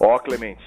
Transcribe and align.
Ó, 0.00 0.16
Clemente, 0.20 0.62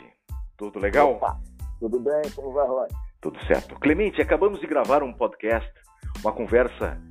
tudo 0.58 0.78
legal? 0.78 1.14
Opa, 1.14 1.40
tudo 1.80 2.00
bem? 2.00 2.22
Como 2.36 2.52
vai, 2.52 2.68
Rony? 2.68 2.90
Tudo 3.22 3.40
certo. 3.46 3.76
Clemente, 3.76 4.22
acabamos 4.22 4.60
de 4.60 4.68
gravar 4.68 5.04
um 5.04 5.14
podcast, 5.14 5.72
uma 6.22 6.34
conversa 6.34 7.02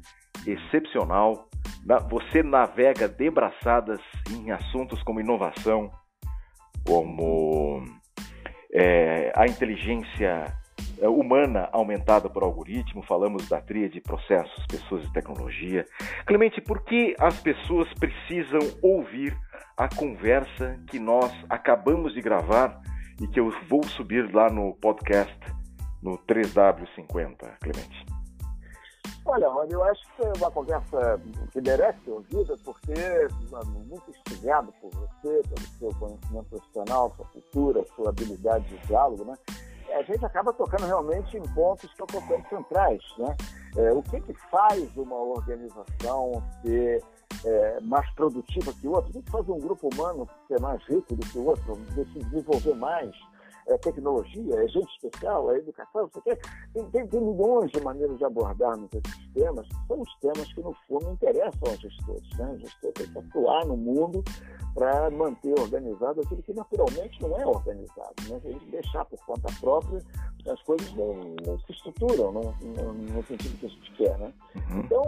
excepcional. 0.46 1.48
Você 2.10 2.42
navega 2.42 3.08
de 3.08 3.30
braçadas 3.30 4.00
em 4.30 4.50
assuntos 4.50 5.02
como 5.02 5.20
inovação, 5.20 5.90
como 6.86 7.82
é, 8.74 9.32
a 9.34 9.46
inteligência 9.46 10.44
humana 11.08 11.68
aumentada 11.72 12.28
por 12.28 12.42
algoritmo, 12.42 13.02
falamos 13.02 13.48
da 13.48 13.60
tríade 13.60 14.00
processos, 14.00 14.66
pessoas 14.66 15.04
e 15.04 15.12
tecnologia. 15.12 15.84
Clemente, 16.26 16.60
por 16.60 16.82
que 16.84 17.14
as 17.18 17.40
pessoas 17.40 17.88
precisam 17.94 18.60
ouvir 18.82 19.36
a 19.76 19.88
conversa 19.88 20.78
que 20.88 20.98
nós 20.98 21.32
acabamos 21.48 22.12
de 22.12 22.20
gravar 22.20 22.80
e 23.20 23.26
que 23.26 23.40
eu 23.40 23.50
vou 23.68 23.82
subir 23.84 24.32
lá 24.34 24.50
no 24.50 24.74
podcast 24.74 25.38
no 26.02 26.18
3W50, 26.18 27.36
Clemente? 27.60 28.06
Olha, 29.24 29.48
Rony, 29.48 29.72
eu 29.72 29.84
acho 29.84 30.02
que 30.16 30.22
é 30.22 30.32
uma 30.38 30.50
conversa 30.50 31.20
que 31.52 31.60
merece 31.60 31.98
ser 32.04 32.10
ouvida, 32.10 32.56
porque 32.64 32.92
muito 33.90 34.10
instigado 34.10 34.72
por 34.80 34.90
você, 34.90 35.42
pelo 35.48 35.66
seu 35.78 35.88
conhecimento 35.98 36.46
profissional, 36.48 37.12
sua 37.16 37.26
cultura, 37.26 37.84
sua 37.94 38.08
habilidade 38.08 38.64
de 38.68 38.86
diálogo, 38.86 39.24
né? 39.24 39.34
A 39.92 40.02
gente 40.02 40.24
acaba 40.24 40.52
tocando 40.52 40.86
realmente 40.86 41.36
em 41.36 41.42
pontos 41.54 41.90
que 41.90 41.96
são 41.96 42.06
pontos 42.06 42.48
centrais. 42.48 43.02
Né? 43.18 43.36
É, 43.76 43.92
o 43.92 44.02
que, 44.02 44.20
que 44.20 44.34
faz 44.50 44.96
uma 44.96 45.16
organização 45.16 46.42
ser 46.62 47.02
é, 47.44 47.80
mais 47.80 48.08
produtiva 48.14 48.72
que 48.72 48.88
outra? 48.88 49.10
O 49.10 49.12
que, 49.12 49.22
que 49.22 49.30
faz 49.30 49.48
um 49.48 49.58
grupo 49.58 49.88
humano 49.92 50.28
ser 50.48 50.60
mais 50.60 50.82
rico 50.84 51.14
do 51.14 51.26
que 51.26 51.38
o 51.38 51.46
outro, 51.46 51.78
se 51.94 52.18
desenvolver 52.24 52.74
mais? 52.74 53.14
É 53.70 53.78
tecnologia, 53.78 54.54
é 54.54 54.68
gente 54.68 54.90
especial, 54.92 55.50
é 55.52 55.58
educação, 55.58 56.08
você 56.12 56.20
quer. 56.22 56.38
Tem, 56.74 56.84
tem, 56.90 57.06
tem, 57.06 57.20
milhões 57.20 57.70
de 57.70 57.80
maneiras 57.80 58.18
de 58.18 58.24
abordarmos 58.24 58.90
esses 58.92 59.32
temas, 59.32 59.66
que 59.68 59.86
são 59.86 60.00
os 60.00 60.16
temas 60.16 60.52
que, 60.52 60.60
no 60.60 60.74
fundo, 60.88 61.10
interessam 61.10 61.68
aos 61.68 61.80
gestores. 61.80 62.38
Né? 62.38 62.52
O 62.52 62.58
gestor 62.58 62.92
tem 62.92 63.06
que 63.06 63.18
atuar 63.18 63.66
no 63.66 63.76
mundo 63.76 64.24
para 64.74 65.10
manter 65.10 65.58
organizado 65.58 66.20
aquilo 66.20 66.42
que 66.42 66.52
naturalmente 66.52 67.22
não 67.22 67.36
é 67.36 67.46
organizado. 67.46 68.14
Né? 68.28 68.40
A 68.44 68.48
gente 68.50 68.70
deixar 68.70 69.04
por 69.04 69.18
conta 69.24 69.48
própria, 69.60 70.00
as 70.48 70.62
coisas 70.62 70.92
não, 70.94 71.14
não 71.44 71.58
se 71.60 71.72
estruturam 71.72 72.32
no, 72.32 72.42
no, 72.42 72.92
no, 72.92 73.24
sentido 73.24 73.58
que 73.58 73.66
a 73.66 73.68
gente 73.68 73.92
quer. 73.96 74.18
Né? 74.18 74.32
Uhum. 74.56 74.80
Então, 74.80 75.02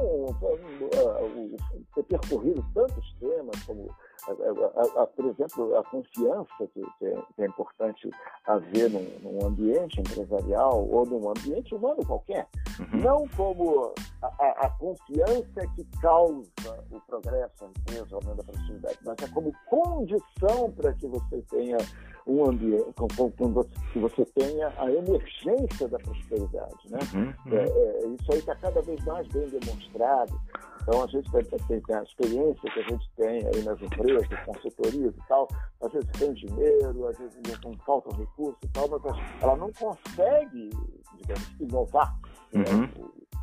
ter 1.94 2.02
percorrido 2.04 2.64
tantos 2.74 3.14
temas 3.18 3.62
como 3.64 3.88
a, 4.28 5.00
a, 5.00 5.02
a, 5.02 5.06
por 5.06 5.24
exemplo, 5.26 5.76
a 5.76 5.84
confiança 5.84 6.66
que, 6.72 6.82
que, 6.98 7.06
é, 7.06 7.22
que 7.34 7.42
é, 7.42 7.46
importante 7.46 8.10
haver 8.46 8.90
num, 8.90 9.06
num, 9.20 9.46
ambiente 9.46 10.00
empresarial 10.00 10.88
ou 10.88 11.04
num 11.06 11.28
ambiente 11.30 11.74
humano 11.74 12.04
qualquer. 12.06 12.46
Uhum. 12.78 13.00
Não 13.00 13.28
como 13.36 13.92
a, 14.22 14.70
confiança 14.78 15.66
que 15.74 15.84
causa 16.00 16.50
o 16.90 17.00
progresso, 17.06 17.64
a 17.64 17.66
empresa, 17.66 18.06
o 18.12 18.16
aumento 18.16 18.36
da 18.36 18.44
produtividade, 18.44 18.98
mas 19.04 19.16
é 19.22 19.28
como 19.28 19.52
condição 19.66 20.70
para 20.72 20.92
que 20.94 21.06
você 21.06 21.42
tenha 21.50 21.78
um 22.26 22.44
ambiente, 22.44 22.84
que 23.92 23.98
você 23.98 24.24
tenha 24.26 24.72
a 24.78 24.90
emergência 24.90 25.88
da 25.88 25.98
prosperidade. 25.98 26.90
Né? 26.90 26.98
Uhum. 27.14 27.34
uhum. 27.46 27.58
É, 27.58 27.64
é, 27.64 28.06
isso 28.08 28.32
aí 28.32 28.38
está 28.38 28.54
cada 28.54 28.80
vez 28.82 29.04
mais 29.04 29.26
bem 29.28 29.48
demonstrado. 29.48 30.40
Então, 30.82 31.04
a 31.04 31.06
gente 31.06 31.30
tem, 31.30 31.80
tem, 31.80 31.94
a 31.94 32.02
experiência 32.02 32.70
que 32.70 32.80
a 32.80 32.82
gente 32.82 33.10
tem 33.16 33.46
aí 33.46 33.62
nas 33.62 33.80
empresas, 33.80 34.28
consultorias 34.44 35.14
e 35.14 35.28
tal, 35.28 35.48
às 35.80 35.92
vezes 35.92 36.10
tem 36.18 36.32
dinheiro, 36.34 37.06
às 37.06 37.16
vezes 37.16 37.38
não 37.64 37.72
faltam 37.86 38.18
recursos 38.18 38.58
e 38.64 38.68
tal, 38.68 38.88
mas 38.88 39.02
ela 39.40 39.56
não 39.56 39.72
consegue, 39.72 40.70
digamos, 41.18 41.60
inovar 41.60 42.18
né, 42.52 42.64
uhum. 42.68 42.80
né, 42.80 42.90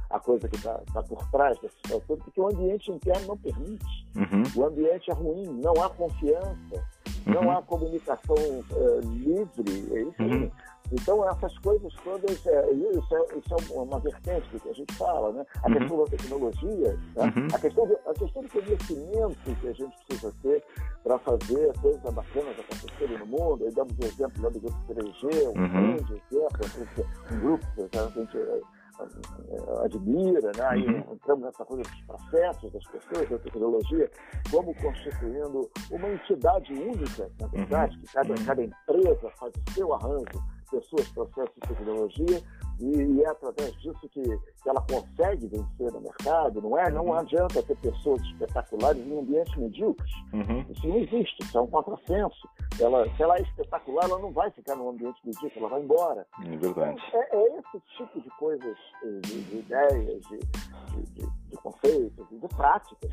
a 0.09 0.19
coisa 0.19 0.49
que 0.49 0.55
está 0.57 0.81
tá 0.94 1.01
por 1.03 1.25
trás 1.31 1.57
dessa 1.59 1.75
situação, 1.78 2.17
porque 2.17 2.41
o 2.41 2.47
ambiente 2.47 2.91
interno 2.91 3.28
não 3.28 3.38
permite. 3.38 4.07
Uhum. 4.17 4.44
O 4.55 4.66
ambiente 4.66 5.09
é 5.09 5.13
ruim, 5.13 5.47
não 5.63 5.73
há 5.81 5.89
confiança, 5.89 6.88
não 7.25 7.44
uhum. 7.44 7.51
há 7.51 7.61
comunicação 7.61 8.35
uh, 8.35 8.99
livre, 9.13 9.97
é 9.97 10.01
isso 10.01 10.22
aí. 10.22 10.44
Uhum. 10.44 10.51
Então, 10.91 11.27
essas 11.29 11.57
coisas 11.59 11.94
todas, 12.03 12.45
é, 12.47 12.72
isso, 12.72 13.16
é, 13.16 13.38
isso 13.38 13.73
é 13.75 13.79
uma 13.79 14.00
vertente 14.00 14.50
do 14.50 14.59
que 14.59 14.69
a 14.69 14.73
gente 14.73 14.94
fala, 14.95 15.31
né? 15.31 15.45
A 15.63 15.67
uhum. 15.67 15.73
questão 15.75 15.97
da 15.97 16.05
tecnologia, 16.05 17.00
né? 17.16 17.33
uhum. 17.35 17.47
a, 17.53 17.59
questão 17.59 17.88
do, 17.88 18.00
a 18.07 18.13
questão 18.13 18.41
do 18.41 18.50
conhecimento 18.50 19.55
que 19.61 19.67
a 19.67 19.73
gente 19.73 19.95
precisa 20.07 20.33
ter 20.41 20.63
para 21.03 21.19
fazer 21.19 21.73
coisas 21.79 22.01
bacanas 22.01 22.59
acontecerem 22.59 23.17
no 23.19 23.25
mundo. 23.28 23.66
Aí 23.66 23.72
damos 23.72 23.94
o 23.97 24.03
exemplo 24.03 24.44
lá 24.44 24.49
do 24.49 24.59
grupo 24.59 24.94
3G, 24.94 25.44
um 25.44 25.61
uhum. 25.61 25.69
grande 25.69 26.22
exemplo, 26.31 27.05
um 27.31 27.39
grupo 27.39 27.66
que 27.75 27.97
a 27.97 28.07
gente 28.07 28.38
é, 28.38 29.85
admira, 29.85 30.51
né? 30.57 30.63
Aí 30.66 30.85
uhum. 30.85 31.13
entramos 31.13 31.45
nessa 31.45 31.63
coisa 31.66 31.83
dos 31.83 32.01
processos 32.01 32.72
das 32.72 32.83
pessoas, 32.88 33.29
da 33.29 33.38
tecnologia, 33.39 34.11
como 34.51 34.73
constituindo 34.75 35.69
uma 35.91 36.09
entidade 36.09 36.73
única, 36.73 37.31
na 37.39 37.47
verdade, 37.47 37.95
uhum. 37.95 38.01
que 38.01 38.13
cada, 38.13 38.35
cada 38.45 38.63
empresa 38.63 39.29
faz 39.38 39.53
o 39.53 39.73
seu 39.73 39.94
arranjo 39.94 40.59
pessoas, 40.69 41.07
processos 41.09 41.56
e 41.57 41.68
tecnologia, 41.68 42.41
e, 42.80 43.22
é 43.22 43.30
através 43.30 43.74
disso 43.81 44.00
que, 44.09 44.22
que 44.22 44.69
ela 44.69 44.81
consegue 44.81 45.47
vencer 45.47 45.91
no 45.91 46.02
mercado, 46.02 46.62
não 46.62 46.78
é? 46.78 46.90
Não 46.90 47.07
uhum. 47.07 47.13
adianta 47.13 47.62
ter 47.62 47.75
pessoas 47.78 48.22
espetaculares 48.22 49.06
em 49.06 49.19
ambientes 49.19 49.56
medíocres. 49.58 50.12
Uhum. 50.34 50.66
Isso 50.69 50.88
não 50.88 50.97
existe, 50.97 51.44
isso 51.44 51.58
é 51.58 51.62
um 51.62 51.68
contrassenso. 51.68 52.50
Ela, 52.79 53.06
se 53.16 53.24
ela 53.24 53.35
é 53.38 53.41
espetacular, 53.41 54.06
ela 54.06 54.19
não 54.19 54.31
vai 54.31 54.50
ficar 54.52 54.75
num 54.75 54.90
ambiente 54.90 55.19
medíocre, 55.25 55.59
ela 55.59 55.69
vai 55.69 55.81
embora. 55.81 56.25
É 56.46 56.58
verdade. 56.58 57.02
Então, 57.08 57.22
é, 57.22 57.35
é 57.35 57.59
esse 57.59 57.81
tipo 57.97 58.22
de 58.22 58.29
coisas, 58.38 58.78
de, 59.03 59.41
de 59.44 59.58
ideias, 59.58 60.22
de, 60.28 60.40
de, 60.40 61.28
de 61.48 61.48
conceitos, 61.57 62.27
de 62.29 62.47
práticas, 62.55 63.11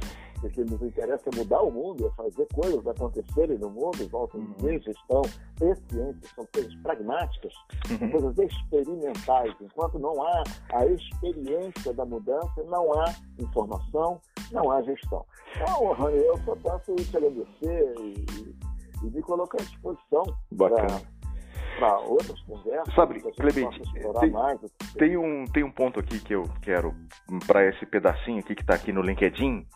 que 0.53 0.65
nos 0.65 0.81
interessa 0.83 1.29
é 1.33 1.37
mudar 1.37 1.63
o 1.63 1.71
mundo, 1.71 2.07
é 2.07 2.11
fazer 2.11 2.47
coisas 2.55 2.87
acontecerem 2.87 3.59
no 3.59 3.71
mundo, 3.71 4.09
volta 4.09 4.37
uhum. 4.37 4.53
de 4.53 4.79
gestão 4.79 5.23
e 5.61 5.75
ciência, 5.75 6.31
são 6.35 6.47
coisas 6.53 6.75
pragmáticas, 6.77 7.53
são 7.87 8.07
uhum. 8.07 8.11
coisas 8.13 8.39
experimentais. 8.39 9.55
Enquanto 9.61 9.99
não 9.99 10.23
há 10.23 10.43
a 10.73 10.87
experiência 10.87 11.93
da 11.95 12.05
mudança, 12.05 12.63
não 12.65 12.93
há 13.01 13.15
informação, 13.39 14.21
não 14.53 14.71
há 14.71 14.83
gestão. 14.83 15.25
Então, 15.55 16.11
eu 16.11 16.39
só 16.45 16.55
posso 16.57 16.95
te 16.95 17.17
agradecer 17.17 17.95
e, 18.01 18.57
e 19.03 19.11
me 19.11 19.23
colocar 19.23 19.59
à 19.59 19.65
disposição 19.65 20.23
para 20.57 20.87
para 21.77 21.99
outras 21.99 22.41
conversas. 22.43 22.95
Sabe, 22.95 23.21
Clemente, 23.21 23.81
tem, 24.21 24.31
mais, 24.31 24.61
tem, 24.99 25.17
um, 25.17 25.45
tem 25.45 25.65
um 25.65 25.71
ponto 25.71 26.01
aqui 26.01 26.19
que 26.21 26.35
eu 26.35 26.45
quero, 26.63 26.95
para 27.47 27.67
esse 27.69 27.85
pedacinho 27.87 28.39
aqui 28.39 28.55
que 28.55 28.63
está 28.63 28.75
aqui 28.75 28.93
no 28.93 29.03
LinkedIn, 29.03 29.67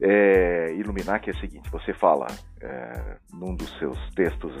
é, 0.00 0.74
iluminar, 0.74 1.20
que 1.20 1.30
é 1.30 1.32
o 1.32 1.38
seguinte: 1.38 1.70
você 1.70 1.92
fala 1.92 2.26
é, 2.60 3.16
num 3.32 3.54
dos 3.54 3.70
seus 3.78 3.98
textos 4.14 4.52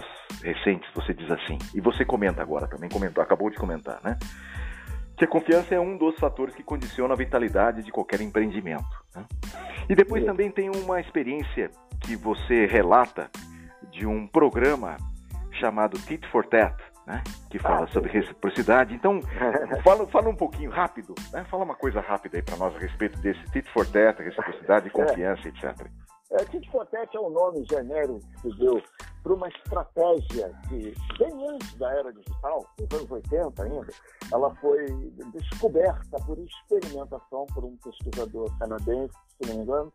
recentes, 0.42 0.88
você 0.94 1.12
diz 1.12 1.30
assim, 1.30 1.58
e 1.74 1.80
você 1.80 2.04
comenta 2.04 2.42
agora 2.42 2.66
também, 2.66 2.88
comentou, 2.88 3.22
acabou 3.22 3.50
de 3.50 3.56
comentar, 3.56 4.00
né? 4.02 4.18
Que 5.16 5.24
a 5.24 5.28
confiança 5.28 5.74
é 5.74 5.80
um 5.80 5.96
dos 5.96 6.16
fatores 6.16 6.54
que 6.54 6.62
condiciona 6.62 7.14
a 7.14 7.16
vitalidade 7.16 7.82
de 7.82 7.92
qualquer 7.92 8.20
empreendimento. 8.20 8.84
Né? 9.14 9.24
E 9.88 9.94
depois 9.94 10.24
também 10.24 10.50
tem 10.50 10.70
uma 10.70 11.00
experiência 11.00 11.70
que 12.00 12.16
você 12.16 12.66
relata 12.66 13.30
de 13.90 14.06
um 14.06 14.26
programa 14.26 14.96
chamado 15.58 15.98
Tit 15.98 16.26
for 16.28 16.46
Tat, 16.46 16.76
né? 17.06 17.22
que 17.50 17.58
fala 17.58 17.84
ah, 17.84 17.88
sobre 17.88 18.10
reciprocidade. 18.10 18.94
Então, 18.94 19.20
fala, 19.82 20.06
fala 20.08 20.28
um 20.28 20.36
pouquinho 20.36 20.70
rápido, 20.70 21.14
né? 21.32 21.44
fala 21.50 21.64
uma 21.64 21.74
coisa 21.74 22.00
rápida 22.00 22.38
aí 22.38 22.42
para 22.42 22.56
nós 22.56 22.74
a 22.74 22.78
respeito 22.78 23.18
desse 23.20 23.42
Tit 23.50 23.68
for 23.70 23.86
Tat, 23.86 24.20
reciprocidade, 24.20 24.88
é. 24.88 24.90
confiança, 24.90 25.48
etc. 25.48 25.86
É, 26.32 26.70
for 26.70 26.86
Tat 26.86 27.14
é 27.14 27.20
um 27.20 27.28
nome 27.28 27.64
genérico 27.70 28.20
que 28.40 28.48
deu 28.56 28.82
para 29.22 29.34
uma 29.34 29.48
estratégia 29.48 30.50
que, 30.68 30.94
bem 31.18 31.48
antes 31.48 31.74
da 31.74 31.92
era 31.92 32.12
digital, 32.12 32.66
nos 32.78 32.98
anos 32.98 33.10
80 33.10 33.62
ainda, 33.62 33.86
ela 34.32 34.54
foi 34.56 34.86
descoberta 35.32 36.16
por 36.26 36.38
experimentação 36.38 37.46
por 37.54 37.64
um 37.64 37.76
pesquisador 37.76 38.50
canadense, 38.58 39.14
se 39.40 39.48
não 39.48 39.56
me 39.56 39.62
engano, 39.62 39.92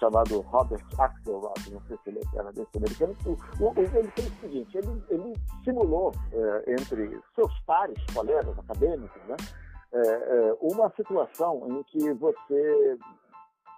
chamado 0.00 0.40
Robert 0.40 0.84
Axelrod, 0.98 1.70
não 1.70 1.80
sei 1.82 1.98
se 2.02 2.10
ele 2.10 2.18
é 2.18 2.36
canadense 2.36 2.70
americano, 2.76 3.16
o, 3.26 3.64
o, 3.64 3.74
ele 3.78 4.08
fez 4.08 4.26
o 4.26 4.40
seguinte, 4.40 4.78
ele, 4.78 5.04
ele 5.08 5.34
simulou 5.62 6.12
é, 6.32 6.72
entre 6.72 7.20
seus 7.34 7.60
pares, 7.60 7.96
colegas 8.12 8.58
acadêmicos, 8.58 9.22
né, 9.28 9.36
é, 9.92 9.98
é, 9.98 10.56
uma 10.60 10.90
situação 10.96 11.62
em 11.68 11.82
que 11.84 12.12
você 12.14 12.98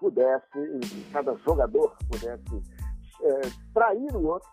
pudesse, 0.01 1.07
cada 1.13 1.35
jogador 1.37 1.97
pudesse 2.11 2.63
é, 3.23 3.41
trair 3.73 4.15
o 4.15 4.27
outro 4.27 4.49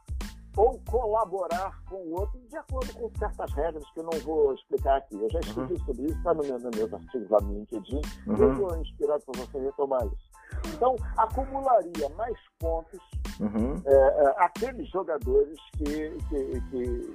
ou 0.55 0.79
colaborar 0.89 1.81
com 1.89 1.95
o 1.95 2.19
outro 2.19 2.39
de 2.47 2.55
acordo 2.55 2.93
com 2.93 3.09
certas 3.17 3.51
regras 3.53 3.83
que 3.91 3.99
eu 3.99 4.03
não 4.03 4.19
vou 4.19 4.53
explicar 4.53 4.97
aqui. 4.97 5.15
Eu 5.15 5.29
já 5.29 5.39
escrevi 5.39 5.73
uhum. 5.73 5.85
sobre 5.85 6.05
isso, 6.05 6.17
está 6.17 6.33
no 6.33 6.43
meu, 6.43 6.59
nos 6.59 6.77
meus 6.77 6.93
artigos 6.93 7.29
lá 7.29 7.41
no 7.41 7.53
LinkedIn, 7.53 8.01
uhum. 8.27 8.35
eu 8.37 8.51
estou 8.53 8.77
inspirado 8.77 9.23
por 9.25 9.35
você 9.35 9.59
retomar 9.59 10.05
isso. 10.05 10.33
Então, 10.75 10.95
acumularia 11.17 12.09
mais 12.15 12.37
pontos 12.59 12.99
uhum. 13.39 13.81
é, 13.85 13.93
é, 13.93 14.43
aqueles 14.43 14.87
jogadores 14.89 15.59
que, 15.77 16.11
que, 16.29 16.61
que 16.69 17.13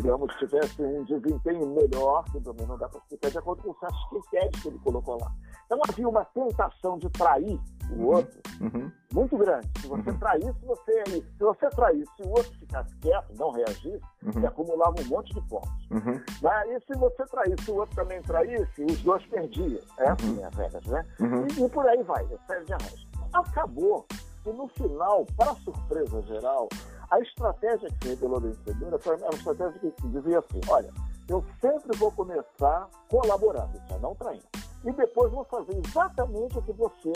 digamos, 0.00 0.34
tivessem 0.36 0.86
um 0.86 1.04
desempenho 1.04 1.66
melhor, 1.66 2.24
que 2.24 2.40
também 2.40 2.66
não 2.66 2.78
dá 2.78 2.88
para 2.88 2.98
explicar, 3.00 3.30
de 3.30 3.38
acordo 3.38 3.62
com 3.62 3.74
certos 3.74 4.08
critérios 4.08 4.62
que 4.62 4.68
ele 4.68 4.78
colocou 4.78 5.18
lá. 5.20 5.32
Então 5.66 5.80
havia 5.88 6.08
uma 6.08 6.24
tentação 6.24 6.98
de 6.98 7.08
trair 7.10 7.60
o 7.90 7.94
uhum. 7.94 8.06
outro 8.06 8.40
uhum. 8.60 8.92
muito 9.12 9.36
grande. 9.36 9.68
Se 9.80 9.88
você 9.88 10.10
uhum. 10.10 10.18
traísse, 10.18 10.66
você 10.66 11.04
se 11.06 11.38
você 11.38 11.70
traísse, 11.70 12.12
se 12.16 12.22
o 12.22 12.30
outro 12.30 12.52
ficasse 12.58 12.94
quieto, 12.96 13.32
não 13.38 13.50
reagisse, 13.50 14.00
uhum. 14.22 14.32
você 14.32 14.46
acumulava 14.46 14.94
um 15.00 15.04
monte 15.06 15.34
de 15.34 15.40
pontos. 15.48 15.90
Uhum. 15.90 16.20
Mas, 16.42 16.70
e 16.70 16.80
se 16.86 16.98
você 16.98 17.24
traísse, 17.26 17.70
o 17.70 17.76
outro 17.76 17.96
também 17.96 18.22
traísse, 18.22 18.84
os 18.84 19.02
dois 19.02 19.24
perdiam. 19.26 19.80
É 19.98 20.10
assim 20.10 20.38
uhum. 20.38 20.46
as 20.46 20.54
regras, 20.54 20.86
né? 20.86 21.04
Uhum. 21.20 21.46
E, 21.46 21.64
e, 21.64 21.68
por 21.68 21.86
aí 21.86 22.02
vai, 22.02 22.24
é 22.24 22.38
série 22.46 22.64
de 22.64 22.72
arranjos. 22.72 23.08
Acabou 23.32 24.06
que 24.42 24.52
no 24.52 24.68
final, 24.68 25.26
para 25.36 25.54
surpresa 25.56 26.22
geral, 26.22 26.68
a 27.10 27.20
estratégia 27.20 27.88
que 27.88 28.08
se 28.08 28.14
revelou 28.14 28.40
vencedora 28.40 28.98
foi 28.98 29.16
uma 29.16 29.28
estratégia 29.30 29.78
que 29.80 30.08
dizia 30.08 30.38
assim: 30.38 30.60
olha, 30.68 30.92
eu 31.28 31.44
sempre 31.60 31.96
vou 31.98 32.12
começar 32.12 32.88
colaborando, 33.08 33.80
é 33.90 33.98
não 33.98 34.14
traindo 34.14 34.46
e 34.84 34.92
depois 34.92 35.32
vou 35.32 35.44
fazer 35.44 35.80
exatamente 35.86 36.58
o 36.58 36.62
que 36.62 36.72
você, 36.72 37.12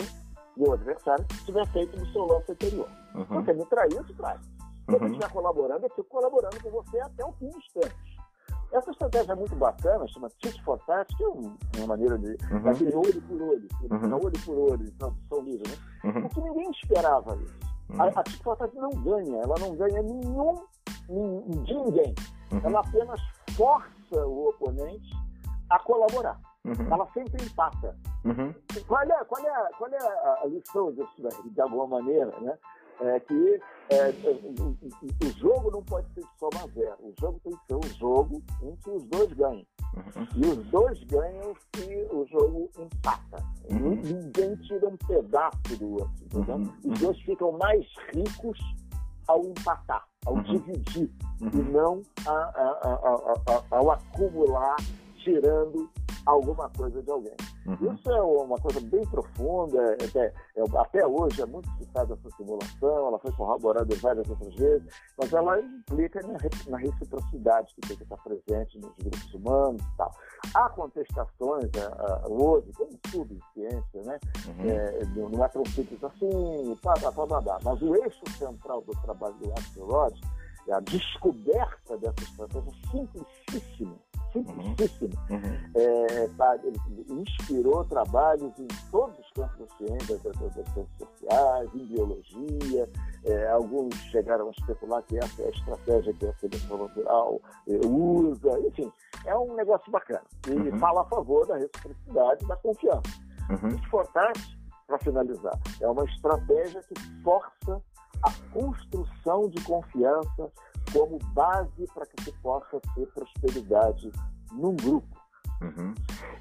meu 0.57 0.73
adversário, 0.73 1.25
tiver 1.45 1.65
feito 1.67 1.97
no 1.97 2.05
seu 2.11 2.25
lance 2.25 2.51
anterior. 2.51 2.89
Uhum. 3.15 3.25
Você 3.25 3.53
me 3.53 3.65
traiu, 3.65 4.03
te 4.03 4.13
trai. 4.15 4.37
Se 4.37 4.95
uhum. 4.95 5.01
eu 5.01 5.05
estiver 5.07 5.31
colaborando, 5.31 5.85
eu 5.85 5.89
fico 5.89 6.03
colaborando 6.09 6.61
com 6.61 6.69
você 6.69 6.99
até 6.99 7.25
o 7.25 7.31
fim 7.33 7.49
dos 7.49 7.67
tempos. 7.69 8.13
Essa 8.71 8.89
estratégia 8.89 9.33
é 9.33 9.35
muito 9.35 9.55
bacana, 9.55 10.07
chama 10.07 10.29
tit 10.39 10.61
for 10.63 10.79
tat, 10.79 11.07
que 11.15 11.23
é 11.23 11.27
uma 11.27 11.87
maneira 11.87 12.17
de. 12.17 12.35
Uhum. 12.51 12.69
Aquele 12.69 12.95
olho 12.95 13.21
por 13.21 13.41
olho, 13.41 13.67
uhum. 13.91 14.15
olho 14.15 14.45
por 14.45 14.57
olho, 14.57 14.91
tradução 14.93 15.41
livre, 15.41 15.69
né? 15.69 15.75
Uhum. 16.03 16.21
Porque 16.23 16.41
ninguém 16.41 16.71
esperava 16.71 17.35
isso. 17.37 17.72
Uhum. 17.93 18.01
A, 18.01 18.07
a 18.07 18.55
tat 18.55 18.75
não 18.75 18.89
ganha, 18.89 19.41
ela 19.41 19.55
não 19.59 19.75
ganha 19.75 20.01
nenhum, 20.01 20.65
de 21.63 21.73
ninguém. 21.73 22.15
Uhum. 22.51 22.61
Ela 22.63 22.79
apenas 22.79 23.19
força 23.55 24.27
o 24.27 24.49
oponente 24.49 25.11
a 25.69 25.79
colaborar. 25.79 26.39
Uhum. 26.65 26.87
Ela 26.91 27.07
sempre 27.13 27.43
empata. 27.43 27.95
Uhum. 28.25 28.53
Qual, 28.87 29.01
é, 29.01 29.25
qual, 29.25 29.45
é, 29.45 29.69
qual 29.77 29.89
é 29.91 30.43
a 30.43 30.45
lição 30.47 30.91
disso 30.93 31.51
de 31.51 31.61
alguma 31.61 31.87
maneira? 31.87 32.31
Né? 32.39 32.57
É 33.01 33.19
que 33.19 33.61
é, 33.89 34.09
o, 34.23 35.25
o, 35.25 35.29
jogo 35.39 35.71
não 35.71 35.83
pode 35.83 36.07
ser 36.13 36.21
de 36.21 36.39
soma 36.39 36.67
zero. 36.73 36.97
O 37.01 37.13
jogo 37.19 37.39
tem 37.43 37.51
que 37.51 37.65
ser 37.65 37.75
um 37.75 37.97
jogo 37.99 38.41
em 38.61 38.75
que 38.77 38.89
os 38.89 39.03
dois 39.05 39.33
ganhem. 39.33 39.67
Uhum. 39.95 40.27
E 40.35 40.47
os 40.47 40.65
dois 40.67 41.03
ganham 41.03 41.55
se 41.75 42.07
o 42.11 42.25
jogo 42.27 42.69
empata. 42.77 43.43
Uhum. 43.69 43.95
Ninguém 43.95 44.55
tira 44.57 44.87
um 44.87 44.97
pedaço 44.97 45.77
do 45.77 45.93
outro. 45.93 46.27
Uhum. 46.33 46.73
Os 46.85 46.99
dois 46.99 47.19
ficam 47.21 47.51
mais 47.53 47.85
ricos 48.13 48.59
ao 49.27 49.45
empatar, 49.45 50.03
ao 50.25 50.35
uhum. 50.35 50.43
dividir, 50.43 51.09
e 51.41 51.57
não 51.71 52.01
a, 52.25 52.31
a, 52.31 53.39
a, 53.47 53.63
ao 53.71 53.91
acumular, 53.91 54.75
tirando 55.23 55.89
alguma 56.25 56.69
coisa 56.69 57.01
de 57.01 57.11
alguém. 57.11 57.35
Uhum. 57.65 57.93
Isso 57.93 58.11
é 58.11 58.21
uma 58.21 58.57
coisa 58.57 58.79
bem 58.81 59.05
profunda, 59.07 59.97
é, 59.99 60.19
é, 60.19 60.33
é, 60.57 60.63
até 60.77 61.05
hoje 61.05 61.41
é 61.41 61.45
muito 61.45 61.69
citada 61.77 62.13
essa 62.13 62.35
simulação, 62.37 63.07
ela 63.07 63.19
foi 63.19 63.31
corroborada 63.33 63.95
várias 63.97 64.29
outras 64.29 64.53
vezes, 64.55 64.87
mas 65.17 65.33
ela 65.33 65.59
implica 65.59 66.21
na, 66.21 66.37
na 66.69 66.77
reciprocidade 66.77 67.73
que 67.75 67.87
tem 67.87 67.97
que 67.97 68.03
estar 68.03 68.17
presente 68.17 68.79
nos 68.79 68.93
grupos 68.97 69.33
humanos 69.33 69.81
e 69.81 69.97
tal. 69.97 70.13
Há 70.53 70.69
contestações 70.69 71.69
é, 71.75 72.27
hoje, 72.29 72.71
como 72.73 72.91
tudo 73.11 73.33
em 73.33 73.41
ciência, 73.53 74.01
né? 74.03 74.19
Uhum. 74.47 74.69
É, 74.69 75.05
não 75.15 75.43
é 75.43 75.47
tão 75.49 75.65
simples 75.65 76.03
assim, 76.03 76.77
pá, 76.81 76.93
pá, 77.01 77.11
pá, 77.11 77.41
pá, 77.41 77.59
mas 77.63 77.81
o 77.81 77.95
eixo 77.95 78.21
central 78.37 78.81
do 78.81 78.91
trabalho 79.01 79.35
do 79.35 79.51
Axel 79.53 79.85
Rod 79.85 80.13
é 80.67 80.73
a 80.73 80.79
descoberta 80.79 81.97
dessa 81.97 82.23
estratégia 82.23 82.71
simplicíssima 82.91 83.95
Uhum. 84.35 84.75
uhum. 85.29 85.57
É, 85.75 86.27
tá, 86.37 86.57
ele 86.63 86.79
inspirou 87.09 87.83
trabalhos 87.85 88.51
em 88.57 88.67
todos 88.89 89.17
os 89.19 89.31
campos 89.31 89.59
da 89.59 89.75
ciência, 89.77 90.17
das, 90.17 90.33
das 90.39 90.51
ciências 90.73 90.87
sociais, 90.97 91.69
em 91.75 91.85
biologia. 91.85 92.89
É, 93.25 93.49
alguns 93.49 93.95
chegaram 94.11 94.47
a 94.47 94.51
especular 94.51 95.03
que 95.03 95.17
essa 95.17 95.41
é 95.41 95.45
a 95.45 95.49
estratégia 95.49 96.13
que 96.13 96.25
a 96.25 96.33
seleção 96.35 96.77
natural 96.77 97.41
é, 97.67 97.79
usa. 97.85 98.59
Enfim, 98.67 98.91
é 99.25 99.37
um 99.37 99.53
negócio 99.55 99.91
bacana. 99.91 100.23
E 100.47 100.51
uhum. 100.51 100.79
fala 100.79 101.01
a 101.01 101.05
favor 101.05 101.45
da 101.47 101.57
reciprocidade 101.57 102.43
e 102.43 102.47
da 102.47 102.55
confiança. 102.55 103.01
Uhum. 103.49 103.69
Importante, 103.69 104.59
para 104.87 104.97
finalizar, 104.99 105.59
é 105.79 105.87
uma 105.87 106.03
estratégia 106.05 106.81
que 106.83 107.23
força 107.23 107.81
a 108.23 108.31
construção 108.53 109.49
de 109.49 109.61
confiança 109.63 110.51
como 110.91 111.17
base 111.33 111.85
para 111.93 112.05
que 112.05 112.23
se 112.23 112.31
possa 112.41 112.79
ter 112.95 113.07
prosperidade 113.07 114.11
num 114.51 114.75
grupo. 114.75 115.23
Uhum. 115.61 115.93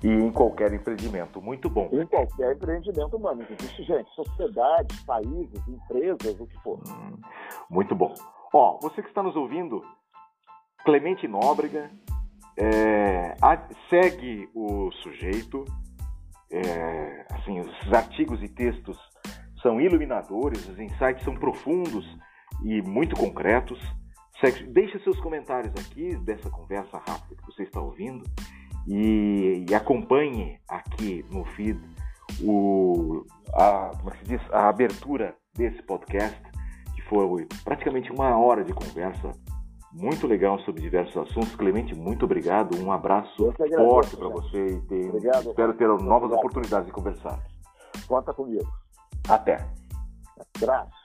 E 0.02 0.08
em 0.08 0.32
qualquer 0.32 0.72
empreendimento, 0.72 1.40
muito 1.40 1.70
bom. 1.70 1.88
Em 1.92 2.06
qualquer 2.06 2.56
empreendimento 2.56 3.16
humano. 3.16 3.46
Existe, 3.48 3.84
gente, 3.84 4.10
sociedades, 4.14 5.00
países, 5.04 5.68
empresas, 5.68 6.40
o 6.40 6.46
que 6.46 6.58
for. 6.62 6.80
Uhum. 6.88 7.18
Muito 7.70 7.94
bom. 7.94 8.12
Ó, 8.52 8.78
você 8.82 9.00
que 9.00 9.08
está 9.08 9.22
nos 9.22 9.36
ouvindo, 9.36 9.82
Clemente 10.84 11.28
Nóbrega, 11.28 11.90
é, 12.56 13.34
a, 13.40 13.56
segue 13.88 14.48
o 14.54 14.90
sujeito. 15.02 15.64
É, 16.50 17.26
assim, 17.30 17.60
os 17.60 17.92
artigos 17.92 18.42
e 18.42 18.48
textos 18.48 18.98
são 19.62 19.80
iluminadores, 19.80 20.68
os 20.68 20.78
insights 20.78 21.24
são 21.24 21.34
profundos 21.34 22.04
e 22.62 22.82
muito 22.82 23.16
concretos. 23.16 23.78
Deixe 24.50 24.98
seus 25.00 25.18
comentários 25.20 25.72
aqui 25.74 26.16
dessa 26.16 26.50
conversa 26.50 26.98
rápida 26.98 27.36
que 27.36 27.46
você 27.46 27.62
está 27.62 27.80
ouvindo 27.80 28.24
e, 28.86 29.64
e 29.68 29.74
acompanhe 29.74 30.58
aqui 30.68 31.24
no 31.30 31.44
feed 31.44 31.80
o, 32.42 33.24
a, 33.54 33.92
como 33.96 34.10
é 34.10 34.16
se 34.18 34.24
diz, 34.24 34.40
a 34.50 34.68
abertura 34.68 35.36
desse 35.54 35.82
podcast, 35.82 36.40
que 36.94 37.02
foi 37.02 37.46
praticamente 37.62 38.10
uma 38.10 38.36
hora 38.36 38.64
de 38.64 38.72
conversa 38.72 39.30
muito 39.92 40.26
legal 40.26 40.58
sobre 40.60 40.80
diversos 40.80 41.16
assuntos. 41.16 41.54
Clemente, 41.54 41.94
muito 41.94 42.24
obrigado. 42.24 42.76
Um 42.82 42.90
abraço 42.90 43.52
forte 43.76 44.16
para 44.16 44.28
você 44.28 44.66
e 44.66 44.80
ter, 44.82 45.08
obrigado, 45.10 45.50
espero 45.50 45.74
ter 45.74 45.86
novas 45.86 46.08
obrigado. 46.08 46.38
oportunidades 46.38 46.86
de 46.86 46.92
conversar. 46.92 47.38
Conta 48.08 48.32
comigo. 48.32 48.66
Até. 49.28 49.58
Abraço. 50.56 51.01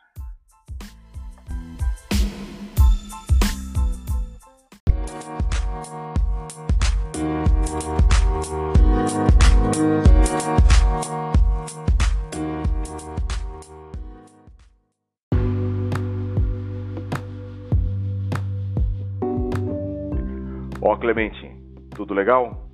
Ó, 20.88 20.96
Clemente, 20.96 21.51
tudo 21.94 22.13
legal? 22.13 22.65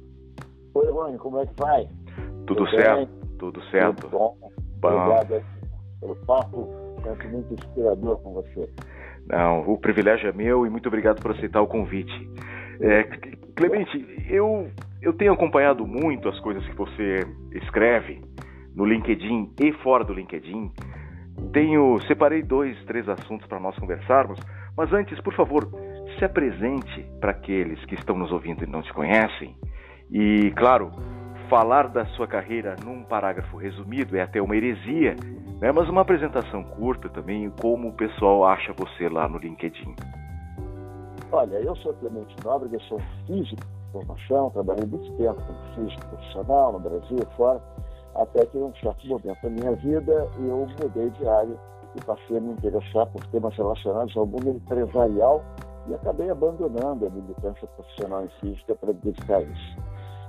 Oi, 0.76 0.92
Rony, 0.92 1.18
como 1.18 1.40
é 1.40 1.48
que 1.48 1.60
vai? 1.60 1.88
Tudo, 2.46 2.58
tudo 2.58 2.70
certo, 2.70 2.96
bem? 2.96 3.10
tudo 3.40 3.64
certo. 3.72 4.02
Tudo 4.02 4.10
bom. 4.12 4.38
bom. 4.80 4.88
Obrigado 4.88 5.44
pelo 6.00 6.16
papo, 6.18 6.70
sempre 7.02 7.28
muito 7.30 7.54
inspirador 7.56 8.22
com 8.22 8.34
você. 8.34 8.70
Não, 9.28 9.68
o 9.68 9.80
privilégio 9.80 10.30
é 10.30 10.32
meu 10.32 10.64
e 10.64 10.70
muito 10.70 10.86
obrigado 10.86 11.24
por 11.24 11.32
aceitar 11.32 11.60
o 11.64 11.66
convite. 11.66 12.14
É, 12.82 13.04
Clemente, 13.56 14.06
eu, 14.30 14.70
eu 15.02 15.14
tenho 15.14 15.34
acompanhado 15.34 15.88
muito 15.88 16.30
as 16.30 16.40
coisas 16.42 16.64
que 16.68 16.76
você 16.76 17.22
escreve 17.64 18.22
no 18.76 18.86
LinkedIn 18.86 19.56
e 19.60 19.74
fora 19.82 20.04
do 20.04 20.14
LinkedIn. 20.14 20.72
Tenho 21.52 22.00
separei 22.02 22.44
dois, 22.44 22.78
três 22.86 23.10
assuntos 23.10 23.48
para 23.48 23.60
nós 23.60 23.76
conversarmos, 23.80 24.40
mas 24.78 24.94
antes, 24.94 25.20
por 25.22 25.34
favor, 25.34 25.68
se 26.18 26.26
apresente 26.26 27.06
para 27.20 27.32
aqueles 27.32 27.84
que 27.86 27.96
estão 27.96 28.18
nos 28.18 28.32
ouvindo 28.32 28.64
e 28.64 28.68
não 28.68 28.82
te 28.82 28.94
conhecem. 28.94 29.56
E, 30.12 30.52
claro, 30.56 30.92
falar 31.50 31.88
da 31.88 32.06
sua 32.08 32.28
carreira 32.28 32.76
num 32.84 33.04
parágrafo 33.04 33.58
resumido 33.58 34.18
é 34.18 34.22
até 34.22 34.42
uma 34.42 34.56
heresia, 34.56 35.16
né? 35.60 35.72
mas 35.72 35.90
uma 35.90 36.02
apresentação 36.02 36.64
curta 36.64 37.10
também, 37.10 37.50
como 37.62 37.90
o 37.90 37.94
pessoal 37.94 38.46
acha 38.46 38.74
você 38.74 39.10
lá 39.10 39.28
no 39.28 39.38
LinkedIn. 39.38 39.96
Olha, 41.32 41.56
eu 41.56 41.76
sou 41.78 41.94
Clemente 41.96 42.36
Nóbrega, 42.44 42.78
sou 42.88 43.00
físico 43.26 43.56
de 43.56 43.92
formação, 43.92 44.52
trabalhei 44.52 44.86
muito 44.86 45.12
tempo 45.18 45.42
como 45.42 45.76
físico 45.76 46.08
profissional 46.08 46.74
no 46.74 46.80
Brasil 46.80 47.18
e 47.20 47.36
fora, 47.36 47.62
até 48.16 48.46
que 48.46 48.58
em 48.58 48.64
um 48.64 48.74
certo 48.76 49.08
momento 49.08 49.42
da 49.42 49.50
minha 49.50 49.72
vida 49.78 50.28
eu 50.38 50.68
mudei 50.80 51.10
de 51.10 51.28
área 51.28 51.56
e 51.96 52.06
passei 52.06 52.38
a 52.38 52.42
me 52.42 52.52
interessar 52.52 53.08
por 53.08 53.26
temas 53.28 53.56
relacionados 53.56 54.16
ao 54.16 54.26
mundo 54.26 54.50
empresarial 54.50 55.44
e 55.88 55.94
acabei 55.94 56.30
abandonando 56.30 57.06
a 57.06 57.10
militância 57.10 57.68
profissional 57.68 58.26
em 58.26 58.30
física 58.40 58.76
para 58.76 58.94
dedicar 58.94 59.42
isso. 59.42 59.78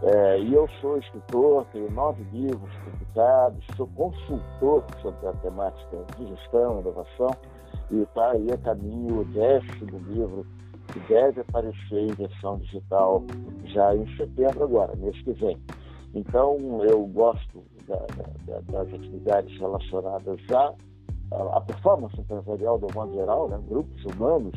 É, 0.03 0.41
e 0.41 0.53
eu 0.53 0.69
sou 0.81 0.99
escritor, 0.99 1.65
tenho 1.73 1.91
nove 1.91 2.23
livros 2.33 2.71
publicados, 2.85 3.65
sou 3.77 3.87
consultor 3.89 4.85
sobre 5.01 5.27
a 5.29 5.33
temática 5.35 6.05
de 6.19 6.27
gestão, 6.27 6.81
inovação, 6.81 7.31
e 7.91 8.03
está 8.03 8.33
aí 8.33 8.53
a 8.53 8.59
caminho 8.59 9.21
o 9.21 9.25
décimo 9.27 9.99
livro 10.09 10.47
que 10.93 11.01
deve 11.09 11.41
aparecer 11.41 12.01
em 12.01 12.13
versão 12.13 12.59
digital 12.59 13.25
já 13.67 13.95
em 13.97 14.07
setembro 14.17 14.65
agora, 14.65 14.95
mês 14.97 15.19
que 15.23 15.33
vem. 15.33 15.57
Então, 16.15 16.85
eu 16.85 17.07
gosto 17.07 17.65
da, 17.89 17.97
da, 18.47 18.61
das 18.61 18.95
atividades 18.95 19.59
relacionadas 19.59 20.41
à, 20.53 20.75
à 21.57 21.61
performance 21.61 22.21
empresarial 22.21 22.79
do 22.79 22.93
modo 22.95 23.15
geral, 23.15 23.49
né? 23.49 23.59
grupos 23.69 24.05
humanos, 24.05 24.55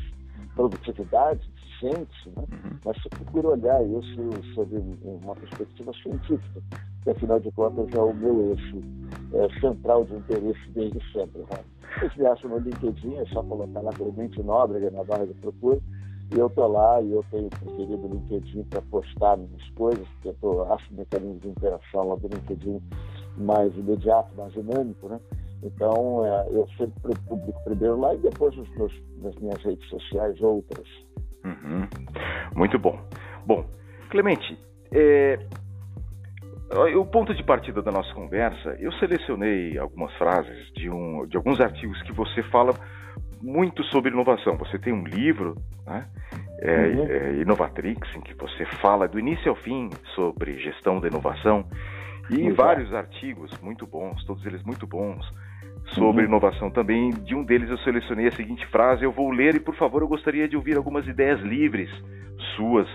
produtividade, 0.58 1.48
gente, 1.80 2.30
né? 2.36 2.44
Uhum. 2.52 2.80
mas 2.84 2.98
eu 3.06 3.10
procuro 3.12 3.50
olhar 3.52 3.86
isso 3.86 4.54
sob 4.56 4.76
uma 5.04 5.36
perspectiva 5.36 5.94
científica, 6.02 6.62
que 7.04 7.10
afinal 7.12 7.40
de 7.40 7.52
contas 7.52 7.88
é 7.94 8.02
o 8.02 8.14
meu 8.14 8.50
eixo 8.50 8.82
é, 9.34 9.60
central 9.60 10.04
de 10.06 10.16
interesse 10.16 10.70
desde 10.74 11.00
sempre. 11.14 11.42
Né? 11.42 11.64
Vocês 12.00 12.16
me 12.18 12.26
acham 12.26 12.50
no 12.50 12.58
LinkedIn, 12.58 13.18
é 13.18 13.26
só 13.28 13.44
colocar 13.44 13.82
lá 13.82 13.94
Clemente 13.94 14.42
Nóbrega 14.42 14.90
na 14.90 15.04
barra 15.04 15.28
de 15.28 15.34
procura, 15.36 15.80
e 16.36 16.40
eu 16.40 16.48
estou 16.48 16.68
lá 16.68 17.00
e 17.02 17.12
eu 17.12 17.24
tenho 17.30 17.50
preferido 17.50 18.08
o 18.08 18.14
LinkedIn 18.14 18.64
para 18.64 18.82
postar 18.82 19.38
minhas 19.38 19.70
coisas, 19.76 20.06
porque 20.08 20.30
eu 20.30 20.36
tô, 20.42 20.64
acho 20.74 20.92
o 20.92 20.98
mecanismo 20.98 21.40
de 21.40 21.50
interação 21.50 22.10
lá 22.10 22.16
do 22.16 22.28
LinkedIn 22.28 22.82
mais 23.38 23.74
imediato, 23.78 24.36
mais 24.36 24.52
dinâmico, 24.52 25.08
né? 25.08 25.20
Então, 25.64 26.26
é, 26.26 26.48
eu 26.52 26.68
sempre 26.78 27.16
publico 27.28 27.64
primeiro 27.64 28.00
lá 28.00 28.14
e 28.14 28.18
depois 28.18 28.56
nos 28.56 28.70
meus, 28.78 28.94
nas 29.22 29.36
minhas 29.36 29.62
redes 29.64 29.88
sociais 29.90 30.40
outras. 30.42 30.88
Uhum. 31.44 31.88
Muito 32.56 32.78
bom. 32.78 33.00
Bom, 33.46 33.66
Clemente, 34.10 34.58
é, 34.92 35.38
o 36.96 37.06
ponto 37.06 37.34
de 37.34 37.44
partida 37.44 37.82
da 37.82 37.92
nossa 37.92 38.14
conversa, 38.14 38.76
eu 38.80 38.92
selecionei 38.94 39.78
algumas 39.78 40.14
frases 40.14 40.72
de, 40.74 40.90
um, 40.90 41.26
de 41.28 41.36
alguns 41.36 41.60
artigos 41.60 42.02
que 42.04 42.14
você 42.14 42.42
fala 42.44 42.74
muito 43.42 43.84
sobre 43.86 44.12
inovação. 44.12 44.58
Você 44.58 44.80
tem 44.80 44.94
um 44.94 45.04
livro, 45.04 45.56
né? 45.86 46.08
É, 46.60 46.88
uhum. 46.88 47.08
é, 47.08 47.34
Inovatrix, 47.42 48.16
em 48.16 48.22
que 48.22 48.34
você 48.34 48.66
fala 48.82 49.08
do 49.08 49.20
início 49.20 49.50
ao 49.50 49.56
fim 49.58 49.90
sobre 50.16 50.58
gestão 50.58 51.00
da 51.00 51.08
inovação 51.08 51.66
e 52.32 52.48
Exato. 52.48 52.56
vários 52.56 52.94
artigos 52.94 53.52
muito 53.62 53.86
bons, 53.86 54.24
todos 54.26 54.44
eles 54.46 54.64
muito 54.64 54.88
bons, 54.88 55.24
sobre 55.94 56.24
uhum. 56.24 56.30
inovação 56.30 56.70
também. 56.70 57.12
De 57.12 57.36
um 57.36 57.44
deles 57.44 57.70
eu 57.70 57.78
selecionei 57.80 58.28
a 58.28 58.32
seguinte 58.32 58.66
frase, 58.68 59.04
eu 59.04 59.12
vou 59.12 59.30
ler 59.32 59.56
e 59.56 59.60
por 59.60 59.76
favor 59.76 60.02
eu 60.02 60.08
gostaria 60.08 60.48
de 60.48 60.56
ouvir 60.56 60.78
algumas 60.78 61.08
ideias 61.08 61.40
livres 61.42 61.90
suas 62.56 62.88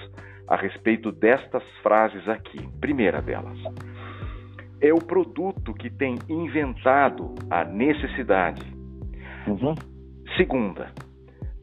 a 0.49 0.57
respeito 0.57 1.11
destas 1.11 1.63
frases 1.83 2.29
aqui. 2.29 2.69
Primeira 2.81 3.23
delas. 3.23 3.59
É 4.81 4.93
o 4.93 4.99
produto 4.99 5.73
que 5.73 5.89
tem 5.89 6.19
inventado 6.29 7.35
a 7.49 7.65
necessidade. 7.65 8.63
Uhum. 9.47 9.75
Segunda, 10.37 10.91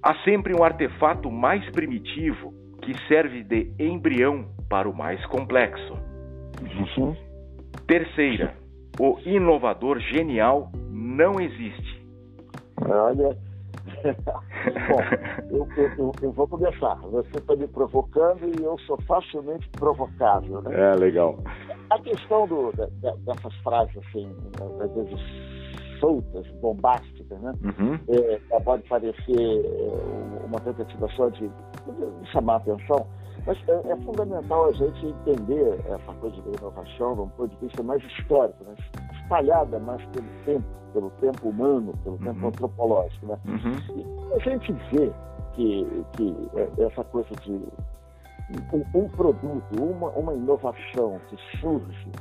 há 0.01 0.15
sempre 0.23 0.53
um 0.53 0.63
artefato 0.63 1.29
mais 1.29 1.69
primitivo 1.71 2.53
que 2.81 2.95
serve 3.07 3.43
de 3.43 3.71
embrião 3.77 4.47
para 4.69 4.89
o 4.89 4.95
mais 4.95 5.23
complexo. 5.27 5.93
Uhum. 6.97 7.15
Terceira, 7.85 8.55
o 8.99 9.17
inovador 9.25 9.99
genial 9.99 10.71
não 10.89 11.39
existe. 11.39 12.05
Olha, 12.81 13.37
bom, 14.89 15.01
eu, 15.51 15.67
eu, 15.97 16.11
eu, 16.21 16.31
vou 16.31 16.47
começar. 16.47 16.95
Você 16.95 17.37
está 17.37 17.55
me 17.55 17.67
provocando 17.67 18.45
e 18.45 18.63
eu 18.63 18.77
sou 18.79 18.99
facilmente 19.01 19.67
provocável. 19.69 20.61
Né? 20.61 20.91
É, 20.91 20.95
legal. 20.95 21.37
A 21.89 21.99
questão 21.99 22.47
do, 22.47 22.71
da, 22.73 23.15
dessas 23.15 23.53
frases, 23.57 23.97
assim, 23.97 24.31
às 24.81 24.91
vezes 24.93 25.19
soltas, 25.99 26.47
bombásticas, 26.61 27.39
né? 27.39 27.53
Uhum. 27.63 27.99
É, 28.09 28.59
pode 28.61 28.83
parecer 28.83 29.15
é, 29.37 30.45
uma 30.45 30.59
tentativa 30.59 31.07
só 31.15 31.29
de, 31.29 31.47
de 31.47 32.31
chamar 32.31 32.53
a 32.53 32.57
atenção, 32.57 33.05
mas 33.45 33.57
é, 33.67 33.91
é, 33.91 33.95
fundamental 33.97 34.69
a 34.69 34.71
gente 34.71 35.05
entender 35.05 35.79
essa 35.85 36.13
coisa 36.19 36.41
da 36.41 36.51
inovação 36.57 37.15
de 37.15 37.21
um 37.21 37.29
ponto 37.29 37.49
de 37.49 37.65
vista 37.65 37.83
mais 37.83 38.03
histórico, 38.03 38.63
né? 38.63 38.75
Espalhada 39.29 39.79
mais 39.79 40.03
pelo 40.07 40.27
tempo, 40.43 40.65
pelo 40.91 41.09
tempo 41.21 41.49
humano, 41.49 41.93
pelo 42.03 42.15
uhum. 42.15 42.23
tempo 42.23 42.47
antropológico. 42.47 43.27
Né? 43.27 43.37
Uhum. 43.45 43.95
E 43.95 44.33
a 44.33 44.39
gente 44.39 44.73
vê 44.91 45.11
que, 45.53 46.05
que 46.13 46.49
é, 46.55 46.83
essa 46.83 47.03
coisa 47.05 47.29
de 47.43 47.51
um, 48.73 48.83
um 48.95 49.07
produto, 49.09 49.63
uma, 49.79 50.09
uma 50.09 50.33
inovação 50.33 51.21
que 51.29 51.37
surge 51.59 52.11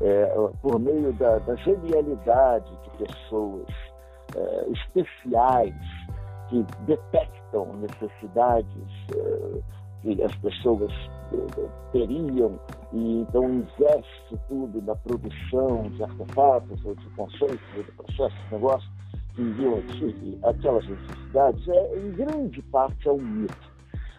é, 0.00 0.26
por 0.62 0.80
meio 0.80 1.12
da, 1.12 1.38
da, 1.40 1.54
genialidade 1.56 2.70
de 2.82 3.04
pessoas 3.04 3.68
é, 4.34 4.70
especiais 4.70 5.74
que 6.48 6.64
detectam 6.86 7.74
necessidades 7.74 8.88
é, 9.14 9.60
que 10.04 10.22
as 10.22 10.34
pessoas 10.36 10.92
é, 11.32 11.68
teriam 11.92 12.58
e 12.92 13.20
então 13.20 13.48
investe 13.48 14.38
tudo 14.48 14.82
na 14.82 14.94
produção 14.94 15.90
de 15.90 16.02
artefatos 16.02 16.80
de 16.80 17.10
conceitos 17.16 17.58
de 17.74 17.82
processos 17.92 18.38
de 18.48 18.54
negócio 18.54 18.90
que 19.34 19.42
enviam 19.42 19.82
aquelas 20.44 20.86
necessidades, 20.86 21.68
é, 21.68 21.98
em 21.98 22.12
grande 22.12 22.62
parte 22.62 23.08
é 23.08 23.12
um 23.12 23.18
mito. 23.18 23.74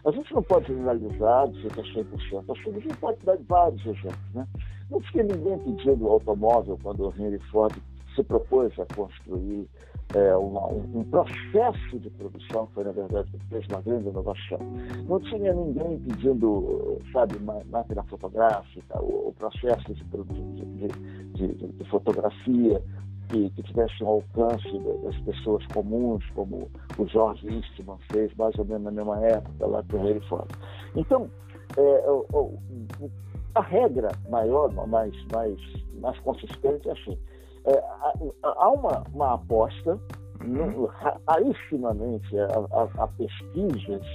A 0.06 0.12
gente 0.12 0.34
não 0.34 0.44
pode 0.44 0.68
generalizar, 0.68 1.48
dizer 1.50 1.72
que 1.72 1.80
é 1.80 2.04
100%. 2.04 2.52
Acho 2.52 2.64
que 2.64 2.70
a 2.70 2.74
gente 2.74 2.98
pode 2.98 3.26
dar 3.26 3.38
vários 3.48 3.82
exemplos. 3.86 4.34
Né? 4.34 4.46
Não 4.92 5.02
tinha 5.02 5.24
ninguém 5.24 5.58
pedindo 5.60 6.08
automóvel 6.08 6.78
quando 6.84 7.08
o 7.08 7.14
Henry 7.18 7.40
Ford 7.50 7.76
se 8.16 8.24
propôs 8.24 8.72
a 8.80 8.86
construir 8.94 9.68
é, 10.14 10.36
uma, 10.36 10.68
um, 10.68 11.04
processo 11.06 12.00
de 12.00 12.10
produção, 12.12 12.68
foi 12.74 12.84
na 12.84 12.92
verdade 12.92 13.30
que 13.32 13.40
fez 13.48 13.66
uma 13.68 13.82
grande 13.82 14.08
inovação. 14.08 14.60
Não 15.08 15.20
tinha 15.20 15.54
ninguém 15.54 16.00
pedindo, 16.00 17.00
sabe, 17.12 17.36
máquina 17.40 18.04
fotográfica, 18.04 19.02
o, 19.02 19.34
processo 19.38 19.94
de, 19.94 20.04
de, 20.04 20.88
de, 21.34 21.68
de 21.68 21.90
fotografia 21.90 22.82
que, 23.30 23.50
que, 23.50 23.64
tivesse 23.64 24.04
um 24.04 24.08
alcance 24.08 24.80
das 25.04 25.18
pessoas 25.22 25.66
comuns, 25.68 26.24
como 26.36 26.70
o 26.98 27.08
George 27.08 27.48
Eastman 27.48 27.98
fez 28.12 28.34
mais 28.36 28.56
ou 28.58 28.66
menos 28.66 28.84
na 28.84 28.92
mesma 28.92 29.20
época, 29.26 29.66
lá 29.66 29.84
com 29.84 30.08
ele 30.08 30.22
fora. 30.22 30.48
Então, 30.96 31.30
é, 31.78 32.10
o, 32.10 32.26
o, 32.34 33.12
a 33.56 33.62
regra 33.62 34.12
maior, 34.30 34.72
mais, 34.88 35.14
mais, 35.32 35.60
mais 36.00 36.18
consistente 36.20 36.88
é 36.88 36.92
assim, 36.92 37.18
é, 37.66 37.84
há 38.44 38.70
uma, 38.70 39.04
uma 39.14 39.34
aposta, 39.34 40.00
uhum. 40.42 40.88
rarissimamente, 41.28 42.38
a, 42.40 43.08
pesquisas 43.18 44.06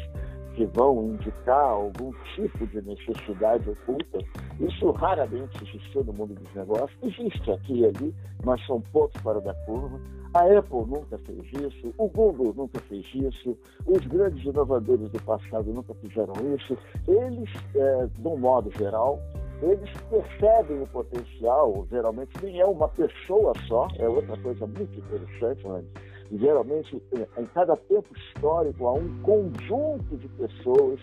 que 0.55 0.67
vão 0.67 1.07
indicar 1.07 1.71
algum 1.71 2.13
tipo 2.35 2.67
de 2.67 2.83
necessidade 2.83 3.71
oculta. 3.71 4.19
Isso 4.61 4.91
raramente 4.93 5.57
existiu 5.65 6.05
no 6.05 6.13
mundo 6.13 6.35
dos 6.35 6.55
negócios. 6.55 6.97
Existe 7.03 7.51
aqui 7.51 7.81
e 7.81 7.87
ali, 7.87 8.15
mas 8.45 8.65
são 8.67 8.81
pontos 8.93 9.21
fora 9.23 9.41
da 9.41 9.55
curva. 9.65 9.99
A 10.35 10.45
Apple 10.45 10.87
nunca 10.87 11.19
fez 11.19 11.45
isso, 11.55 11.93
o 11.99 12.09
Google 12.09 12.55
nunca 12.55 12.79
fez 12.81 13.05
isso, 13.15 13.59
os 13.85 14.07
grandes 14.07 14.45
inovadores 14.45 15.11
do 15.11 15.21
passado 15.23 15.73
nunca 15.73 15.93
fizeram 15.95 16.35
isso. 16.55 16.79
Eles, 17.09 17.51
é, 17.75 18.07
de 18.07 18.29
um 18.29 18.37
modo 18.37 18.71
geral, 18.79 19.19
eles 19.63 19.91
percebem 20.09 20.83
o 20.83 20.87
potencial, 20.87 21.87
geralmente 21.91 22.33
nem 22.43 22.61
é 22.61 22.67
uma 22.67 22.89
pessoa 22.89 23.53
só, 23.67 23.89
é 23.99 24.09
outra 24.09 24.37
coisa 24.39 24.67
muito 24.67 24.99
interessante, 24.99 25.67
mas 25.67 25.85
geralmente 26.33 27.03
em 27.39 27.47
cada 27.47 27.77
tempo 27.77 28.09
histórico 28.17 28.87
há 28.87 28.93
um 28.95 29.23
conjunto 29.23 30.17
de 30.17 30.29
pessoas 30.29 31.01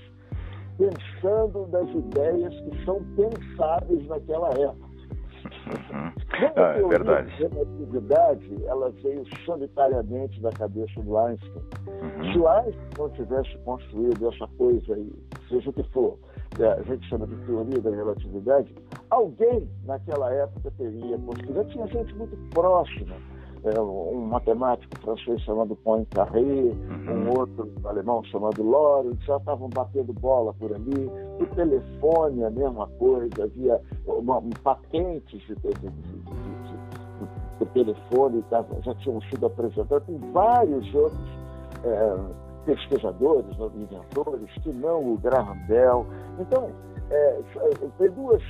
pensando 0.77 1.67
nas 1.67 1.89
ideias 1.89 2.53
que 2.61 2.85
são 2.85 3.03
pensáveis 3.15 4.07
naquela 4.07 4.49
época. 4.49 4.87
Uhum. 5.67 6.11
Ah, 6.55 6.75
é 6.77 6.87
verdade. 6.87 7.31
A 7.33 7.49
relatividade 7.49 8.65
ela 8.65 8.91
veio 9.01 9.23
solitariamente 9.45 10.41
da 10.41 10.51
cabeça 10.51 11.01
do 11.01 11.17
Einstein. 11.17 11.51
Uhum. 11.87 12.31
Se 12.31 12.39
o 12.39 12.47
Einstein 12.47 12.89
não 12.97 13.09
tivesse 13.11 13.57
construído 13.59 14.29
essa 14.29 14.47
coisa 14.57 14.93
aí, 14.93 15.11
seja 15.49 15.69
o 15.69 15.73
que 15.73 15.83
for, 15.91 16.17
a 16.59 16.81
gente 16.83 17.07
chama 17.07 17.27
de 17.27 17.35
teoria 17.45 17.81
da 17.81 17.89
relatividade, 17.91 18.73
alguém 19.09 19.69
naquela 19.85 20.31
época 20.33 20.71
teria 20.77 21.17
construído. 21.17 21.55
Já 21.55 21.65
tinha 21.65 21.87
gente 21.87 22.15
muito 22.15 22.37
próxima. 22.53 23.15
É, 23.63 23.81
um 23.81 24.27
matemático 24.27 24.97
francês 25.01 25.41
chamado 25.41 25.75
Poincaré, 25.77 26.39
uhum. 26.39 27.09
um 27.09 27.39
outro 27.39 27.69
alemão 27.83 28.23
chamado 28.25 28.61
Lorentz, 28.61 29.25
já 29.25 29.37
estavam 29.37 29.67
batendo 29.69 30.13
bola 30.13 30.53
por 30.53 30.73
ali. 30.73 31.09
O 31.39 31.45
telefone, 31.55 32.43
a 32.43 32.51
mesma 32.51 32.87
coisa, 32.99 33.43
havia 33.43 33.81
uma, 34.05 34.37
um, 34.37 34.51
patentes 34.63 35.41
de, 35.41 35.55
de, 35.55 35.73
de, 35.73 37.65
telefone 37.73 38.43
já 38.83 38.95
tinham 38.95 39.21
sido 39.23 39.45
apresentados, 39.45 40.05
tem 40.05 40.17
vários 40.31 40.93
outros 40.93 41.19
é, 41.83 42.46
pesquisadores, 42.67 43.57
inventores, 43.75 44.51
que 44.61 44.69
não 44.73 45.13
o 45.13 45.17
Graham 45.17 45.57
Bell. 45.67 46.05
Então, 46.37 46.69
é, 47.09 47.39
tem 47.97 48.11
duas 48.11 48.43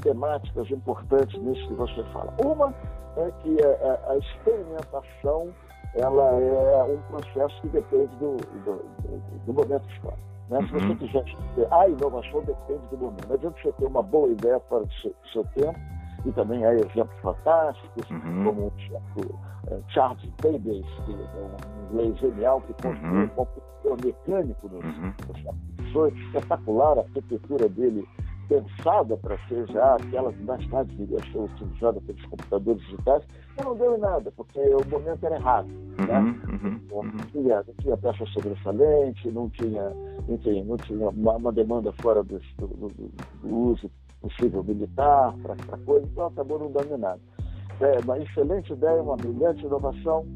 temáticas 0.00 0.70
importantes 0.70 1.42
nisso 1.42 1.66
que 1.66 1.74
você 1.74 2.04
fala. 2.12 2.32
Uma 2.44 2.72
é 3.16 3.30
que 3.42 3.56
a, 3.64 4.12
a 4.12 4.16
experimentação 4.16 5.48
ela 5.96 6.30
é 6.40 6.84
um 6.84 6.98
processo 7.08 7.60
que 7.62 7.68
depende 7.68 8.14
do, 8.16 8.36
do, 8.36 8.84
do 9.46 9.52
momento 9.52 9.88
histórico. 9.90 10.22
Né? 10.50 10.58
Se 10.66 10.72
você 10.72 10.86
uhum. 10.86 10.96
quiser 10.96 11.72
a 11.72 11.88
inovação 11.88 12.42
depende 12.42 12.86
do 12.90 12.98
momento. 12.98 13.28
Não 13.28 13.34
adianta 13.34 13.56
você 13.60 13.72
ter 13.72 13.86
uma 13.86 14.02
boa 14.02 14.28
ideia 14.28 14.60
fora 14.68 14.84
do 14.84 14.92
seu, 14.94 15.14
seu 15.32 15.44
tempo, 15.54 15.78
e 16.24 16.32
também 16.32 16.64
há 16.64 16.74
exemplos 16.74 17.18
fantásticos, 17.20 18.10
uhum. 18.10 18.44
como 18.44 18.60
o 18.62 19.20
uh, 19.20 19.84
Charles 19.88 20.24
Babbage, 20.42 20.84
que 21.04 21.12
é 21.12 21.16
um 21.16 21.92
inglês 21.92 22.18
genial, 22.18 22.60
que 22.62 22.72
construiu 22.82 23.12
uhum. 23.12 23.24
um 23.24 23.28
computador 23.28 23.98
mecânico 24.04 24.68
nos, 24.68 24.84
uhum. 24.84 25.12
nos 25.78 26.14
espetacular 26.26 26.98
a 26.98 27.02
arquitetura 27.02 27.68
dele 27.68 28.06
pensada 28.48 29.16
para 29.16 29.38
ser 29.48 29.66
já 29.68 29.94
aquela 29.94 30.32
que 30.32 30.42
mais 30.42 30.66
tarde 30.68 30.94
viria 30.96 31.18
a 31.18 31.32
ser 31.32 31.38
utilizada 31.38 32.00
pelos 32.02 32.26
computadores 32.26 32.82
digitais, 32.82 33.22
mas 33.56 33.66
não 33.66 33.76
deu 33.76 33.96
em 33.96 34.00
nada, 34.00 34.32
porque 34.36 34.60
o 34.60 34.86
momento 34.88 35.24
era 35.24 35.36
errado. 35.36 35.68
Uhum, 35.68 36.06
né? 36.06 36.20
Uhum, 36.20 36.80
uhum. 36.92 37.12
Não, 37.14 37.26
tinha, 37.26 37.56
não 37.66 37.74
tinha 37.80 37.96
peça 37.96 38.26
sobressalente, 38.26 39.30
não 39.30 39.48
tinha, 39.50 39.90
tinha, 40.42 40.64
não 40.64 40.76
tinha 40.76 41.08
uma, 41.08 41.32
uma 41.32 41.52
demanda 41.52 41.92
fora 42.02 42.22
do, 42.22 42.38
do, 42.58 42.66
do, 42.66 43.10
do 43.42 43.56
uso 43.56 43.90
possível 44.28 44.64
militar 44.64 45.34
para 45.42 45.78
coisa, 45.78 46.06
então 46.06 46.26
acabou 46.26 46.58
não 46.58 46.72
dando 46.72 46.96
nada. 46.96 47.20
É 47.80 47.98
uma 48.04 48.18
excelente 48.18 48.72
ideia, 48.72 49.02
uma 49.02 49.16
brilhante 49.16 49.64
inovação, 49.64 50.26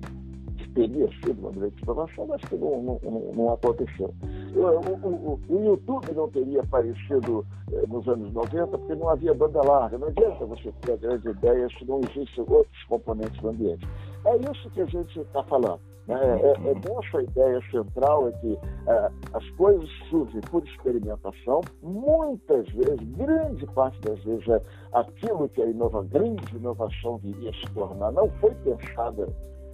teria 0.75 1.09
sido 1.25 1.41
uma 1.41 1.51
grande 1.51 1.83
inovação, 1.83 2.27
mas 2.27 2.41
que 2.43 2.57
não, 2.57 2.83
não, 2.83 3.33
não 3.35 3.53
aconteceu. 3.53 4.15
O, 4.55 5.09
o, 5.09 5.41
o, 5.49 5.65
YouTube 5.65 6.13
não 6.15 6.29
teria 6.29 6.61
aparecido 6.61 7.45
eh, 7.73 7.85
nos 7.89 8.07
anos 8.07 8.33
90 8.33 8.67
porque 8.79 8.95
não 8.95 9.09
havia 9.09 9.35
banda 9.35 9.63
larga. 9.63 9.99
Não 9.99 10.09
adianta 10.09 10.47
você 10.47 10.73
ter 10.83 10.93
a 10.93 10.97
grande 10.97 11.29
ideia 11.29 11.69
se 11.77 11.85
não 11.85 12.01
existem 12.01 12.45
outros 12.47 12.85
componentes 12.85 13.41
do 13.41 13.49
ambiente. 13.49 13.87
É 14.25 14.37
isso 14.37 14.71
que 14.71 14.81
a 14.81 14.87
gente 14.87 15.19
está 15.19 15.43
falando. 15.45 15.81
É, 16.09 16.71
é, 16.71 16.75
nossa 16.89 17.23
ideia 17.23 17.61
central 17.71 18.29
é 18.29 18.33
que 18.33 18.59
é, 18.87 19.11
as 19.35 19.51
coisas 19.51 19.89
surgem 20.09 20.41
por 20.51 20.65
experimentação, 20.65 21.61
muitas 21.83 22.67
vezes, 22.71 23.01
grande 23.17 23.67
parte 23.75 24.01
das 24.01 24.19
vezes, 24.25 24.49
é 24.49 24.63
aquilo 24.95 25.49
que 25.51 25.61
a 25.61 25.67
inova, 25.67 26.03
grande 26.05 26.57
inovação 26.57 27.19
viria 27.19 27.51
a 27.51 27.53
se 27.53 27.75
tornar 27.75 28.11
não 28.13 28.31
foi 28.41 28.55
pensada 28.65 29.29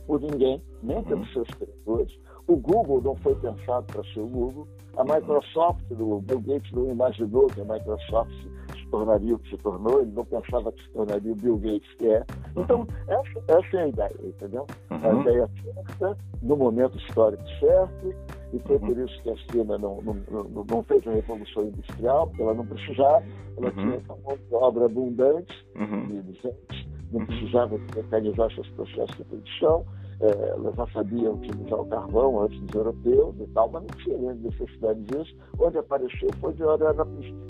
por 0.08 0.20
ninguém, 0.20 0.60
nem 0.82 1.02
pelos 1.04 1.32
seus 1.32 1.48
criadores. 1.50 2.12
O 2.46 2.56
Google 2.56 3.00
não 3.00 3.16
foi 3.16 3.34
pensado 3.36 3.86
para 3.86 4.02
ser 4.12 4.20
o 4.20 4.26
Google. 4.26 4.68
A 4.96 5.04
Microsoft, 5.04 5.82
o 5.90 6.20
Bill 6.20 6.40
Gates 6.40 6.72
não 6.72 6.90
imaginou 6.90 7.46
que 7.46 7.60
a 7.60 7.64
Microsoft 7.64 8.30
se 8.42 8.48
tornaria 8.94 9.34
o 9.34 9.38
que 9.40 9.50
se 9.50 9.56
tornou, 9.58 10.00
ele 10.00 10.12
não 10.12 10.24
pensava 10.24 10.70
que 10.70 10.82
se 10.82 10.90
tornaria 10.90 11.32
o 11.32 11.34
Bill 11.34 11.58
Gates 11.58 11.94
que 11.98 12.06
é. 12.06 12.24
Então, 12.56 12.86
essa, 13.08 13.44
essa 13.48 13.76
é 13.76 13.82
a 13.82 13.88
ideia, 13.88 14.16
entendeu? 14.22 14.66
Uhum. 14.90 15.18
A 15.18 15.20
ideia 15.20 15.50
certa, 15.64 16.18
no 16.42 16.56
momento 16.56 16.96
histórico 16.98 17.42
certo, 17.58 18.14
e 18.52 18.58
foi 18.60 18.78
por 18.78 18.96
isso 18.96 19.22
que 19.22 19.30
a 19.30 19.36
China 19.36 19.76
não, 19.78 20.00
não, 20.02 20.14
não, 20.30 20.64
não 20.64 20.82
fez 20.84 21.04
a 21.08 21.10
Revolução 21.10 21.64
Industrial, 21.64 22.28
porque 22.28 22.42
ela 22.42 22.54
não 22.54 22.66
precisava, 22.66 23.24
ela 23.56 23.66
uhum. 23.66 23.72
tinha 23.72 24.02
uma 24.08 24.18
mão 24.24 24.36
de 24.36 24.54
obra 24.54 24.84
abundante 24.84 25.66
uhum. 25.74 26.22
de 26.22 26.32
gente 26.34 26.94
não 27.12 27.26
precisava 27.26 27.78
mecanizar 27.94 28.52
seus 28.54 28.68
processos 28.70 29.16
de 29.16 29.24
produção, 29.24 29.84
é, 30.20 30.48
elas 30.50 30.74
já 30.74 30.86
sabiam 30.88 31.34
utilizar 31.34 31.80
o 31.80 31.86
carvão 31.86 32.42
antes 32.42 32.60
dos 32.60 32.74
europeus 32.74 33.34
e 33.40 33.46
tal, 33.48 33.70
mas 33.70 33.82
não 33.82 33.96
tinha 33.98 34.34
necessidade 34.34 35.00
disso. 35.02 35.36
Onde 35.58 35.78
apareceu 35.78 36.30
foi 36.40 36.52
de 36.54 36.62
hora 36.62 36.86
era, 36.86 37.06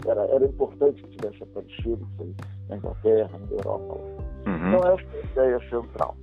era, 0.06 0.22
era 0.34 0.46
importante 0.46 1.02
que 1.02 1.16
tivesse 1.16 1.42
aparecido, 1.42 2.06
foi 2.16 2.34
na 2.68 2.76
Inglaterra, 2.76 3.38
na 3.38 3.56
Europa. 3.56 3.94
Uhum. 4.46 4.68
Então 4.68 4.92
essa 4.92 5.02
é 5.02 5.20
a 5.20 5.46
ideia 5.46 5.70
central. 5.70 6.16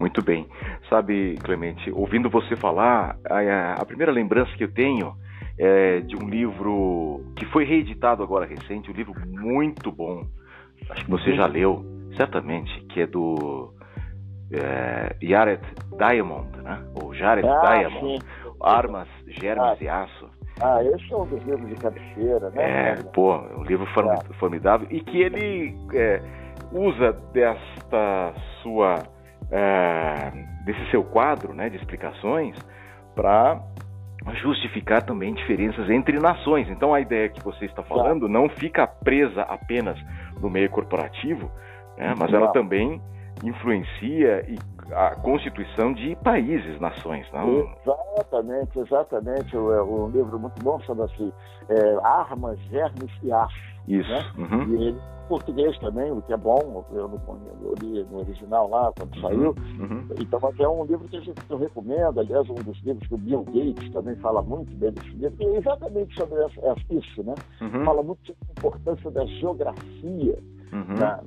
Muito 0.00 0.22
bem. 0.22 0.48
Sabe, 0.88 1.36
Clemente, 1.42 1.90
ouvindo 1.92 2.28
você 2.28 2.56
falar, 2.56 3.18
a, 3.28 3.74
a 3.74 3.84
primeira 3.84 4.10
lembrança 4.10 4.50
que 4.56 4.64
eu 4.64 4.72
tenho 4.72 5.14
é 5.58 6.00
de 6.00 6.16
um 6.16 6.28
livro 6.28 7.20
que 7.36 7.44
foi 7.46 7.64
reeditado 7.64 8.22
agora 8.22 8.46
recente, 8.46 8.90
um 8.90 8.94
livro 8.94 9.14
muito 9.26 9.92
bom. 9.92 10.24
Acho 10.90 11.04
que 11.04 11.10
você 11.10 11.34
já 11.34 11.46
leu 11.46 11.84
certamente, 12.16 12.84
que 12.86 13.00
é 13.00 13.06
do 13.06 13.72
é, 14.52 15.16
Jared 15.20 15.62
Diamond, 15.96 16.48
né? 16.62 16.82
Ou 17.02 17.14
Jared 17.14 17.46
ah, 17.46 17.60
Diamond, 17.60 18.20
sim. 18.20 18.28
Armas, 18.62 19.08
Germes 19.26 19.64
ah, 19.64 19.76
e 19.80 19.88
Aço. 19.88 20.30
Ah, 20.60 20.84
esse 20.84 21.12
é 21.12 21.16
um 21.16 21.26
dos 21.26 21.42
livros 21.44 21.68
de 21.68 21.74
cabeceira, 21.76 22.50
né? 22.50 22.90
É, 22.90 22.94
pô, 23.14 23.34
é 23.34 23.56
um 23.56 23.64
livro 23.64 23.86
ah. 23.96 24.34
formidável 24.38 24.86
e 24.90 25.00
que 25.00 25.20
ele 25.20 25.74
é, 25.94 26.20
usa 26.70 27.12
desta 27.32 28.34
sua, 28.62 29.02
é, 29.50 30.30
desse 30.64 30.90
seu 30.90 31.02
quadro, 31.02 31.54
né, 31.54 31.68
de 31.68 31.76
explicações 31.76 32.56
para 33.14 33.60
justificar 34.40 35.02
também 35.02 35.34
diferenças 35.34 35.90
entre 35.90 36.18
nações. 36.20 36.68
Então 36.68 36.94
a 36.94 37.00
ideia 37.00 37.28
que 37.28 37.42
você 37.42 37.64
está 37.64 37.82
falando 37.82 38.28
não 38.28 38.48
fica 38.48 38.86
presa 38.86 39.42
apenas 39.42 39.98
no 40.40 40.48
meio 40.48 40.70
corporativo, 40.70 41.50
né? 41.98 42.14
mas 42.16 42.32
ela 42.32 42.48
também 42.52 43.00
influencia 43.42 44.46
a 44.92 45.14
constituição 45.16 45.92
de 45.92 46.16
países, 46.16 46.80
nações. 46.80 47.26
Não? 47.32 47.68
Exatamente, 47.84 48.78
exatamente. 48.78 49.56
O, 49.56 49.72
é 49.72 49.82
um 49.82 50.08
livro 50.08 50.38
muito 50.38 50.62
bom 50.62 50.78
chama-se 50.80 51.32
é, 51.68 51.94
Armas, 52.02 52.58
Germes 52.70 53.10
e 53.22 53.32
Aço. 53.32 53.72
Isso. 53.88 54.10
Né? 54.10 54.24
Uhum. 54.38 54.68
E 54.68 54.74
ele, 54.74 55.00
português 55.28 55.76
também, 55.78 56.10
o 56.12 56.22
que 56.22 56.32
é 56.32 56.36
bom, 56.36 56.84
eu, 56.92 57.08
não, 57.08 57.40
eu 57.62 57.74
li 57.80 58.04
no 58.04 58.18
original 58.18 58.68
lá 58.68 58.92
quando 58.96 59.14
uhum. 59.16 59.22
saiu. 59.22 59.54
Uhum. 59.80 60.08
Então, 60.20 60.38
mas 60.40 60.60
é 60.60 60.68
um 60.68 60.84
livro 60.84 61.08
que, 61.08 61.16
a 61.16 61.20
gente, 61.20 61.40
que 61.40 61.52
eu 61.52 61.58
recomendo, 61.58 62.20
aliás, 62.20 62.48
um 62.48 62.54
dos 62.54 62.80
livros 62.82 63.08
que 63.08 63.14
o 63.14 63.18
Bill 63.18 63.44
Gates 63.44 63.90
também 63.90 64.14
fala 64.16 64.42
muito 64.42 64.74
bem 64.76 64.92
desse 64.92 65.10
livro, 65.10 65.36
que 65.36 65.44
é 65.44 65.56
exatamente 65.56 66.14
sobre 66.14 66.38
essa, 66.44 66.80
isso, 66.90 67.22
né? 67.22 67.34
Uhum. 67.60 67.84
Fala 67.84 68.02
muito 68.02 68.20
sobre 68.26 68.42
a 68.48 68.52
importância 68.52 69.10
da 69.10 69.24
geografia 69.26 70.38
uhum. 70.72 70.96
na, 70.98 71.20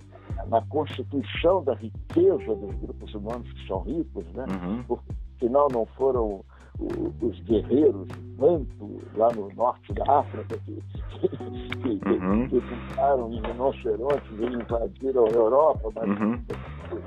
na 0.48 0.62
constituição 0.68 1.64
da 1.64 1.74
riqueza 1.74 2.56
dos 2.56 2.76
grupos 2.76 3.14
humanos 3.14 3.52
que 3.54 3.68
são 3.68 3.80
ricos, 3.80 4.26
né? 4.34 4.46
Uhum. 4.50 4.84
Porque, 4.84 5.12
afinal, 5.38 5.68
não 5.72 5.86
foram 5.98 6.44
os 6.80 7.40
guerreiros 7.42 8.08
banto 8.38 9.02
lá 9.16 9.32
no 9.34 9.50
norte 9.56 9.94
da 9.94 10.20
África 10.20 10.58
que, 10.66 10.84
que, 11.22 12.10
uhum. 12.10 12.50
que 12.50 12.58
em 12.58 13.42
rinocerontes 13.48 14.32
e 14.40 14.46
invadiram 14.46 15.26
a 15.26 15.30
Europa, 15.30 15.90
mas 15.96 16.20
uhum. 16.20 16.44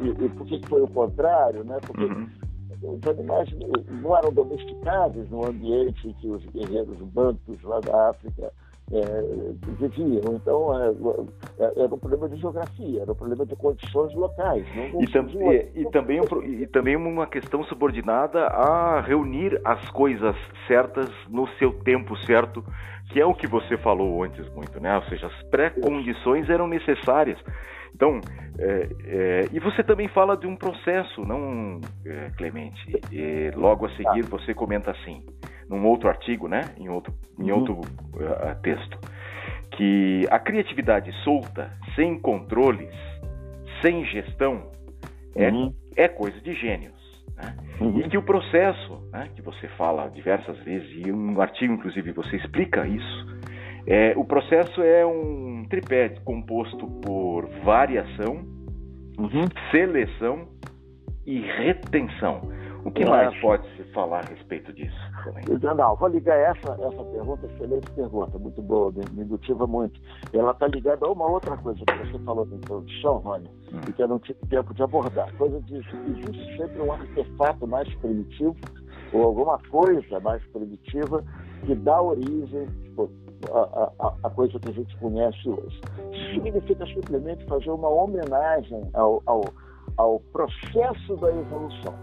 e, 0.01 0.25
e 0.25 0.29
por 0.31 0.47
que 0.47 0.61
foi 0.67 0.83
o 0.83 0.89
contrário, 0.89 1.65
né? 1.65 1.79
Porque 1.87 2.05
uhum. 2.05 2.29
os 2.83 3.07
animais 3.07 3.49
não 4.03 4.17
eram 4.17 4.33
domesticados 4.33 5.29
no 5.29 5.47
ambiente 5.47 6.15
que 6.21 6.29
os 6.29 6.45
guerreiros 6.47 6.99
bantos 7.13 7.63
lá 7.63 7.81
da 7.81 8.11
África 8.11 8.51
é, 8.93 9.23
viviam. 9.79 10.35
Então, 10.35 10.83
é, 10.83 10.89
é, 11.59 11.83
era 11.85 11.95
um 11.95 11.99
problema 11.99 12.29
de 12.29 12.37
geografia, 12.37 13.03
era 13.03 13.13
um 13.13 13.15
problema 13.15 13.45
de 13.45 13.57
condições 13.57 14.15
locais. 14.15 14.65
e, 14.99 15.07
tam 15.11 15.27
e, 15.29 15.81
e, 15.83 15.91
também, 15.91 16.21
e 16.45 16.67
também 16.67 16.97
uma 16.97 17.27
questão 17.27 17.63
subordinada 17.65 18.47
a 18.47 19.01
reunir 19.01 19.61
as 19.65 19.89
coisas 19.91 20.37
certas 20.67 21.11
no 21.29 21.47
seu 21.59 21.73
tempo 21.81 22.17
certo, 22.19 22.65
que 23.11 23.21
é 23.21 23.27
o 23.27 23.35
que 23.35 23.47
você 23.47 23.77
falou 23.77 24.23
antes 24.23 24.49
muito, 24.55 24.81
né? 24.81 24.97
Ou 24.97 25.03
seja, 25.05 25.27
as 25.27 25.43
pré-condições 25.45 26.49
eram 26.49 26.67
necessárias. 26.67 27.39
Então, 27.95 28.21
é, 28.59 28.89
é, 29.07 29.49
e 29.53 29.59
você 29.59 29.83
também 29.83 30.09
fala 30.09 30.37
de 30.37 30.47
um 30.47 30.57
processo, 30.57 31.25
não, 31.25 31.81
é, 32.07 32.31
Clemente? 32.37 32.81
E, 33.11 33.51
logo 33.57 33.87
a 33.87 33.91
seguir 33.91 34.25
tá. 34.25 34.37
você 34.37 34.55
comenta 34.55 34.91
assim: 34.91 35.25
num 35.69 35.85
outro 35.87 36.09
artigo, 36.09 36.49
né, 36.49 36.63
em 36.79 36.89
outro, 36.89 37.15
em 37.39 37.51
uhum. 37.51 37.59
outro 37.59 37.75
uh, 37.81 38.63
texto, 38.63 38.99
que 39.77 40.27
a 40.31 40.39
criatividade 40.39 41.13
solta, 41.23 41.71
sem 41.95 42.19
controles, 42.19 42.95
sem 43.83 44.05
gestão, 44.07 44.71
é, 45.35 45.51
uhum. 45.51 45.73
é 45.97 46.09
coisa 46.09 46.41
de 46.41 46.55
gênios. 46.55 46.95
Né? 47.37 47.57
Uhum. 47.81 48.01
E 48.01 48.09
que 48.09 48.19
o 48.19 48.23
processo, 48.23 49.09
né, 49.13 49.29
que 49.35 49.43
você 49.43 49.69
fala 49.77 50.09
diversas 50.09 50.59
vezes, 50.65 51.07
e 51.07 51.13
um 51.13 51.41
artigo, 51.41 51.73
inclusive, 51.73 52.13
você 52.13 52.37
explica 52.37 52.87
isso, 52.87 53.39
é, 53.87 54.13
o 54.17 54.25
processo 54.25 54.83
é 54.83 55.07
um 55.07 55.65
tripé 55.69 56.11
composto 56.25 56.87
por 57.01 57.49
variação, 57.65 58.45
uhum. 59.19 59.45
seleção 59.71 60.49
e 61.25 61.41
retenção. 61.41 62.43
O 62.85 62.91
que 62.91 63.05
mais 63.05 63.39
pode 63.41 63.67
se 63.77 63.85
falar 63.93 64.25
a 64.25 64.29
respeito 64.29 64.73
disso? 64.73 64.97
Não, 65.77 65.97
vou 65.97 66.09
ligar 66.09 66.37
essa, 66.37 66.73
essa 66.73 67.05
pergunta, 67.05 67.47
excelente 67.47 67.91
pergunta, 67.93 68.39
muito 68.39 68.63
boa, 68.63 68.93
me 69.13 69.23
indutiva 69.23 69.67
muito. 69.67 70.01
Ela 70.33 70.53
está 70.53 70.67
ligada 70.69 71.07
a 71.07 71.11
uma 71.11 71.27
outra 71.27 71.57
coisa 71.57 71.81
que 71.85 72.07
você 72.07 72.19
falou 72.25 72.47
na 72.47 72.57
introdução, 72.57 73.19
Rony, 73.19 73.49
hum. 73.73 73.81
e 73.89 73.93
que 73.93 74.03
eu 74.03 74.09
não 74.09 74.19
tive 74.19 74.39
tempo 74.49 74.73
de 74.75 74.83
abordar. 74.83 75.33
Coisa 75.37 75.61
de 75.63 75.77
existe 75.77 76.57
sempre 76.57 76.81
um 76.81 76.93
artefato 76.93 77.67
mais 77.67 77.93
primitivo, 77.97 78.57
ou 79.13 79.23
alguma 79.23 79.59
coisa 79.71 80.21
mais 80.21 80.45
primitiva, 80.47 81.25
que 81.67 81.75
dá 81.75 82.01
origem, 82.01 82.67
tipo, 82.83 83.11
a, 84.23 84.31
coisa 84.31 84.59
que 84.59 84.69
a 84.69 84.73
gente 84.73 84.97
conhece 84.99 85.49
hoje. 85.49 85.81
Significa 86.33 86.87
simplesmente 86.87 87.45
fazer 87.47 87.71
uma 87.71 87.89
homenagem 87.89 88.89
ao, 88.95 89.23
ao, 89.27 89.45
ao 89.97 90.21
processo 90.33 91.17
da 91.17 91.31
evolução, 91.31 91.95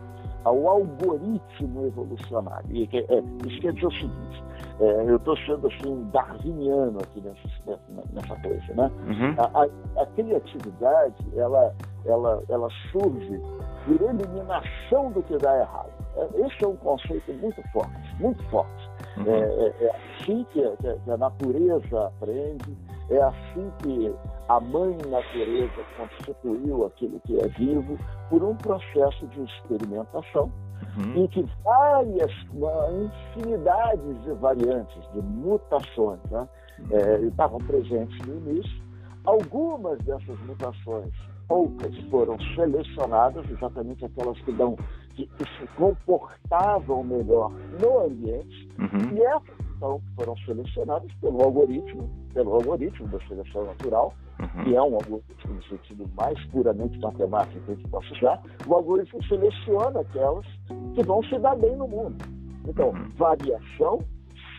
ao 0.45 0.67
algoritmo 0.67 1.87
evolucionário. 1.87 2.69
E, 2.71 2.83
é, 2.93 3.47
isso 3.47 3.61
quer 3.61 3.73
dizer 3.73 3.87
o 3.87 3.91
seguinte: 3.91 4.43
é, 4.79 5.09
eu 5.09 5.17
estou 5.17 5.35
sendo 5.37 5.67
assim 5.67 6.09
darwiniano 6.11 6.99
aqui 6.99 7.21
nessa, 7.21 7.79
nessa 8.13 8.35
coisa, 8.41 8.73
né? 8.73 8.91
Uhum. 9.07 9.35
A, 9.37 9.63
a, 9.63 10.01
a, 10.01 10.05
criatividade 10.07 11.15
ela, 11.35 11.73
ela, 12.05 12.43
ela 12.47 12.69
surge 12.91 13.41
por 13.85 14.01
eliminação 14.01 15.11
do 15.11 15.21
que 15.23 15.37
dá 15.37 15.59
errado. 15.59 15.89
É, 16.15 16.45
esse 16.45 16.63
é 16.63 16.67
um 16.67 16.75
conceito 16.77 17.33
muito 17.33 17.61
forte, 17.71 18.15
muito 18.19 18.43
forte. 18.49 18.89
Uhum. 19.17 19.27
É, 19.27 19.39
é, 19.39 19.73
é, 19.85 19.91
assim 19.95 20.45
que, 20.51 20.61
que 20.61 21.11
a 21.11 21.17
natureza 21.17 22.07
aprende, 22.07 22.77
é 23.09 23.21
assim 23.21 23.71
que 23.81 24.13
a 24.47 24.59
mãe 24.59 24.95
natureza 25.09 25.83
constituiu 25.97 26.85
aquilo 26.85 27.19
que 27.21 27.39
é 27.39 27.47
vivo 27.47 27.97
por 28.29 28.43
um 28.43 28.55
processo 28.55 29.25
de 29.27 29.43
experimentação 29.43 30.51
uhum. 30.97 31.23
em 31.23 31.27
que 31.27 31.45
várias, 31.63 32.31
uma 32.53 32.89
infinidade 32.91 34.13
de 34.23 34.31
variantes, 34.33 35.01
de 35.13 35.21
mutações, 35.21 36.19
né, 36.29 36.47
é, 36.91 37.19
estavam 37.21 37.59
presentes 37.59 38.17
no 38.27 38.35
início. 38.49 38.85
Algumas 39.25 39.97
dessas 39.99 40.39
mutações, 40.41 41.11
poucas, 41.47 41.97
foram 42.11 42.37
selecionadas, 42.55 43.49
exatamente 43.49 44.05
aquelas 44.05 44.39
que 44.41 44.51
dão 44.51 44.75
que, 45.15 45.25
que 45.25 45.43
se 45.57 45.67
comportavam 45.75 47.03
melhor 47.03 47.49
no 47.81 48.05
ambiente, 48.05 48.69
uhum. 48.77 49.17
e 49.17 49.23
essas 49.23 49.65
então, 49.77 50.01
foram 50.15 50.37
selecionadas 50.37 51.11
pelo 51.21 51.41
algoritmo, 51.41 52.09
pelo 52.33 52.53
algoritmo 52.53 53.07
da 53.09 53.19
seleção 53.27 53.65
natural, 53.65 54.13
uhum. 54.45 54.63
que 54.63 54.75
é 54.75 54.81
um 54.81 54.95
algoritmo 54.95 55.53
no 55.53 55.63
sentido 55.63 56.09
mais 56.15 56.43
puramente 56.45 56.97
matemático 56.99 57.59
que 57.61 57.71
a 57.71 57.75
gente 57.75 57.87
possa 57.89 58.13
usar, 58.13 58.41
o 58.67 58.73
algoritmo 58.73 59.23
seleciona 59.25 60.01
aquelas 60.01 60.45
que 60.93 61.03
vão 61.03 61.23
se 61.23 61.37
dar 61.39 61.55
bem 61.55 61.75
no 61.75 61.87
mundo. 61.87 62.23
Então, 62.67 62.89
uhum. 62.89 63.09
variação, 63.17 63.99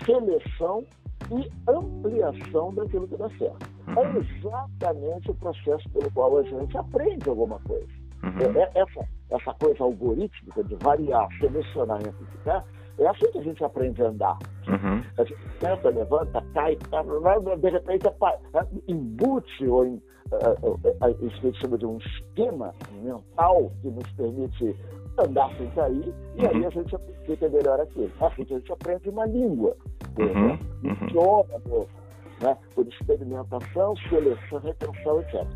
seleção 0.04 0.84
e 1.30 1.50
ampliação 1.68 2.72
daquilo 2.74 3.08
que 3.08 3.16
dá 3.16 3.28
certo. 3.30 3.66
É 3.86 3.90
uhum. 3.90 3.98
É 3.98 4.18
exatamente 4.18 5.30
o 5.30 5.34
processo 5.34 5.88
pelo 5.90 6.10
qual 6.12 6.38
a 6.38 6.42
gente 6.42 6.76
aprende 6.76 7.28
alguma 7.28 7.58
coisa. 7.60 8.06
É, 8.22 8.58
é, 8.58 8.82
essa, 8.82 9.08
essa 9.30 9.54
coisa 9.54 9.84
algorítmica 9.84 10.64
de 10.64 10.74
variar, 10.76 11.28
selecionar 11.38 12.00
e 12.02 12.08
amplificar 12.08 12.64
é 12.98 13.08
assim 13.08 13.30
que 13.30 13.38
a 13.38 13.42
gente 13.42 13.64
aprende 13.64 14.02
a 14.02 14.08
andar. 14.08 14.38
Uhum. 14.68 15.02
A 15.18 15.24
gente 15.24 15.40
tenta, 15.60 15.90
levanta, 15.90 16.44
cai, 16.54 16.76
tá, 16.90 17.02
de 17.02 17.70
repente 17.70 18.06
embute 18.88 19.66
ou 19.66 19.86
em, 19.86 20.02
a 21.00 21.10
gente 21.10 21.60
chama 21.60 21.78
de 21.78 21.86
um 21.86 21.98
esquema 21.98 22.74
mental 23.02 23.70
que 23.80 23.88
nos 23.88 24.10
permite 24.12 24.76
andar 25.18 25.50
sem 25.56 25.70
cair, 25.70 26.14
e 26.36 26.42
uhum. 26.42 26.50
aí 26.50 26.66
a 26.66 26.70
gente 26.70 26.96
fica 27.24 27.48
melhor 27.48 27.80
aqui. 27.80 28.10
Assim 28.20 28.44
que 28.44 28.54
a 28.54 28.58
gente 28.58 28.72
aprende 28.72 29.08
uma 29.08 29.26
língua, 29.26 29.76
uhum. 30.18 30.48
né? 30.48 30.58
um 30.84 31.06
idioma 31.06 31.62
novo, 31.68 31.88
né? 32.40 32.56
por 32.74 32.86
experimentação, 32.86 33.94
seleção, 34.08 34.58
retenção, 34.58 35.20
etc. 35.20 35.46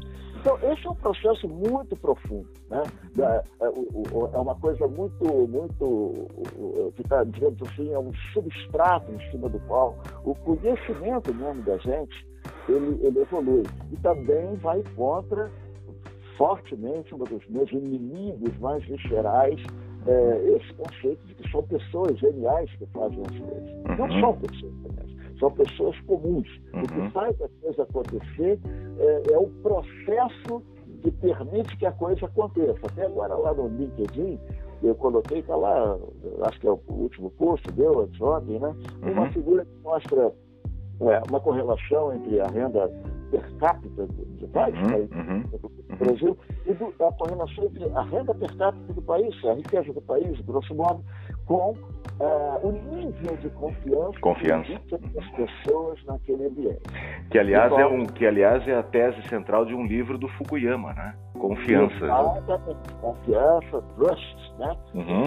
Então, 0.40 0.59
esse 0.72 0.87
é 0.87 0.90
um 0.90 0.94
processo 0.94 1.46
muito 1.46 1.94
profundo, 1.96 2.48
né? 2.70 2.83
É, 3.18 3.44
é 3.62 4.38
uma 4.38 4.55
coisa 4.55 4.88
muito, 4.88 5.22
muito, 5.46 6.26
que 6.96 7.03
está, 7.03 7.24
digamos 7.24 7.61
assim, 7.61 7.92
é 7.92 7.98
um 7.98 8.11
substrato 8.33 9.12
em 9.12 9.31
cima 9.31 9.50
do 9.50 9.61
qual 9.61 9.98
o 10.24 10.35
conhecimento 10.35 11.35
mesmo 11.35 11.62
da 11.62 11.76
gente, 11.76 12.26
ele, 12.66 12.98
ele 13.03 13.20
evolui. 13.20 13.64
E 13.92 13.96
também 13.98 14.55
vai 14.57 14.83
contra, 14.96 15.50
fortemente, 16.38 17.14
um 17.14 17.18
dos 17.18 17.46
meus 17.50 17.70
inimigos 17.70 18.57
mais 18.61 18.83
viscerais, 18.87 19.62
é, 20.07 20.57
esse 20.57 20.72
conceito 20.72 21.22
de 21.26 21.35
que 21.35 21.50
são 21.50 21.62
pessoas 21.64 22.18
geniais 22.18 22.70
que 22.76 22.87
fazem 22.87 23.20
as 23.20 23.38
coisas. 23.38 23.98
Não 23.98 24.07
uhum. 24.07 24.20
são 24.20 24.37
pessoas 24.38 24.72
geniais 24.72 24.99
são 25.40 25.50
pessoas 25.50 25.98
comuns. 26.00 26.46
Uhum. 26.72 26.83
O 26.83 26.88
que 26.88 26.98
uhum. 27.00 27.11
faz 27.11 27.42
a 27.42 27.48
coisa 27.62 27.83
acontecer 27.83 28.61
é, 28.98 29.33
é 29.33 29.38
o 29.38 29.48
processo 29.62 30.62
que 31.03 31.11
permite 31.11 31.76
que 31.79 31.87
a 31.87 31.92
coisa 31.92 32.26
aconteça. 32.26 32.79
Até 32.87 33.07
agora 33.07 33.35
lá 33.35 33.55
no 33.55 33.68
LinkedIn, 33.68 34.38
eu 34.83 34.94
coloquei, 34.94 35.38
está 35.40 35.57
lá, 35.57 35.98
acho 36.42 36.61
que 36.61 36.68
é 36.68 36.70
o 36.70 36.81
último 36.88 37.31
post 37.31 37.66
deu 37.72 38.09
ontem, 38.20 38.59
né? 38.59 38.74
Uma 39.03 39.22
uhum. 39.22 39.33
figura 39.33 39.64
que 39.64 39.83
mostra 39.83 40.33
é, 41.00 41.22
uma 41.29 41.40
correlação 41.40 42.12
entre 42.14 42.40
a 42.40 42.46
renda 42.46 42.90
per 43.31 43.43
capita 43.59 44.07
de 44.07 44.47
vários 44.47 44.81
uhum, 44.81 44.88
países 44.88 45.11
uhum, 45.12 45.40
do 45.40 45.97
Brasil 45.97 46.38
e 46.66 46.73
do, 46.75 46.87
a 47.05 47.12
correlação 47.12 47.64
entre 47.64 47.85
a 47.85 48.03
renda 48.03 48.35
per 48.35 48.57
capita 48.57 48.93
do 48.93 49.03
país, 49.03 49.45
a 49.45 49.55
riqueza 49.55 49.93
do 49.93 50.01
país, 50.03 50.40
grosso 50.40 50.75
modo, 50.75 51.05
com 51.47 51.73
uh, 52.21 52.61
o 52.62 52.73
nível 52.73 53.37
de 53.37 53.49
confiança, 53.51 54.21
confiança. 54.21 54.81
das 54.90 55.31
pessoas 55.31 56.05
naquele 56.05 56.47
ambiente. 56.47 56.83
Que 57.31 57.38
aliás, 57.38 57.73
então, 57.73 57.81
é 57.81 57.87
um, 57.87 58.07
que, 58.07 58.27
aliás 58.27 58.66
é 58.66 58.75
a 58.75 58.83
tese 58.83 59.23
central 59.29 59.64
de 59.64 59.75
um 59.75 59.87
livro 59.87 60.19
do 60.19 60.29
Fukuyama, 60.29 60.93
né? 60.93 61.14
Confiança. 61.38 62.07
Confiança, 63.01 63.83
trust, 63.97 64.53
né? 64.59 64.77
Uhum. 64.95 65.27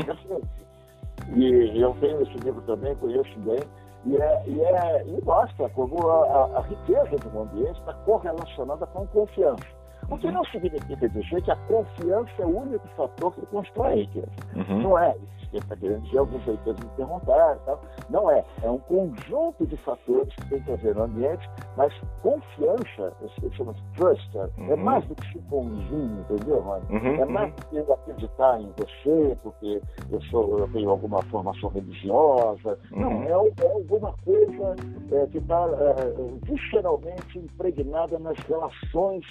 E 1.35 1.81
eu 1.81 1.95
tenho 1.99 2.21
esse 2.21 2.33
livro 2.43 2.61
também, 2.61 2.95
conheço 2.95 3.39
bem, 3.39 3.59
e, 4.05 4.17
é, 4.17 4.43
e, 4.45 4.61
é, 4.61 5.03
e 5.05 5.21
mostra 5.23 5.69
como 5.69 6.07
a, 6.07 6.57
a, 6.57 6.61
riqueza 6.61 7.17
do 7.17 7.41
ambiente 7.41 7.79
está 7.79 7.93
correlacionada 8.05 8.85
com 8.87 9.07
confiança. 9.07 9.65
O 10.09 10.17
que 10.17 10.29
não 10.29 10.43
significa 10.45 11.07
dizer 11.07 11.41
que 11.41 11.51
a 11.51 11.55
confiança 11.55 12.31
é 12.39 12.45
o 12.45 12.57
único 12.57 12.87
fator 12.89 13.33
que 13.33 13.45
constrói 13.45 13.93
a 13.93 13.95
riqueza. 13.95 14.31
Uhum. 14.55 14.81
Não 14.81 14.99
é. 14.99 15.15
Está 15.57 15.75
querendo 15.75 16.01
dizer, 16.03 16.17
alguns 16.17 16.45
leitores 16.45 16.79
me 16.79 16.89
perguntaram. 16.95 17.59
Tal. 17.65 17.81
Não 18.09 18.31
é. 18.31 18.43
É 18.61 18.69
um 18.69 18.79
conjunto 18.79 19.65
de 19.65 19.77
fatores 19.77 20.33
que 20.35 20.49
tem 20.49 20.61
que 20.61 20.71
haver 20.71 20.95
no 20.95 21.03
ambiente, 21.03 21.49
mas 21.77 21.93
confiança, 22.21 23.13
chama 23.51 23.73
de 23.73 23.83
trust, 23.95 24.37
é 24.37 24.49
uhum. 24.57 24.71
é 24.71 24.75
mais 24.75 25.05
do 25.05 25.15
que 25.15 25.25
chimpanzinho, 25.27 26.25
entendeu, 26.29 26.59
Rony? 26.61 26.85
Uhum. 26.89 27.21
É 27.21 27.25
mais 27.25 27.53
do 27.53 27.65
que 27.67 27.77
eu 27.77 27.93
acreditar 27.93 28.61
em 28.61 28.71
você, 28.77 29.37
porque 29.43 29.81
eu, 30.11 30.21
sou, 30.23 30.59
eu 30.59 30.67
tenho 30.71 30.89
alguma 30.89 31.21
formação 31.23 31.69
religiosa. 31.69 32.77
Não, 32.91 33.09
uhum. 33.09 33.23
é, 33.23 33.63
é, 33.63 33.71
alguma 33.71 34.13
coisa 34.23 34.75
é, 35.11 35.27
que 35.27 35.37
está 35.37 35.65
é, 35.65 36.51
visceralmente 36.51 37.39
impregnada 37.39 38.17
nas 38.19 38.37
relações 38.39 39.25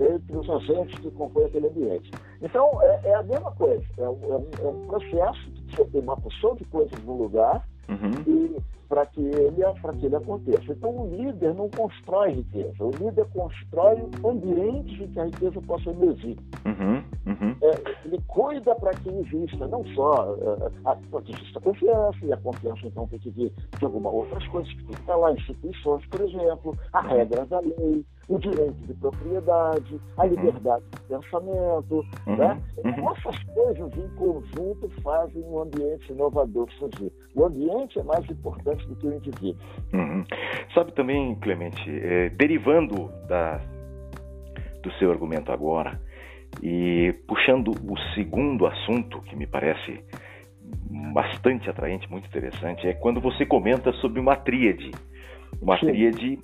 entre 0.00 0.36
os 0.36 0.48
agentes 0.48 0.98
que 1.00 1.10
compõem 1.10 1.46
aquele 1.46 1.66
ambiente. 1.66 2.10
Então, 2.40 2.70
é, 2.82 3.00
é 3.04 3.14
a 3.14 3.22
mesma 3.22 3.50
coisa, 3.52 3.84
é 3.98 4.08
um, 4.08 4.18
é 4.22 4.36
um, 4.36 4.84
é 4.84 4.86
processo 4.86 5.57
uma 5.94 6.16
porção 6.16 6.54
de 6.54 6.64
coisas 6.64 6.98
no 7.04 7.16
lugar 7.16 7.66
uhum. 7.88 8.22
e 8.26 8.56
para 8.88 9.04
que 9.06 9.20
ele 9.20 9.62
que 9.98 10.06
ele 10.06 10.16
aconteça. 10.16 10.72
Então 10.72 10.90
o 10.90 11.14
líder 11.14 11.54
não 11.54 11.68
constrói 11.70 12.32
riqueza, 12.32 12.84
o 12.84 12.90
líder 12.90 13.26
constrói 13.26 13.98
ambientes 14.24 15.00
em 15.00 15.08
que 15.08 15.20
a 15.20 15.24
riqueza 15.24 15.60
possa 15.62 15.90
emergir. 15.90 16.36
Uhum, 16.64 17.02
uhum. 17.26 17.56
É, 17.62 18.06
ele 18.06 18.20
cuida 18.26 18.74
para 18.74 18.92
que 18.92 19.08
exista 19.08 19.66
não 19.66 19.84
só 19.94 20.34
é, 20.34 20.94
para 21.10 21.22
que 21.22 21.32
exista 21.32 21.60
confiança 21.60 22.18
e 22.22 22.32
a 22.32 22.36
confiança 22.36 22.86
então 22.86 23.06
tem 23.08 23.18
que 23.18 23.30
vir 23.30 23.52
de 23.78 23.84
algumas 23.84 24.12
outras 24.12 24.46
coisas 24.48 24.72
que 24.72 24.84
tem 24.84 24.94
que 24.94 25.00
estar 25.00 25.16
lá, 25.16 25.32
instituições, 25.32 26.06
por 26.06 26.20
exemplo, 26.20 26.76
a 26.92 27.02
uhum. 27.02 27.08
regra 27.08 27.46
da 27.46 27.60
lei, 27.60 28.04
o 28.28 28.38
direito 28.38 28.86
de 28.86 28.94
propriedade, 28.94 30.00
a 30.16 30.24
uhum. 30.24 30.30
liberdade 30.30 30.84
de 30.90 31.00
pensamento, 31.02 32.06
uhum. 32.26 32.36
né? 32.36 32.62
Uhum. 32.84 33.10
Essas 33.10 33.42
coisas 33.54 33.92
em 33.96 34.08
conjunto 34.16 34.88
fazem 35.02 35.42
um 35.44 35.60
ambiente 35.60 36.12
inovador 36.12 36.70
surgir. 36.78 37.12
O 37.34 37.44
ambiente 37.44 37.98
é 37.98 38.02
mais 38.02 38.28
importante 38.28 38.77
do 38.86 38.96
que 38.96 39.06
o 39.06 39.14
indivíduo. 39.14 39.56
Uhum. 39.92 40.24
Sabe 40.74 40.92
também, 40.92 41.34
Clemente, 41.36 41.88
é, 41.88 42.30
derivando 42.30 43.10
da, 43.28 43.60
do 44.82 44.92
seu 44.98 45.10
argumento 45.10 45.52
agora 45.52 46.00
e 46.62 47.14
puxando 47.26 47.70
o 47.70 47.98
segundo 48.14 48.66
assunto 48.66 49.20
que 49.22 49.36
me 49.36 49.46
parece 49.46 50.00
bastante 51.12 51.68
atraente, 51.68 52.10
muito 52.10 52.26
interessante, 52.26 52.86
é 52.86 52.92
quando 52.94 53.20
você 53.20 53.46
comenta 53.46 53.92
sobre 53.94 54.20
uma 54.20 54.36
tríade. 54.36 54.90
Uma 55.60 55.78
Sim. 55.78 55.86
tríade 55.86 56.38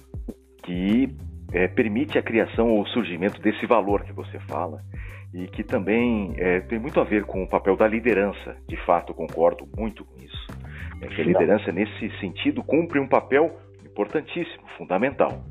que 0.62 1.08
é, 1.52 1.68
permite 1.68 2.18
a 2.18 2.22
criação 2.22 2.70
ou 2.70 2.82
o 2.82 2.86
surgimento 2.88 3.40
desse 3.40 3.66
valor 3.66 4.02
que 4.02 4.12
você 4.12 4.38
fala 4.40 4.82
e 5.32 5.46
que 5.48 5.64
também 5.64 6.32
é, 6.36 6.60
tem 6.60 6.78
muito 6.78 7.00
a 7.00 7.04
ver 7.04 7.24
com 7.24 7.42
o 7.42 7.48
papel 7.48 7.76
da 7.76 7.86
liderança. 7.86 8.56
De 8.68 8.76
fato, 8.84 9.12
concordo 9.12 9.68
muito 9.76 10.04
com 10.04 10.16
isso. 10.24 10.33
Que 11.08 11.20
a 11.20 11.24
liderança, 11.24 11.72
nesse 11.72 12.10
sentido, 12.18 12.62
cumpre 12.62 12.98
um 12.98 13.06
papel 13.06 13.58
importantíssimo, 13.84 14.64
fundamental. 14.76 15.44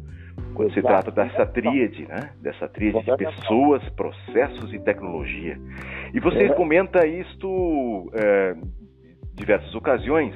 Quando 0.54 0.74
se 0.74 0.82
trata 0.82 1.12
dessa 1.12 1.46
tríade, 1.46 2.08
né? 2.08 2.32
dessa 2.42 2.68
tríade 2.68 3.04
de 3.04 3.18
pessoas, 3.18 3.88
processos 3.90 4.74
e 4.74 4.80
tecnologia. 4.80 5.58
E 6.14 6.20
você 6.20 6.46
é. 6.46 6.54
comenta 6.54 7.06
isto 7.06 8.12
é, 8.14 8.56
diversas 9.34 9.74
ocasiões, 9.74 10.34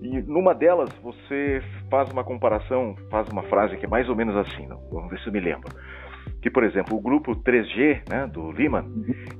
E 0.00 0.20
numa 0.22 0.52
delas 0.52 0.90
você 1.00 1.62
faz 1.88 2.10
uma 2.10 2.24
comparação, 2.24 2.96
faz 3.08 3.28
uma 3.28 3.42
frase 3.44 3.76
que 3.76 3.86
é 3.86 3.88
mais 3.88 4.08
ou 4.08 4.16
menos 4.16 4.36
assim, 4.36 4.66
não? 4.66 4.80
vamos 4.90 5.10
ver 5.10 5.20
se 5.20 5.28
eu 5.28 5.32
me 5.32 5.40
lembro. 5.40 5.70
Que, 6.40 6.50
por 6.50 6.64
exemplo, 6.64 6.96
o 6.96 7.00
grupo 7.00 7.36
3G 7.36 8.02
né, 8.10 8.26
do 8.26 8.50
Lehman 8.50 8.84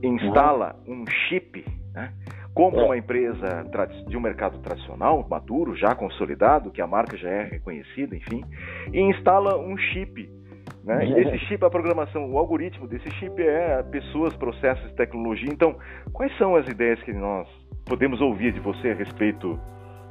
instala 0.03 0.77
um 0.87 1.05
chip, 1.07 1.65
né, 1.93 2.13
compra 2.55 2.85
uma 2.85 2.97
empresa 2.97 3.65
de 4.07 4.17
um 4.17 4.21
mercado 4.21 4.59
tradicional, 4.59 5.27
maduro, 5.29 5.75
já 5.77 5.95
consolidado, 5.95 6.71
que 6.71 6.83
a 6.83 6.87
marca 6.87 7.17
já 7.17 7.29
é 7.29 7.45
reconhecida, 7.45 8.17
enfim, 8.17 8.45
e 8.93 9.01
instala 9.01 9.59
um 9.59 9.77
chip 9.77 10.29
né? 10.85 11.05
Esse 11.21 11.39
chip, 11.47 11.65
a 11.65 11.71
programação, 11.71 12.31
o 12.31 12.39
algoritmo 12.39 12.87
desse 12.87 13.11
chip 13.13 13.41
é 13.41 13.83
pessoas, 13.85 14.35
processos, 14.37 14.93
tecnologia. 14.93 15.49
Então, 15.51 15.77
quais 16.13 16.37
são 16.39 16.57
as 16.57 16.67
ideias 16.69 17.01
que 17.03 17.13
nós 17.13 17.49
podemos 17.85 18.21
ouvir 18.21 18.53
de 18.53 18.61
você 18.61 18.91
a 18.91 18.95
respeito 18.95 19.59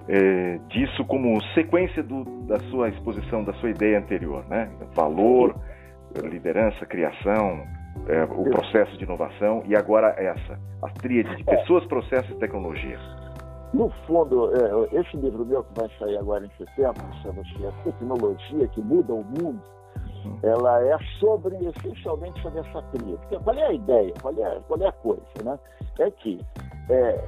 é, 0.07 0.59
disso 0.69 1.05
como 1.05 1.41
sequência 1.53 2.01
do, 2.03 2.23
da 2.47 2.59
sua 2.69 2.89
exposição, 2.89 3.43
da 3.43 3.53
sua 3.53 3.69
ideia 3.69 3.99
anterior? 3.99 4.45
Né? 4.49 4.69
Valor, 4.95 5.55
liderança, 6.23 6.85
criação, 6.85 7.65
é, 8.07 8.23
o 8.23 8.43
processo 8.43 8.97
de 8.97 9.03
inovação 9.03 9.63
e 9.65 9.75
agora 9.75 10.09
essa, 10.17 10.59
a 10.81 10.89
tríade 10.89 11.35
de 11.35 11.43
pessoas, 11.43 11.85
processos 11.85 12.29
e 12.31 12.35
tecnologia. 12.35 12.99
No 13.73 13.89
fundo, 14.05 14.51
é, 14.53 14.99
esse 14.99 15.15
livro 15.17 15.45
meu 15.45 15.63
que 15.63 15.79
vai 15.79 15.89
sair 15.97 16.17
agora 16.17 16.45
em 16.45 16.49
setembro, 16.57 17.01
chama-se 17.21 17.65
A 17.65 17.71
Tecnologia 17.83 18.67
que 18.67 18.81
Muda 18.81 19.13
o 19.13 19.23
Mundo, 19.23 19.61
ela 20.43 20.83
é 20.85 20.97
sobre, 21.19 21.55
essencialmente 21.57 22.41
sobre 22.41 22.59
essa 22.59 22.81
crítica. 22.91 23.39
Qual 23.39 23.55
é 23.55 23.67
a 23.67 23.73
ideia? 23.73 24.13
Qual 24.21 24.33
é, 24.33 24.59
qual 24.67 24.81
é 24.81 24.87
a 24.87 24.91
coisa? 24.91 25.21
Né? 25.43 25.59
É 25.99 26.11
que, 26.11 26.39
é, 26.89 27.23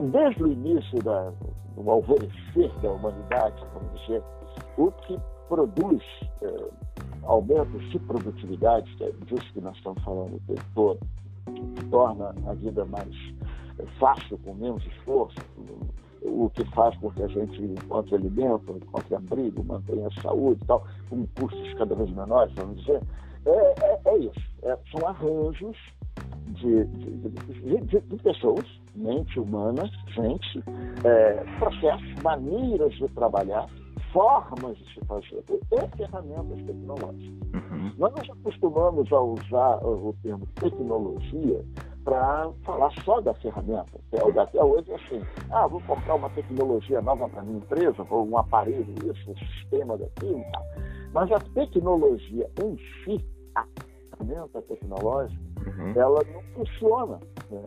desde 0.00 0.42
o 0.42 0.46
início 0.48 1.02
da, 1.02 1.32
do 1.76 1.90
alvorecer 1.90 2.70
da 2.82 2.90
humanidade, 2.90 3.64
vamos 3.72 4.00
dizer, 4.02 4.22
o 4.76 4.90
que 4.92 5.18
produz 5.48 6.02
é, 6.42 6.46
aumentos 7.24 7.88
de 7.90 7.98
produtividade, 8.00 8.94
que 8.96 9.04
é 9.04 9.12
disso 9.26 9.52
que 9.52 9.60
nós 9.60 9.76
estamos 9.76 10.02
falando 10.02 10.36
o 10.36 10.40
tempo 10.46 10.64
todo, 10.74 10.98
que 11.74 11.84
torna 11.86 12.34
a 12.46 12.54
vida 12.54 12.84
mais 12.84 13.14
fácil, 13.98 14.38
com 14.38 14.54
menos 14.54 14.84
esforço, 14.86 15.36
o 16.22 16.50
que 16.50 16.64
faz 16.72 16.96
com 16.98 17.10
que 17.10 17.22
a 17.22 17.28
gente 17.28 17.60
encontre 17.62 18.14
alimento, 18.14 18.76
encontre 18.76 19.14
abrigo, 19.14 19.64
mantenha 19.64 20.06
a 20.06 20.22
saúde 20.22 20.60
e 20.62 20.66
tal, 20.66 20.86
com 21.08 21.26
custos 21.38 21.74
cada 21.74 21.94
vez 21.94 22.10
menores, 22.10 22.54
vamos 22.54 22.80
dizer, 22.80 23.02
é, 23.44 23.50
é, 23.50 24.00
é 24.04 24.18
isso. 24.18 24.40
É, 24.62 24.78
são 24.92 25.08
arranjos 25.08 25.76
de, 26.46 26.84
de, 26.84 27.80
de, 27.80 28.00
de, 28.00 28.16
pessoas, 28.22 28.64
mente 28.94 29.40
humana, 29.40 29.90
gente, 30.14 30.62
é, 31.04 31.44
processos, 31.58 32.22
maneiras 32.22 32.92
de 32.94 33.08
trabalhar, 33.08 33.68
formas 34.12 34.76
de 34.76 34.94
se 34.94 35.04
fazer 35.06 35.42
e 35.48 35.96
ferramentas 35.96 36.62
tecnológicas. 36.66 37.48
Uhum. 37.54 37.92
Nós 37.98 38.12
nos 38.14 38.30
acostumamos 38.30 39.12
a 39.12 39.20
usar 39.20 39.84
o 39.84 40.14
termo 40.22 40.46
tecnologia 40.60 41.64
para 42.04 42.50
falar 42.64 42.92
só 43.04 43.20
da 43.20 43.32
ferramenta. 43.34 43.98
Até, 44.40 44.62
hoje 44.62 44.90
é 44.90 44.94
assim, 44.94 45.22
ah, 45.50 45.66
vou 45.66 45.80
comprar 45.82 46.14
uma 46.16 46.30
tecnologia 46.30 47.00
nova 47.00 47.28
para 47.28 47.42
minha 47.42 47.58
empresa, 47.58 48.06
ou 48.10 48.28
um 48.28 48.36
aparelho 48.36 48.94
isso, 49.10 49.30
um 49.30 49.36
sistema 49.36 49.96
daquilo. 49.96 50.44
Mas 51.12 51.30
a 51.30 51.38
tecnologia 51.38 52.50
em 52.62 52.76
si, 53.04 53.24
a 53.54 53.64
ferramenta 54.10 54.60
tecnológica, 54.62 55.40
uhum. 55.66 55.92
ela 55.94 56.20
não 56.32 56.42
funciona 56.54 57.20
né, 57.50 57.62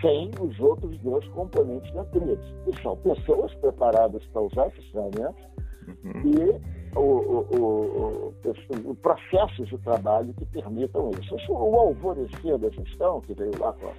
sem 0.00 0.30
os 0.40 0.58
outros 0.58 0.98
dois 0.98 1.26
componentes 1.28 1.92
da 1.94 2.04
tríade, 2.06 2.54
que 2.64 2.82
são 2.82 2.96
pessoas 2.96 3.54
preparadas 3.54 4.24
para 4.26 4.42
usar 4.42 4.66
essas 4.66 4.84
ferramentas 4.86 5.48
uhum. 6.04 6.22
e 6.24 6.78
o, 6.96 7.00
o, 7.00 7.56
o, 7.56 8.90
o, 8.90 8.94
processo 8.96 9.64
de 9.64 9.78
trabalho 9.78 10.32
que 10.34 10.44
permitam 10.46 11.10
isso. 11.20 11.36
O 11.50 11.76
alvorecer 11.76 12.58
da 12.58 12.68
gestão, 12.70 13.20
que 13.20 13.34
veio 13.34 13.52
lá 13.58 13.72
com 13.74 13.92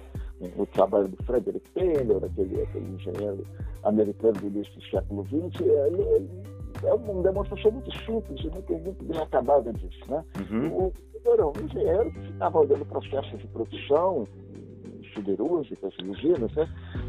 o 0.62 0.66
trabalho 0.66 1.08
do 1.08 1.22
Frederick 1.24 1.68
Taylor, 1.72 2.24
aquele, 2.24 2.62
aquele 2.62 2.94
engenheiro 2.94 3.46
americano 3.84 4.34
do 4.40 4.46
início 4.46 4.74
do 4.74 4.84
século 4.86 5.26
XX, 5.26 5.66
é, 5.66 6.86
é 6.86 6.94
uma 6.94 7.22
demonstração 7.22 7.70
muito 7.72 7.92
simples 7.98 8.40
e 8.40 8.50
muito, 8.50 8.72
muito 8.72 9.04
bem 9.04 9.20
acabada 9.20 9.72
disso. 9.72 10.00
Né? 10.08 10.24
Uhum. 10.50 10.68
O, 10.68 10.92
era 11.26 11.46
um 11.46 11.52
engenheiro 11.62 12.10
que 12.10 12.20
ficava 12.20 12.58
olhando 12.58 12.84
processos 12.86 13.38
de 13.38 13.46
produção, 13.48 14.26
siderúrgicas, 15.12 15.94
usinas, 15.98 16.52
né? 16.54 16.68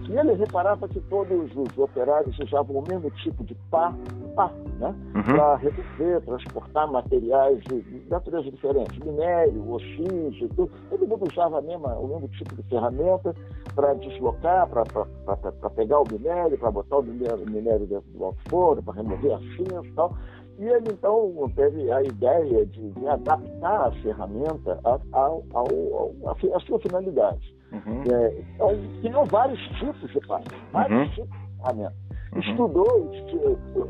E 0.10 0.18
ele 0.18 0.34
reparava 0.34 0.88
que 0.88 1.00
todos 1.02 1.50
os 1.56 1.78
operários 1.78 2.38
usavam 2.40 2.78
o 2.78 2.88
mesmo 2.88 3.10
tipo 3.12 3.44
de 3.44 3.56
pá, 3.70 3.94
pá, 4.36 4.52
né? 4.80 4.96
Uhum. 5.16 5.24
Para 5.24 5.56
remover, 5.56 6.22
transportar 6.22 6.92
materiais 6.92 7.60
de 7.64 8.04
natureza 8.10 8.52
diferente, 8.52 9.04
minério, 9.06 9.72
ossinhos, 9.72 10.38
tudo. 10.56 10.72
Todo 10.90 11.08
mundo 11.08 11.28
usava 11.32 11.62
mesma, 11.62 11.96
o 11.96 12.08
mesmo 12.08 12.28
tipo 12.30 12.56
de 12.56 12.64
ferramenta 12.64 13.34
para 13.76 13.94
deslocar, 13.94 14.68
para 14.68 15.70
pegar 15.70 16.00
o 16.00 16.06
minério, 16.12 16.58
para 16.58 16.72
botar 16.72 16.98
o 16.98 17.04
minério, 17.04 17.50
minério 17.50 17.86
dentro 17.88 18.10
do 18.12 18.26
alto 18.26 18.40
forno, 18.50 18.84
para 18.84 18.96
remover 18.96 19.34
as 19.34 19.44
cinzas 19.56 19.86
e 19.86 19.92
tal. 19.92 20.16
E 20.60 20.66
ele, 20.66 20.90
então, 20.92 21.52
teve 21.56 21.92
a 21.92 22.04
ideia 22.04 22.66
de, 22.66 22.92
de 22.92 23.08
adaptar 23.08 23.88
a 23.88 23.92
ferramenta 24.04 24.80
à 24.84 26.60
sua 26.60 26.80
finalidade. 26.80 27.56
Uhum. 27.72 28.04
É, 28.12 28.42
então, 28.56 28.70
tinham 29.02 29.26
vários 29.26 29.60
tipos 29.80 30.12
de 30.12 30.20
página, 30.28 30.58
vários 30.72 31.00
uhum. 31.00 31.10
tipos 31.10 31.40
de 31.40 31.58
ferramenta. 31.58 32.02
Uhum. 32.34 32.40
Estudou 32.40 33.12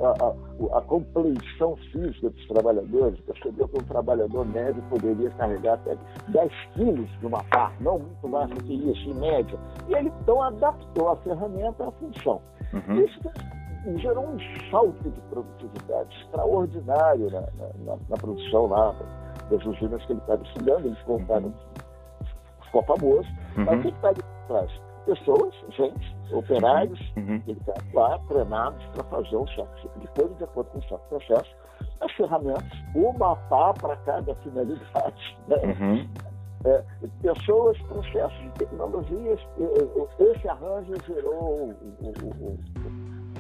a, 0.01 0.25
a, 0.25 0.77
a, 0.77 0.81
física 1.91 2.29
dos 2.29 2.47
trabalhadores, 2.47 3.19
percebeu 3.21 3.67
que 3.67 3.77
um 3.77 3.85
trabalhador 3.85 4.45
médio 4.47 4.81
poderia 4.89 5.29
carregar 5.31 5.75
até 5.75 5.95
10 6.29 6.51
quilos 6.73 7.09
de 7.19 7.25
uma 7.27 7.43
pá, 7.45 7.71
não 7.79 7.99
muito 7.99 8.27
mais 8.27 8.49
do 8.49 8.63
que 8.63 8.73
isso, 8.73 9.09
em 9.09 9.13
média. 9.13 9.59
E 9.87 9.93
ele, 9.93 10.11
então, 10.21 10.41
adaptou 10.41 11.09
a 11.09 11.15
ferramenta 11.17 11.87
à 11.87 11.91
função. 11.91 12.41
Uhum. 12.73 13.01
Isso 13.01 13.19
gerou 13.97 14.25
um 14.25 14.37
salto 14.69 15.09
de 15.09 15.21
produtividade 15.21 16.15
extraordinário 16.23 17.29
na, 17.31 17.41
na, 17.85 17.97
na 18.09 18.17
produção 18.17 18.67
lá 18.67 18.95
das 19.49 19.65
usinas 19.65 20.03
que 20.05 20.13
ele 20.13 20.19
estava 20.19 20.43
estudando. 20.43 20.85
Eles 20.85 21.01
contaram. 21.03 21.53
Ficou 22.71 22.83
famoso. 22.83 23.27
Uhum. 23.57 23.65
Mas 23.65 23.79
o 23.79 23.81
que 23.81 23.87
está 23.89 24.07
ali 24.07 24.21
por 24.23 24.47
trás? 24.47 24.71
Pessoas, 25.05 25.55
gente, 25.69 26.15
operários, 26.31 26.99
uhum. 27.17 27.41
ele 27.47 27.59
está 27.59 27.73
lá 27.93 28.19
treinados 28.27 28.83
para 28.93 29.03
fazer 29.05 29.35
um 29.35 29.47
certo 29.47 29.75
tipo 29.81 29.99
de 29.99 30.07
coisa 30.09 30.35
de 30.35 30.43
acordo 30.43 30.69
com 30.69 30.77
um 30.77 30.83
certo 30.83 31.03
processo. 31.09 31.55
As 31.99 32.11
ferramentas, 32.13 32.71
uma 32.95 33.35
pá 33.35 33.73
para 33.73 33.95
cada 33.97 34.33
finalidade. 34.35 35.37
Né? 35.47 35.57
Uhum. 35.57 36.09
É, 36.63 36.83
pessoas, 37.23 37.75
processos, 37.81 38.53
tecnologias, 38.59 39.39
esse 40.19 40.47
arranjo 40.47 40.93
gerou 41.07 41.73
o, 41.99 42.59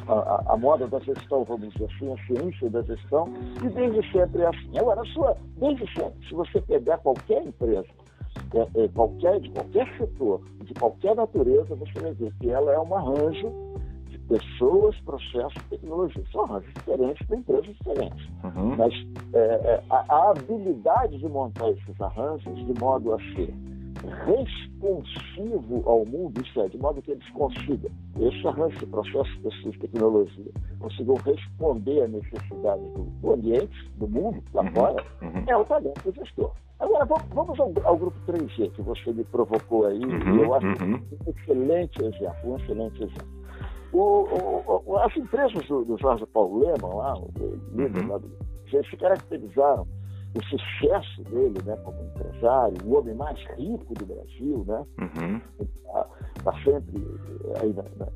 a, 0.07 0.53
a, 0.53 0.57
moda 0.57 0.87
da 0.87 0.99
gestão, 0.99 1.43
vamos 1.43 1.71
dizer 1.71 1.87
assim, 1.95 2.11
a 2.11 2.25
ciência 2.25 2.69
da 2.71 2.81
gestão, 2.81 3.31
e 3.63 3.69
desde 3.69 4.11
sempre 4.11 4.41
é 4.41 4.47
assim. 4.47 4.77
Agora, 4.79 5.05
sua, 5.13 5.37
desde 5.57 5.85
sempre, 5.93 6.27
se 6.27 6.33
você 6.33 6.61
pegar 6.61 6.97
qualquer 6.97 7.43
empresa, 7.43 7.85
é, 8.53 8.83
é, 8.83 8.87
qualquer, 8.89 9.39
de 9.39 9.49
qualquer 9.49 9.97
setor, 9.97 10.41
de 10.63 10.73
qualquer 10.73 11.15
natureza, 11.15 11.75
você 11.75 11.99
vai 11.99 12.13
ver 12.13 12.33
que 12.39 12.49
ela 12.49 12.71
é 12.71 12.79
um 12.79 12.95
arranjo 12.95 13.51
de 14.09 14.17
pessoas, 14.19 14.95
processos, 15.01 15.63
tecnologias. 15.69 16.29
São 16.31 16.43
arranjos 16.43 16.73
diferentes 16.73 17.27
para 17.27 17.37
empresas 17.37 17.75
diferentes. 17.75 18.29
Uhum. 18.43 18.75
Mas 18.75 18.93
é, 19.33 19.39
é, 19.39 19.83
a, 19.89 20.05
a 20.09 20.31
habilidade 20.31 21.17
de 21.17 21.27
montar 21.27 21.69
esses 21.69 22.01
arranjos 22.01 22.55
de 22.65 22.79
modo 22.79 23.13
a 23.13 23.17
ser 23.35 23.53
responsivo 24.07 25.83
ao 25.85 26.05
mundo, 26.05 26.41
isso 26.41 26.61
é, 26.61 26.67
de 26.67 26.77
modo 26.77 27.01
que 27.01 27.11
eles 27.11 27.29
consigam, 27.31 27.91
esse 28.19 28.47
arranjo 28.47 28.77
de 28.79 28.85
processos 28.87 29.61
de 29.63 29.79
tecnologia, 29.79 30.51
consigam 30.79 31.15
responder 31.15 32.03
à 32.03 32.07
necessidade 32.07 32.81
do, 32.93 33.03
do 33.21 33.33
ambiente, 33.33 33.91
do 33.97 34.07
mundo, 34.07 34.43
lá 34.53 34.63
uhum, 34.63 34.71
fora, 34.73 35.05
uhum. 35.21 35.43
é 35.47 35.57
o 35.57 35.65
talento 35.65 36.11
do 36.11 36.15
gestor. 36.15 36.51
Agora, 36.79 37.05
vamos 37.05 37.59
ao, 37.59 37.71
ao, 37.83 37.97
grupo 37.97 38.17
3G, 38.27 38.71
que 38.71 38.81
você 38.81 39.13
me 39.13 39.23
provocou 39.25 39.85
aí, 39.85 39.99
uhum, 40.03 40.43
eu 40.43 40.53
acho 40.55 40.67
uhum. 40.67 40.95
um 40.95 41.29
excelente 41.29 42.03
exemplo, 42.03 42.51
um 42.51 42.57
excelente 42.57 43.03
exemplo. 43.03 43.41
O, 43.93 44.81
o, 44.85 44.97
as 44.97 45.15
empresas 45.15 45.67
do, 45.67 45.83
do, 45.83 45.97
Jorge 45.97 46.25
Paulo 46.27 46.59
Leman, 46.59 46.95
lá, 46.95 47.13
o 47.17 47.29
líder 47.73 48.03
uhum. 48.03 48.07
lá 48.07 48.17
do 48.17 48.31
se 48.89 48.97
caracterizaram 48.97 49.85
o 50.33 50.43
sucesso 50.45 51.23
dele 51.23 51.59
né, 51.65 51.75
como 51.83 52.01
empresário, 52.03 52.77
o 52.85 52.97
homem 52.97 53.15
mais 53.15 53.37
rico 53.57 53.93
do 53.95 54.05
Brasil, 54.05 54.63
né? 54.65 54.85
Uhum. 54.99 55.41
Está 55.59 56.07
tá 56.43 56.53
sempre 56.63 57.05
aí 57.61 57.73
na, 57.73 57.83
na, 57.97 58.11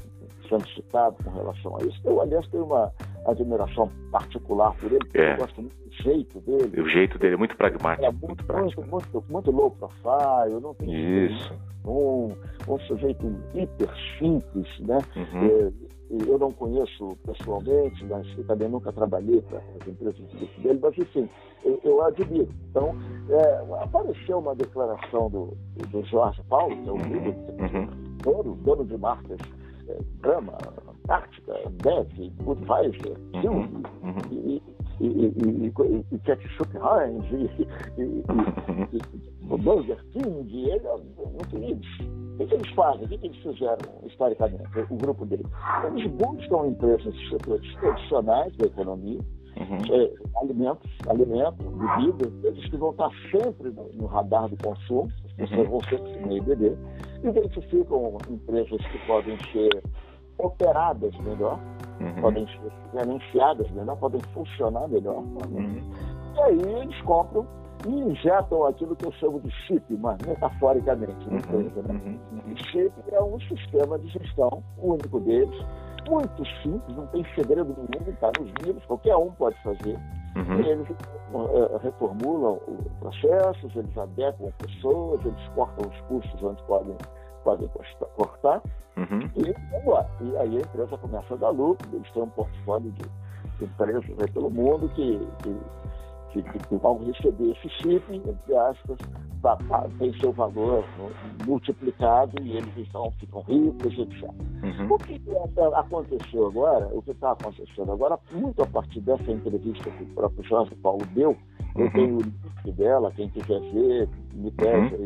sendo 0.47 0.67
citado 0.69 1.15
com 1.23 1.29
relação 1.31 1.75
a 1.77 1.83
isso. 1.83 1.99
Eu, 2.05 2.21
aliás, 2.21 2.47
tenho 2.47 2.65
uma, 2.65 2.91
admiração 3.25 3.89
particular 4.11 4.73
por 4.75 4.87
ele, 4.91 4.99
porque 4.99 5.17
É. 5.19 5.33
eu 5.33 5.37
gosto 5.37 5.61
muito 5.61 5.75
do 5.75 6.03
jeito 6.03 6.39
dele. 6.41 6.81
O 6.81 6.89
jeito 6.89 7.17
dele 7.17 7.33
é 7.33 7.37
muito 7.37 7.55
pragmático. 7.57 8.05
É 8.05 8.11
muito 8.11 8.25
muito, 8.27 8.43
prático. 8.45 8.81
muito, 8.81 8.91
muito, 9.13 9.31
muito 9.31 9.51
low 9.51 9.71
profile, 9.71 10.59
não 10.61 10.73
tem 10.75 11.25
Isso. 11.27 11.53
um, 11.85 12.31
um 12.67 12.79
sujeito 12.79 13.25
hiper 13.53 13.89
simples, 14.19 14.67
né? 14.79 14.99
Uhum. 15.15 15.45
É, 15.45 15.71
eu 16.27 16.37
não 16.37 16.51
conheço 16.51 17.09
pessoalmente, 17.25 18.05
mas 18.05 18.27
eu 18.37 18.43
também 18.45 18.69
nunca 18.69 18.91
trabalhei 18.93 19.41
para 19.41 19.57
as 19.81 19.87
empresas 19.87 20.21
dele, 20.59 20.79
mas 20.81 20.95
enfim, 20.97 21.27
eu, 21.63 21.79
eu 21.83 22.03
admiro. 22.03 22.47
Então, 22.69 22.95
é, 23.29 23.83
apareceu 23.83 24.37
uma 24.37 24.53
declaração 24.55 25.29
do, 25.31 25.57
do 25.89 26.03
Jorge 26.05 26.41
Paulo, 26.47 26.75
que 26.77 26.89
é 26.89 26.91
o 26.91 26.97
líder 26.97 27.35
Uhum. 27.59 27.87
dono, 28.23 28.55
dono 28.57 28.85
de 28.85 28.97
marcas 28.97 29.39
é, 29.87 29.97
Brahma, 30.21 30.53
Antártica, 31.09 31.53
Bev, 31.83 32.31
Budweiser, 32.43 33.15
Kiln, 33.41 33.83
Uhum. 34.01 34.15
e, 34.31 34.61
e, 34.99 36.19
Ketchup 36.19 36.69
Heinz, 36.77 37.25
e, 37.31 38.23
o 39.53 39.57
Burger 39.57 40.03
King, 40.11 40.69
ele 40.69 40.87
é 40.87 40.97
muito 40.97 41.47
queridos. 41.49 41.87
O 42.39 42.45
que, 42.47 42.53
eles 42.53 42.69
fazem? 42.71 43.05
O 43.05 43.07
que, 43.07 43.15
eles 43.25 43.37
fizeram 43.37 43.77
historicamente, 44.05 44.63
o 44.89 44.95
grupo 44.97 45.25
dele? 45.25 45.45
Eles 45.87 46.11
buscam 46.13 46.67
empresas 46.67 47.15
tradicionais 47.79 48.55
da 48.57 48.65
economia, 48.65 49.19
Uhum. 49.57 49.77
é, 49.95 50.11
alimentos, 50.41 50.91
alimentos, 51.07 51.65
bebidas, 51.65 52.33
eles 52.43 52.69
que 52.69 52.75
vão 52.75 52.91
estar 52.91 53.09
sempre 53.31 53.69
no, 53.71 53.87
no 53.93 54.05
radar 54.05 54.49
do 54.49 54.57
consumo, 54.61 55.09
as 55.25 55.31
pessoas 55.33 55.59
Uhum. 55.61 55.69
vão 55.69 55.81
sempre 55.83 56.13
comer 56.19 56.35
e 56.35 56.41
beber, 56.41 56.77
identificam 57.23 58.17
empresas 58.29 58.81
que 58.87 58.97
podem 59.07 59.37
ser 59.53 59.81
operadas 60.37 61.15
melhor, 61.19 61.59
Uhum. 61.99 62.21
podem 62.21 62.45
ser 62.47 62.71
gerenciadas 62.93 63.71
melhor, 63.71 63.95
podem 63.97 64.21
funcionar 64.33 64.87
melhor. 64.89 65.17
Uhum. 65.17 65.81
E 66.35 66.41
aí 66.41 66.61
eles 66.81 67.01
compram 67.03 67.45
e 67.87 67.89
injetam 67.89 68.65
aquilo 68.65 68.95
que 68.95 69.05
eu 69.07 69.11
chamo 69.13 69.39
de 69.39 69.51
chip, 69.51 69.83
mas 69.97 70.17
metaforicamente, 70.27 71.29
na 71.29 71.37
empresa, 71.37 71.81
né? 71.83 71.93
Uhum. 72.03 72.19
Uhum. 72.33 72.57
chip 72.57 72.91
é 73.11 73.21
um 73.23 73.39
sistema 73.41 73.97
de 73.99 74.07
gestão 74.09 74.61
único 74.77 75.19
deles, 75.21 75.65
muito 76.09 76.45
simples, 76.61 76.95
não 76.95 77.07
tem 77.07 77.25
segredo 77.35 77.75
nenhum, 77.77 78.11
está 78.11 78.31
nos 78.39 78.51
livros, 78.63 78.85
qualquer 78.85 79.15
um 79.15 79.31
pode 79.31 79.55
fazer. 79.63 79.97
Uhum. 80.35 80.59
Eles 80.59 80.87
eh, 80.89 81.77
reformulam 81.81 82.59
os 82.67 82.91
processos, 82.99 83.75
eles 83.75 83.97
adequam 83.97 84.51
pessoas, 84.57 85.23
eles 85.25 85.47
cortam 85.55 85.89
os 85.89 86.01
custos 86.01 86.43
onde 86.43 86.61
podem, 86.63 86.95
costa- 87.69 88.05
cortar, 88.15 88.61
Uhum. 88.97 89.29
e. 89.35 89.53
E 90.21 90.37
aí 90.37 90.57
a 90.57 90.61
empresa 90.61 90.97
começa 90.97 91.33
a 91.33 91.37
dar 91.37 91.49
lucro, 91.49 91.87
eles 91.93 92.09
têm 92.11 92.23
um 92.23 92.29
portfólio 92.29 92.91
de, 92.91 93.03
de 93.59 93.65
empresas 93.65 94.03
aí 94.19 94.31
pelo 94.31 94.49
mundo 94.49 94.89
que, 94.89 95.19
que, 96.31 96.41
que, 96.41 96.59
que 96.59 96.75
vão 96.77 96.97
receber 97.05 97.51
esse 97.51 97.69
chip, 97.81 98.03
entre 98.15 98.57
aspas, 98.57 98.97
pra- 99.41 99.57
pra- 99.57 99.87
tem 99.99 100.13
seu 100.19 100.31
valor 100.31 100.83
né, 100.97 101.09
multiplicado 101.45 102.41
e 102.41 102.57
eles 102.57 102.73
então 102.77 103.11
ficam 103.19 103.41
ricos, 103.41 103.97
etc. 103.99 104.23
Uhum. 104.63 104.93
O 104.93 104.97
que 104.99 105.21
aconteceu 105.75 106.47
agora, 106.47 106.87
o 106.91 107.01
que 107.01 107.11
está 107.11 107.31
acontecendo 107.31 107.91
agora, 107.91 108.17
muito 108.31 108.61
a 108.63 108.67
partir 108.67 109.01
dessa 109.01 109.31
entrevista 109.31 109.89
que 109.91 110.03
o 110.03 110.07
próprio 110.15 110.43
Jorge 110.43 110.75
Paulo 110.75 111.05
deu, 111.13 111.35
eu 111.75 111.83
Uhum. 111.85 111.89
tenho 111.91 112.17
o 112.17 112.21
link 112.21 112.77
dela, 112.77 113.11
quem 113.15 113.29
quiser 113.29 113.59
ver, 113.71 114.09
me 114.33 114.51
pede 114.51 114.97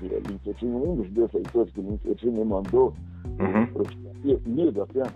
de 0.00 0.08
LinkedIn, 0.28 0.66
um 0.66 0.96
dos 0.96 1.10
meus 1.10 1.32
leitores 1.32 1.72
do 1.72 1.82
LinkedIn 1.82 2.30
me 2.30 2.44
mandou, 2.44 2.92
Uhum. 3.38 3.68
eu 4.24 4.40
lido 4.46 4.82
apenas, 4.82 5.12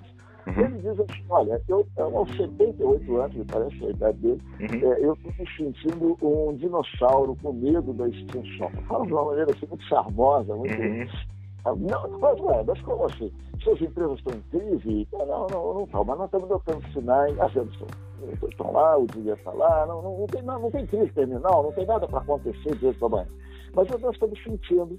Uhum. 0.47 0.65
ele 0.65 0.79
diz 0.81 1.01
assim, 1.01 1.23
olha, 1.31 1.61
eu, 1.69 1.87
eu, 1.97 2.19
aos 2.19 2.37
78 2.37 3.17
anos, 3.17 3.37
me 3.37 3.45
parece 3.45 3.85
a 3.85 3.91
idade 3.91 4.19
dele, 4.19 4.41
Uhum. 4.61 4.93
é, 4.93 5.05
eu 5.07 5.13
estou 5.15 5.33
me 5.39 5.47
sentindo 5.57 6.19
um 6.23 6.55
dinossauro 6.57 7.37
com 7.43 7.53
medo 7.53 7.93
da 7.93 8.09
extinção. 8.09 8.71
Fala 8.89 9.07
de 9.07 9.13
uma 9.13 9.25
maneira 9.25 9.51
assim, 9.53 9.67
muito 9.67 9.85
charmosa, 9.85 10.55
muito... 10.55 10.81
Uhum. 10.81 11.07
Ah, 11.67 11.75
Não, 11.77 12.19
mas, 12.21 12.39
ué, 12.41 12.63
mas 12.67 12.81
como 12.83 13.07
assim? 13.07 13.33
Suas 13.63 13.81
empresas 13.81 14.19
estão 14.19 14.35
em 14.37 14.43
crise? 14.59 15.09
Não, 15.13 15.25
não, 15.27 15.49
não, 15.49 15.75
não 15.75 15.85
estão, 15.85 16.05
mas 16.05 16.19
nós 16.19 16.27
estamos 16.27 16.49
dando 16.67 16.93
sinais, 16.93 17.41
as 17.41 17.57
estão, 18.33 18.49
estão 18.49 18.73
lá, 18.73 18.97
o 18.97 19.07
dinheiro 19.07 19.39
está 19.39 19.53
lá, 19.53 19.87
não, 19.87 20.03
não, 20.03 20.19
não, 20.19 20.27
tem, 20.27 20.43
não, 20.43 20.59
não 20.61 20.71
tem 20.71 20.87
crise 20.87 21.13
terminal, 21.13 21.63
não 21.63 21.73
tem 21.73 21.87
nada 21.87 22.07
para 22.07 22.21
acontecer 22.21 22.75
de 22.77 22.87
hoje 22.87 22.99
para 22.99 23.07
amanhã. 23.09 23.29
Mas 23.75 23.89
nós 23.89 24.15
estamos 24.15 24.43
sentindo 24.43 24.99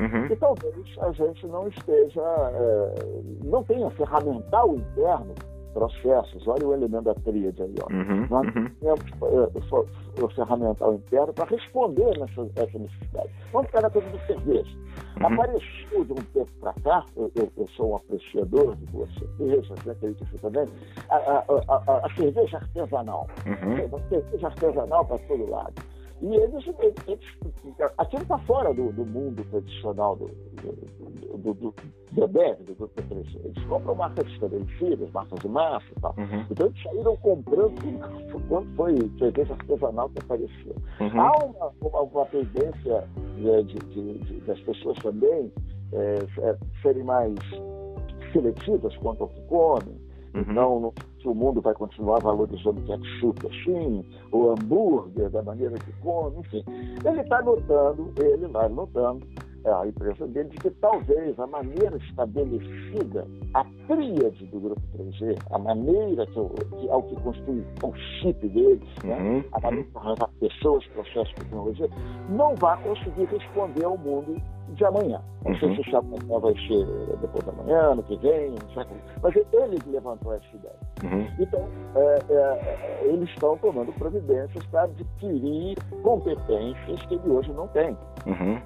Uhum. 0.00 0.26
que 0.26 0.36
talvez 0.36 0.74
a 1.00 1.12
gente 1.12 1.46
não 1.46 1.68
esteja, 1.68 2.20
é, 2.20 2.94
não 3.44 3.62
tenha 3.62 3.90
ferramental 3.90 4.74
interno, 4.74 5.34
processos, 5.72 6.46
olha 6.46 6.66
o 6.66 6.74
elemento 6.74 7.04
da 7.04 7.14
tríade 7.14 7.62
aí, 7.62 7.74
ó. 7.80 7.86
Uhum. 7.92 8.26
Nós 8.30 8.46
Uhum. 8.54 8.68
temos 8.80 9.68
só- 9.68 9.84
o 10.18 10.28
ferramental 10.30 10.94
interno 10.94 11.32
para 11.32 11.46
responder 11.46 12.16
nessa, 12.18 12.42
essa 12.56 12.78
necessidade. 12.78 13.30
Vamos 13.52 13.66
ficar 13.68 13.80
na 13.82 13.90
coisa 13.90 14.08
do 14.10 14.18
cerveja. 14.26 14.70
Uhum. 15.20 15.26
Apareceu 15.26 16.04
de 16.04 16.12
um 16.12 16.22
tempo 16.24 16.50
para 16.60 16.72
cá, 16.84 17.06
eu, 17.16 17.30
eu- 17.34 17.52
eu 17.56 17.68
sou 17.68 17.92
um 17.92 17.96
apreciador 17.96 18.74
de 18.76 18.86
boas 18.86 19.10
cervejas, 19.18 19.84
né, 19.84 19.92
acredito 19.92 20.24
que 20.26 20.38
também, 20.38 20.68
a, 21.10 21.16
a- 21.16 21.44
a- 21.68 22.06
a- 22.06 22.10
cerveja 22.16 22.56
artesanal. 22.58 23.28
Uhum. 23.46 23.96
A 23.96 24.08
cerveja 24.08 24.46
artesanal 24.46 25.04
para 25.06 25.18
todo 25.18 25.50
lado. 25.50 25.74
E 26.22 26.36
eles, 26.36 26.64
eles, 26.78 27.20
aquilo 27.98 28.22
está 28.22 28.38
fora 28.38 28.72
do, 28.72 28.92
do 28.92 29.04
mundo 29.04 29.44
tradicional 29.50 30.14
do, 30.14 30.26
do, 30.26 31.52
do, 31.52 31.74
do, 32.12 32.28
BEV, 32.28 32.62
do 32.62 32.74
Grupo 32.76 33.02
P3. 33.02 33.40
Eles 33.44 33.64
compram 33.64 33.96
marcas 33.96 34.26
estabelecidas, 34.28 35.10
marcas 35.10 35.40
de 35.40 35.48
massa 35.48 35.86
e 35.96 36.00
tal. 36.00 36.14
Uhum. 36.16 36.46
Então 36.50 36.66
eles 36.68 36.82
saíram 36.82 37.16
comprando 37.16 37.74
tudo 38.30 38.48
quanto 38.48 38.68
foi 38.76 38.94
cerveja 39.18 39.52
artesanal 39.54 40.08
que 40.10 40.18
apareceu. 40.20 40.76
Uhum. 41.00 41.20
Há 41.20 41.44
uma, 41.44 41.72
uma, 41.82 42.00
uma 42.02 42.26
tendência 42.26 43.00
né, 43.38 43.62
de, 43.64 43.74
de- 43.74 44.18
de- 44.18 44.40
das 44.42 44.60
pessoas 44.60 44.96
também 44.98 45.52
é, 45.92 46.18
é, 46.38 46.56
serem 46.82 47.02
mais 47.02 47.34
seletivas 48.32 48.96
quanto 48.98 49.24
ao 49.24 49.28
que 49.28 49.40
comem. 49.42 50.00
Uhum. 50.34 50.44
Não, 50.54 50.80
não, 50.80 50.92
se 51.20 51.28
o 51.28 51.34
mundo 51.34 51.60
vai 51.60 51.74
continuar 51.74 52.18
valorizando 52.20 52.80
o 52.80 52.84
ketchup 52.84 53.46
assim, 53.46 54.04
o 54.32 54.50
hambúrguer 54.50 55.28
da 55.30 55.42
maneira 55.42 55.74
que 55.78 55.92
come, 56.00 56.38
enfim. 56.40 56.64
Ele 57.04 57.20
está 57.20 57.42
notando, 57.42 58.10
ele 58.18 58.46
vai 58.48 58.68
notando, 58.70 59.26
é, 59.64 59.70
a 59.70 59.86
empresa 59.86 60.26
dele, 60.26 60.48
de 60.48 60.56
que 60.56 60.70
talvez 60.70 61.38
a 61.38 61.46
maneira 61.46 61.96
estabelecida, 61.98 63.26
a 63.54 63.64
tríade 63.86 64.46
do 64.46 64.58
Grupo 64.60 64.80
3G, 64.96 65.36
a 65.50 65.58
maneira 65.58 66.26
que, 66.26 66.38
o- 66.40 66.48
que, 66.48 66.90
ao 66.90 67.02
que 67.04 67.14
construi 67.16 67.64
o 67.82 67.92
chip 67.94 68.48
deles, 68.48 68.82
né? 69.04 69.16
Uhum. 69.20 69.44
a 69.52 69.60
maneira 69.60 69.88
de 69.88 69.96
arranjar 69.98 70.30
pessoas, 70.40 70.84
processos, 70.88 71.32
tecnologia, 71.34 71.88
não 72.28 72.54
vai 72.56 72.82
conseguir 72.82 73.24
responder 73.26 73.84
ao 73.84 73.96
mundo 73.98 74.36
de 74.72 74.84
amanhã. 74.84 75.20
Não 75.44 75.54
sei 75.56 75.68
Uhum. 75.68 75.74
se 75.76 75.80
o 75.80 75.84
vai 76.40 76.54
ser 76.54 76.86
depois 77.20 77.44
da 77.44 77.52
manhã, 77.52 77.78
ano 77.92 78.02
que 78.04 78.16
vem, 78.16 78.54
como. 78.74 79.00
mas 79.22 79.34
ele 79.36 79.78
levantou 79.86 80.32
essa 80.34 80.44
ideia. 80.54 80.74
Uhum. 81.04 81.26
Então, 81.38 81.68
é, 81.96 82.18
é, 82.30 83.00
eles 83.04 83.28
estão 83.30 83.56
tomando 83.58 83.92
providências 83.94 84.64
para 84.66 84.84
adquirir 84.84 85.76
competências 86.02 87.02
que 87.06 87.14
ele 87.14 87.28
hoje 87.30 87.52
não 87.52 87.66
tem. 87.68 87.96
Uhum. 88.26 88.60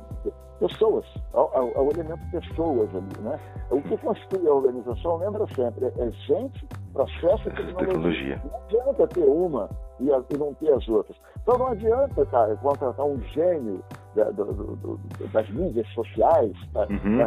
Pessoas, 0.59 1.05
é 1.35 1.39
o- 1.39 1.51
é 1.55 1.61
o 1.81 1.91
é 1.91 1.91
elemento 1.91 2.21
pessoas 2.31 2.89
ali, 2.95 3.23
né? 3.23 3.39
O 3.71 3.81
que 3.83 3.95
constitui 3.99 4.49
a 4.49 4.55
organização, 4.55 5.19
lembra 5.19 5.47
sempre, 5.55 5.85
é 5.87 6.11
gente, 6.27 6.67
processo 6.95 7.47
e 7.49 7.53
tecnologia. 7.53 7.87
Tecnologia. 7.87 8.43
Não 8.51 8.59
adianta 8.65 9.07
ter 9.09 9.25
uma 9.25 9.69
e, 10.01 10.11
não 10.39 10.55
ter 10.55 10.73
as 10.73 10.89
outras. 10.89 11.15
Então 11.43 11.59
não 11.59 11.67
adianta 11.67 12.25
cara, 12.27 12.57
contratar 12.57 13.05
um 13.05 13.21
gênio 13.35 13.85
da- 14.17 14.31
do- 14.31 14.77
do- 14.77 14.99
das 15.33 15.49
mídias 15.51 15.87
sociais 15.95 16.53
Uhum. 16.75 17.19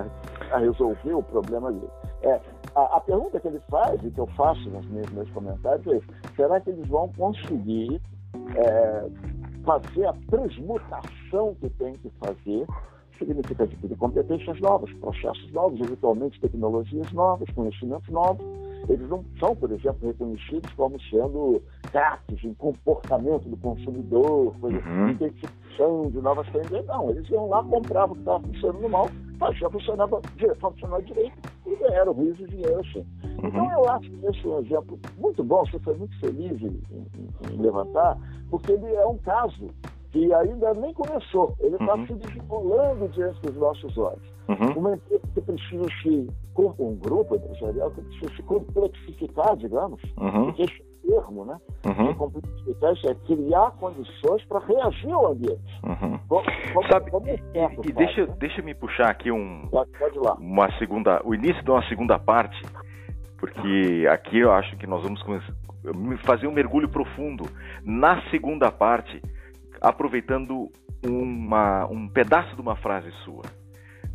para 0.50 0.58
resolver 0.60 1.14
o 1.14 1.24
problema 1.24 1.70
ali. 1.70 1.88
É, 2.22 2.40
a, 2.76 2.98
a 2.98 3.00
pergunta 3.00 3.40
que 3.40 3.48
ele 3.48 3.60
faz, 3.70 4.04
e 4.04 4.12
que 4.12 4.20
eu 4.20 4.28
faço 4.28 4.70
nos 4.70 4.86
meus, 4.88 5.10
meus 5.12 5.30
comentários, 5.32 5.86
é: 5.88 6.02
será 6.36 6.60
que 6.60 6.70
eles 6.72 6.88
vão 6.88 7.08
conseguir 7.18 8.02
é, 8.56 9.10
fazer 9.64 10.06
a 10.08 10.14
transmutação 10.30 11.56
que 11.62 11.70
tem 11.72 11.94
que 11.94 12.10
fazer? 12.20 12.66
Significa 13.18 13.64
adquirir 13.66 13.98
competências 13.98 14.60
novas, 14.62 14.92
processos 14.94 15.52
novos, 15.52 15.80
eventualmente 15.82 16.40
tecnologias 16.40 17.12
novas, 17.12 17.50
conhecimentos 17.54 18.08
novos. 18.10 18.46
Eles 18.88 19.08
não 19.10 19.26
são, 19.40 19.54
por 19.56 19.70
exemplo, 19.72 20.08
reconhecidos 20.08 20.72
como 20.74 21.00
sendo 21.02 21.62
craques 21.92 22.42
em 22.46 22.54
comportamento 22.54 23.48
do 23.50 23.58
consumidor, 23.58 24.56
coisa, 24.62 24.78
Uhum. 24.78 25.18
De 26.12 26.22
novas 26.22 26.48
tendências. 26.48 26.86
Não, 26.86 27.10
eles 27.10 27.30
iam 27.30 27.48
lá, 27.50 27.64
compravam 27.64 28.12
o 28.12 28.16
que 28.16 28.22
estava 28.22 28.40
funcionando 28.44 28.90
mal, 28.90 29.10
fazia 29.40 29.70
funcionar, 29.70 30.08
funcionar 30.60 31.02
direito 31.04 31.38
e 31.66 31.76
ganharam 31.76 32.14
rios 32.14 32.40
e 32.40 32.46
dinheiro 32.46 32.80
assim. 32.80 33.06
Então 33.44 33.66
Uhum. 33.66 33.72
eu 33.72 33.90
acho 33.90 34.10
que 34.10 34.26
esse 34.26 34.46
é 34.46 34.50
um 34.50 34.60
exemplo 34.60 35.00
muito 35.18 35.44
bom, 35.44 35.66
você 35.66 35.80
foi 35.80 35.96
muito 35.96 36.20
feliz 36.20 36.62
em, 36.62 36.82
em- 36.92 37.54
em 37.54 37.62
levantar, 37.62 38.18
porque 38.50 38.72
ele 38.74 38.94
é 38.94 39.06
um 39.06 39.18
caso 39.20 39.68
que 40.12 40.34
ainda 40.34 40.74
nem 40.74 40.94
começou. 40.94 41.56
Ele 41.60 41.76
está 41.76 41.96
uhum. 41.96 42.08
se 42.08 42.14
desenrolando 42.16 43.08
diante 43.10 43.40
dos 43.42 43.56
nossos 43.56 43.98
olhos. 43.98 44.22
Uhum. 44.50 44.80
Uma 44.80 44.96
empresa 44.96 45.22
que 45.36 45.42
precisa 45.42 45.86
se, 46.02 46.28
um 46.80 46.96
grupo 46.96 47.36
empresarial 47.36 47.92
que 47.92 48.02
precisa 48.02 48.36
se 48.36 48.42
complexificar, 48.44 49.56
digamos, 49.56 50.02
uhum. 50.20 50.46
porque 50.52 50.66
termo, 51.10 51.46
né? 51.46 51.58
Uhum. 51.86 52.14
complexificar 52.14 52.94
é 53.06 53.16
criar 53.26 53.72
condições 53.72 54.44
para 54.46 54.60
reagir 54.60 55.12
ao 55.12 55.32
ambiente. 55.32 55.80
Uhum. 55.84 56.20
Como, 56.28 56.46
como, 56.74 56.92
Sabe, 56.92 57.12
como 57.12 57.28
e, 57.28 57.40
e 57.88 57.92
deixa, 57.92 58.26
né? 58.26 58.36
deixa 58.40 58.62
me 58.62 58.76
puxar 58.76 59.10
aqui 59.10 59.32
um, 59.32 59.68
pode, 59.70 59.92
pode 59.98 60.20
uma 60.20 60.72
segunda, 60.78 61.22
o 61.26 61.34
início 61.34 61.64
de 61.64 61.72
uma 61.72 61.88
segunda 61.88 62.20
parte, 62.20 62.62
porque 63.38 64.08
aqui 64.12 64.40
eu 64.40 64.52
acho 64.52 64.78
que 64.78 64.86
nós 64.86 65.02
vamos 65.02 65.22
fazer 66.26 66.48
um 66.48 66.52
mergulho 66.52 66.90
profundo 66.90 67.46
na 67.84 68.22
segunda 68.30 68.72
parte 68.72 69.22
aproveitando 69.82 70.70
uma, 71.06 71.86
um 71.88 72.08
pedaço 72.08 72.54
de 72.56 72.62
uma 72.62 72.76
frase 72.76 73.10
sua, 73.24 73.44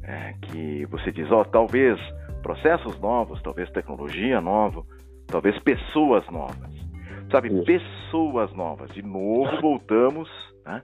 é, 0.03 0.35
que 0.43 0.85
você 0.87 1.11
diz, 1.11 1.31
ó, 1.33 1.41
oh, 1.41 1.45
talvez 1.45 1.99
processos 2.43 3.01
novos, 3.01 3.41
talvez 3.43 3.71
tecnologia 3.71 4.41
nova, 4.41 4.85
talvez 5.27 5.59
pessoas 5.61 6.29
novas. 6.31 6.84
Sabe, 7.31 7.51
pessoas 7.65 8.53
novas. 8.55 8.91
De 8.91 9.03
novo 9.03 9.61
voltamos, 9.61 10.29
né, 10.65 10.83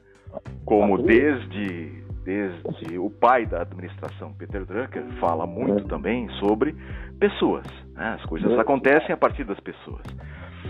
como 0.64 1.02
desde, 1.02 2.02
desde 2.24 2.98
o 2.98 3.10
pai 3.10 3.46
da 3.46 3.62
administração, 3.62 4.32
Peter 4.34 4.64
Drucker, 4.64 5.04
fala 5.20 5.46
muito 5.46 5.84
é. 5.84 5.88
também 5.88 6.28
sobre 6.38 6.74
pessoas. 7.18 7.66
Né? 7.94 8.16
As 8.20 8.24
coisas 8.26 8.50
é. 8.50 8.60
acontecem 8.60 9.12
a 9.12 9.16
partir 9.16 9.44
das 9.44 9.58
pessoas. 9.60 10.02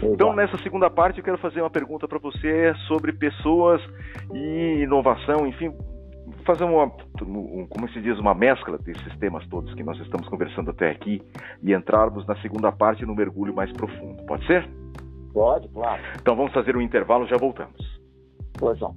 Então, 0.03 0.35
nessa 0.35 0.57
segunda 0.59 0.89
parte, 0.89 1.19
eu 1.19 1.25
quero 1.25 1.37
fazer 1.39 1.61
uma 1.61 1.71
pergunta 1.71 2.09
para 2.09 2.19
você 2.19 2.73
sobre 2.87 3.13
pessoas 3.13 3.83
e 4.33 4.83
inovação, 4.83 5.47
enfim, 5.47 5.73
fazer 6.47 6.65
uma, 6.65 6.91
como 7.69 7.89
se 7.91 8.01
diz, 8.01 8.19
uma 8.19 8.35
mescla 8.35 8.79
desses 8.79 9.17
temas 9.19 9.47
todos 9.49 9.75
que 9.75 9.83
nós 9.83 9.99
estamos 10.01 10.27
conversando 10.29 10.71
até 10.71 10.91
aqui 10.91 11.21
e 11.63 11.75
entrarmos 11.75 12.27
na 12.27 12.37
segunda 12.37 12.73
parte 12.73 13.05
no 13.05 13.15
mergulho 13.15 13.55
mais 13.55 13.71
profundo. 13.73 14.25
Pode 14.25 14.47
ser? 14.47 14.67
Pode, 15.33 15.69
claro. 15.69 16.03
Então 16.21 16.37
vamos 16.37 16.53
fazer 16.53 16.77
um 16.77 16.81
intervalo, 16.81 17.27
já 17.27 17.37
voltamos. 17.37 18.01
Pois 18.59 18.79
não. 18.81 18.95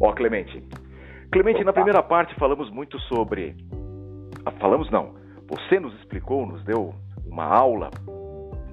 Ó, 0.00 0.12
Clemente. 0.12 0.62
Clemente, 1.30 1.64
na 1.64 1.72
primeira 1.72 2.02
parte 2.02 2.34
falamos 2.34 2.68
muito 2.70 2.98
sobre. 3.00 3.56
Falamos 4.62 4.88
não. 4.92 5.12
Você 5.48 5.80
nos 5.80 5.92
explicou, 5.98 6.46
nos 6.46 6.62
deu 6.62 6.94
uma 7.26 7.44
aula 7.44 7.90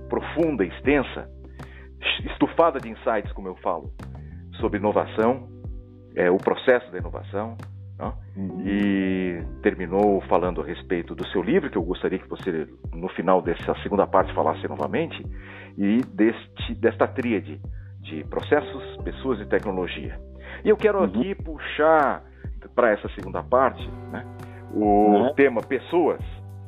profunda, 0.08 0.64
extensa, 0.64 1.28
estufada 2.32 2.80
de 2.80 2.90
insights, 2.90 3.32
como 3.34 3.48
eu 3.48 3.56
falo, 3.56 3.92
sobre 4.60 4.78
inovação, 4.78 5.50
é, 6.16 6.30
o 6.30 6.38
processo 6.38 6.92
da 6.92 7.00
inovação, 7.00 7.58
uhum. 8.38 8.62
e 8.68 9.44
terminou 9.64 10.22
falando 10.30 10.62
a 10.62 10.64
respeito 10.64 11.16
do 11.16 11.28
seu 11.30 11.42
livro, 11.42 11.72
que 11.72 11.78
eu 11.78 11.84
gostaria 11.84 12.20
que 12.20 12.30
você, 12.30 12.68
no 12.94 13.10
final 13.10 13.42
dessa 13.42 13.74
segunda 13.82 14.06
parte, 14.06 14.32
falasse 14.36 14.68
novamente, 14.68 15.26
e 15.76 16.02
deste, 16.14 16.76
desta 16.76 17.08
tríade 17.08 17.60
de 18.02 18.24
processos, 18.26 18.98
pessoas 19.04 19.40
e 19.42 19.46
tecnologia. 19.48 20.20
E 20.64 20.70
eu 20.70 20.78
quero 20.78 21.00
uhum. 21.00 21.06
aqui 21.06 21.34
puxar 21.34 22.24
para 22.76 22.92
essa 22.92 23.10
segunda 23.10 23.42
parte 23.42 23.86
né, 24.12 24.24
o 24.74 24.84
uhum. 24.84 25.34
tema 25.34 25.62
pessoas, 25.62 26.22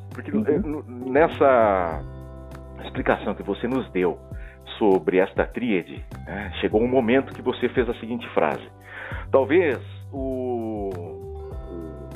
porque 0.09 0.31
uhum. 0.31 0.83
nessa 1.05 2.01
explicação 2.83 3.33
que 3.33 3.43
você 3.43 3.67
nos 3.67 3.89
deu 3.91 4.19
sobre 4.77 5.17
esta 5.17 5.45
tríade, 5.45 6.03
né, 6.25 6.51
chegou 6.59 6.81
um 6.81 6.87
momento 6.87 7.33
que 7.33 7.41
você 7.41 7.69
fez 7.69 7.87
a 7.89 7.93
seguinte 7.95 8.27
frase: 8.29 8.67
talvez 9.31 9.79
o, 10.11 10.89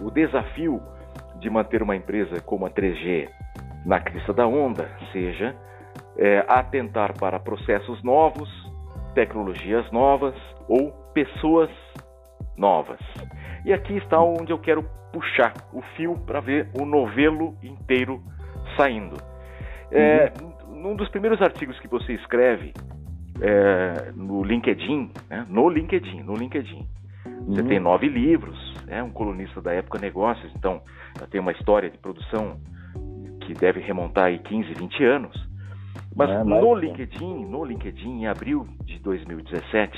o, 0.02 0.06
o 0.08 0.12
desafio 0.12 0.82
de 1.40 1.50
manter 1.50 1.84
uma 1.84 1.96
empresa 1.96 2.42
como 2.42 2.66
a 2.66 2.70
3G 2.70 3.30
na 3.86 4.00
crista 4.00 4.34
da 4.34 4.48
onda 4.48 4.90
seja 5.12 5.56
é, 6.18 6.44
atentar 6.48 7.18
para 7.18 7.40
processos 7.40 8.02
novos, 8.04 8.50
tecnologias 9.14 9.90
novas 9.92 10.36
ou 10.68 10.92
pessoas 11.14 11.70
novas. 12.58 13.00
E 13.64 13.74
aqui 13.74 13.98
está 13.98 14.20
onde 14.20 14.52
eu 14.52 14.60
quero 14.60 14.84
puxar 15.16 15.54
o 15.72 15.82
fio 15.96 16.20
para 16.26 16.42
ver 16.42 16.68
o 16.78 16.86
novelo 16.86 17.56
inteiro 17.64 18.22
saindo. 18.76 19.16
É, 19.90 20.34
uhum. 20.42 20.82
Num 20.82 20.96
dos 20.96 21.08
primeiros 21.08 21.42
artigos 21.42 21.80
que 21.80 21.88
você 21.88 22.14
escreve 22.14 22.74
é, 23.42 24.12
no 24.14 24.44
LinkedIn, 24.44 25.10
né, 25.30 25.46
no 25.48 25.70
LinkedIn, 25.70 26.22
no 26.22 26.34
LinkedIn, 26.34 26.86
você 27.48 27.62
uhum. 27.62 27.68
tem 27.68 27.80
nove 27.80 28.10
livros, 28.10 28.76
é 28.88 29.02
um 29.02 29.10
colunista 29.10 29.62
da 29.62 29.72
época 29.72 30.00
Negócios, 30.00 30.52
então 30.54 30.82
já 31.18 31.26
tem 31.28 31.40
uma 31.40 31.54
história 31.54 31.90
de 31.90 31.98
produção 31.98 32.60
que 33.40 33.54
deve 33.54 33.80
remontar 33.80 34.26
aí 34.26 34.40
15, 34.40 34.74
20 34.74 35.04
anos. 35.06 35.50
Mas 36.14 36.30
é, 36.30 36.44
no 36.44 36.76
LinkedIn, 36.76 37.46
no 37.46 37.64
LinkedIn, 37.64 38.22
em 38.22 38.28
abril 38.28 38.68
de 38.84 39.00
2017, 39.00 39.98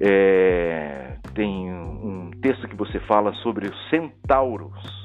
é, 0.00 1.16
tem 1.34 1.72
um 1.72 2.30
texto 2.42 2.68
que 2.68 2.76
você 2.76 2.98
fala 3.00 3.32
sobre 3.34 3.68
os 3.68 3.90
centauros. 3.90 5.04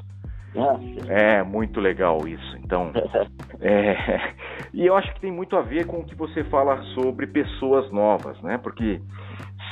É 1.07 1.43
muito 1.43 1.79
legal 1.79 2.27
isso. 2.27 2.57
Então, 2.57 2.91
é, 3.61 4.33
e 4.73 4.85
eu 4.85 4.95
acho 4.95 5.13
que 5.13 5.21
tem 5.21 5.31
muito 5.31 5.55
a 5.55 5.61
ver 5.61 5.85
com 5.85 5.99
o 5.99 6.03
que 6.03 6.15
você 6.15 6.43
fala 6.45 6.81
sobre 6.95 7.27
pessoas 7.27 7.91
novas, 7.91 8.41
né? 8.41 8.57
Porque 8.57 8.99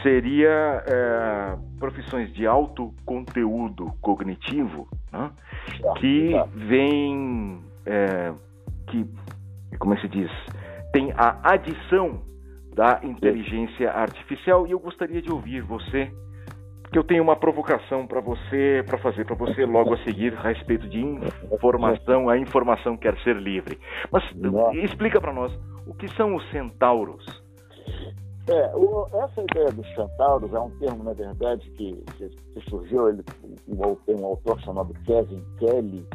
seria 0.03 0.84
é, 0.86 1.57
profissões 1.80 2.32
de 2.34 2.45
alto 2.45 2.93
conteúdo 3.05 3.91
cognitivo, 4.01 4.88
né? 5.11 5.32
que 5.97 6.34
vem, 6.53 7.59
é, 7.86 8.32
que 8.88 9.05
como 9.80 9.93
é 9.93 9.97
se 9.99 10.07
diz, 10.07 10.32
tem 10.93 11.11
a 11.18 11.53
adição 11.53 12.22
da 12.78 12.99
inteligência 13.01 13.91
artificial 13.91 14.67
e 14.67 14.71
eu 14.71 14.80
gostaria 14.80 15.19
de 15.19 15.32
ouvir 15.32 15.61
você, 15.61 16.11
porque 16.84 16.99
eu 16.99 17.03
tenho 17.03 17.23
uma 17.23 17.36
provocação 17.36 18.05
para 18.05 18.21
você, 18.21 18.84
para 18.86 18.99
fazer 18.99 19.25
para 19.25 19.36
você 19.36 19.65
logo 19.65 19.95
a 19.95 20.03
seguir 20.03 20.38
a 20.38 20.41
respeito 20.41 20.88
de 20.88 21.01
informação, 21.51 22.30
a 22.30 22.38
informação 22.38 22.95
quer 22.95 23.17
ser 23.23 23.36
livre. 23.36 23.80
Mas 24.11 24.23
explica 24.84 25.19
para 25.19 25.34
nós 25.34 25.51
o 25.88 25.93
que 25.95 26.07
são 26.15 26.36
os 26.36 26.47
centauros. 26.51 27.25
É, 28.47 28.75
o, 28.75 29.07
essa 29.23 29.41
ideia 29.41 29.71
dos 29.71 29.88
centauros 29.95 30.53
é 30.53 30.59
um 30.59 30.69
termo, 30.78 31.03
na 31.03 31.13
verdade, 31.13 31.67
que, 31.71 32.01
que, 32.15 32.69
surgiu, 32.69 33.09
ele, 33.09 33.23
tem 34.05 34.15
um 34.15 34.25
autor 34.25 34.61
chamado 34.61 34.93
Kevin 35.03 35.43
Kelly, 35.57 36.05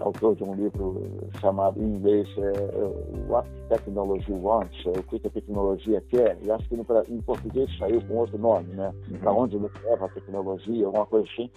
autor 0.00 0.34
de 0.36 0.44
um 0.44 0.54
livro 0.54 1.02
chamado 1.40 1.80
em 1.80 1.96
inglês 1.96 2.28
é, 2.38 3.30
What 3.30 3.48
Technology 3.68 4.32
Wants, 4.32 4.86
é, 4.86 4.98
o 4.98 5.02
que 5.02 5.26
a 5.26 5.30
tecnologia 5.30 6.00
quer, 6.08 6.38
e 6.42 6.50
acho 6.50 6.68
que 6.68 6.76
no, 6.76 6.86
em 7.08 7.20
português 7.20 7.70
saiu 7.78 8.02
com 8.02 8.14
outro 8.14 8.38
nome, 8.38 8.72
né? 8.74 8.92
Uhum. 9.10 9.18
Para 9.18 9.32
onde 9.32 9.56
leva 9.56 10.06
a 10.06 10.08
tecnologia, 10.08 10.86
alguma 10.86 11.06
coisa 11.06 11.26
assim, 11.32 11.50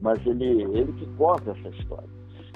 mas 0.00 0.24
ele, 0.26 0.62
ele 0.76 0.92
que 0.92 1.06
conta 1.16 1.52
essa 1.52 1.68
história. 1.68 2.08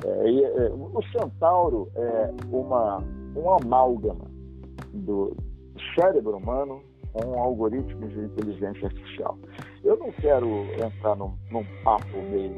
É, 0.04 0.30
e, 0.30 0.44
é, 0.44 0.70
o 0.70 1.02
centauro 1.12 1.88
é 1.94 2.30
uma, 2.50 3.02
um 3.36 3.50
amálgama 3.50 4.26
do 4.92 5.36
cérebro 5.94 6.36
humano 6.36 6.82
com 7.12 7.40
algoritmos 7.40 8.10
de 8.12 8.20
inteligência 8.20 8.86
artificial. 8.86 9.38
Eu 9.82 9.96
não 9.96 10.12
quero 10.12 10.64
entrar 10.74 11.16
num, 11.16 11.32
num 11.50 11.64
papo 11.82 12.16
meio 12.30 12.56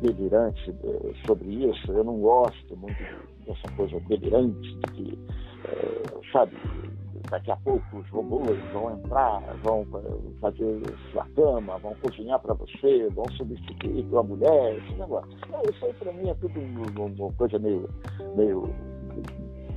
delirante 0.00 0.74
eh, 0.84 1.12
sobre 1.26 1.48
isso. 1.48 1.92
Eu 1.92 2.04
não 2.04 2.18
gosto 2.18 2.76
muito 2.76 2.98
dessa 3.46 3.70
coisa 3.76 3.98
delirante 4.00 4.74
de 4.76 4.92
que, 4.92 5.18
é, 5.64 6.30
sabe, 6.32 6.56
daqui 7.30 7.50
a 7.50 7.56
pouco 7.56 7.98
os 7.98 8.08
robôs 8.10 8.58
vão 8.72 8.92
entrar, 8.92 9.40
vão 9.62 9.86
fazer 10.40 10.80
sua 11.12 11.26
cama, 11.34 11.78
vão 11.78 11.94
cozinhar 11.96 12.38
para 12.40 12.54
você, 12.54 13.08
vão 13.10 13.24
substituir 13.36 14.04
tua 14.04 14.22
mulher, 14.22 14.76
esse 14.78 14.94
negócio. 14.94 15.30
Não, 15.50 15.62
isso 15.62 15.84
aí 15.84 15.92
para 15.94 16.12
mim 16.12 16.28
é 16.28 16.34
tudo 16.34 16.60
uma 16.60 17.32
coisa 17.32 17.58
meio, 17.58 17.88
meio 18.36 18.68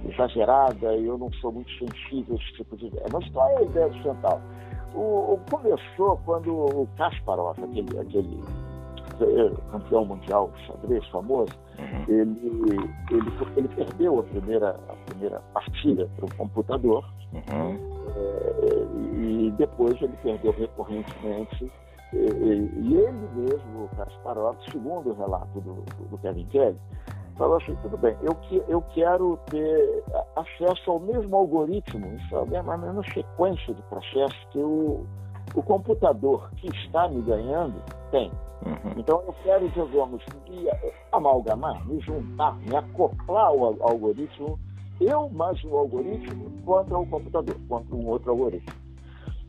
exagerada 0.09 0.95
e 0.95 1.05
eu 1.05 1.17
não 1.17 1.31
sou 1.33 1.51
muito 1.51 1.71
sensível 1.71 2.35
a 2.35 2.43
esse 2.43 2.53
tipo 2.53 2.77
de 2.77 2.87
ideia. 2.87 3.05
Mas 3.11 3.29
qual 3.29 3.49
é 3.49 3.57
a 3.57 3.63
ideia 3.63 3.89
do 3.89 4.03
Chantal? 4.03 4.41
O, 4.93 5.33
o, 5.33 5.41
começou 5.49 6.17
quando 6.25 6.53
o 6.53 6.87
Kasparov, 6.97 7.57
aquele, 7.63 7.99
aquele 7.99 8.39
campeão 9.71 10.05
mundial 10.05 10.51
xadrez 10.65 11.05
famoso, 11.07 11.53
uhum. 11.77 12.05
ele, 12.07 12.91
ele, 13.11 13.31
ele 13.55 13.67
perdeu 13.69 14.19
a 14.19 14.23
primeira, 14.23 14.79
a 14.89 14.93
primeira 15.09 15.39
partida 15.53 16.09
para 16.15 16.25
o 16.25 16.35
computador 16.35 17.05
uhum. 17.33 17.79
é, 18.15 19.17
e 19.17 19.53
depois 19.57 20.01
ele 20.01 20.15
perdeu 20.23 20.51
recorrentemente. 20.51 21.71
E, 22.13 22.17
e 22.17 22.95
ele 22.95 23.29
mesmo, 23.35 23.83
o 23.83 23.89
Kasparov, 23.97 24.55
segundo 24.71 25.09
o 25.09 25.13
relato 25.13 25.59
do, 25.59 25.83
do 26.09 26.17
Kevin 26.19 26.45
Kelly, 26.45 26.77
falou 27.37 27.57
assim, 27.57 27.75
tudo 27.81 27.97
bem, 27.97 28.15
eu, 28.23 28.33
que, 28.35 28.63
eu 28.67 28.81
quero 28.93 29.37
ter 29.49 30.03
acesso 30.35 30.91
ao 30.91 30.99
mesmo 30.99 31.35
algoritmo, 31.35 32.15
isso 32.15 32.35
é 32.35 32.57
a 32.57 32.77
mesma 32.77 33.03
sequência 33.13 33.73
de 33.73 33.81
processos 33.83 34.47
que 34.51 34.59
o, 34.59 35.05
o 35.55 35.63
computador 35.63 36.49
que 36.57 36.67
está 36.67 37.07
me 37.07 37.21
ganhando 37.21 37.75
tem. 38.11 38.31
Uhum. 38.65 38.93
Então 38.97 39.23
eu 39.25 39.35
quero, 39.43 39.69
digamos, 39.69 40.23
me 40.49 40.67
amalgamar, 41.11 41.85
me 41.87 41.99
juntar, 42.01 42.55
me 42.57 42.75
acoplar 42.75 43.47
ao 43.47 43.81
algoritmo, 43.81 44.59
eu 44.99 45.29
mais 45.29 45.63
o 45.63 45.77
algoritmo 45.77 46.51
contra 46.65 46.97
o 46.97 47.05
computador, 47.07 47.55
contra 47.69 47.95
um 47.95 48.07
outro 48.07 48.31
algoritmo. 48.31 48.73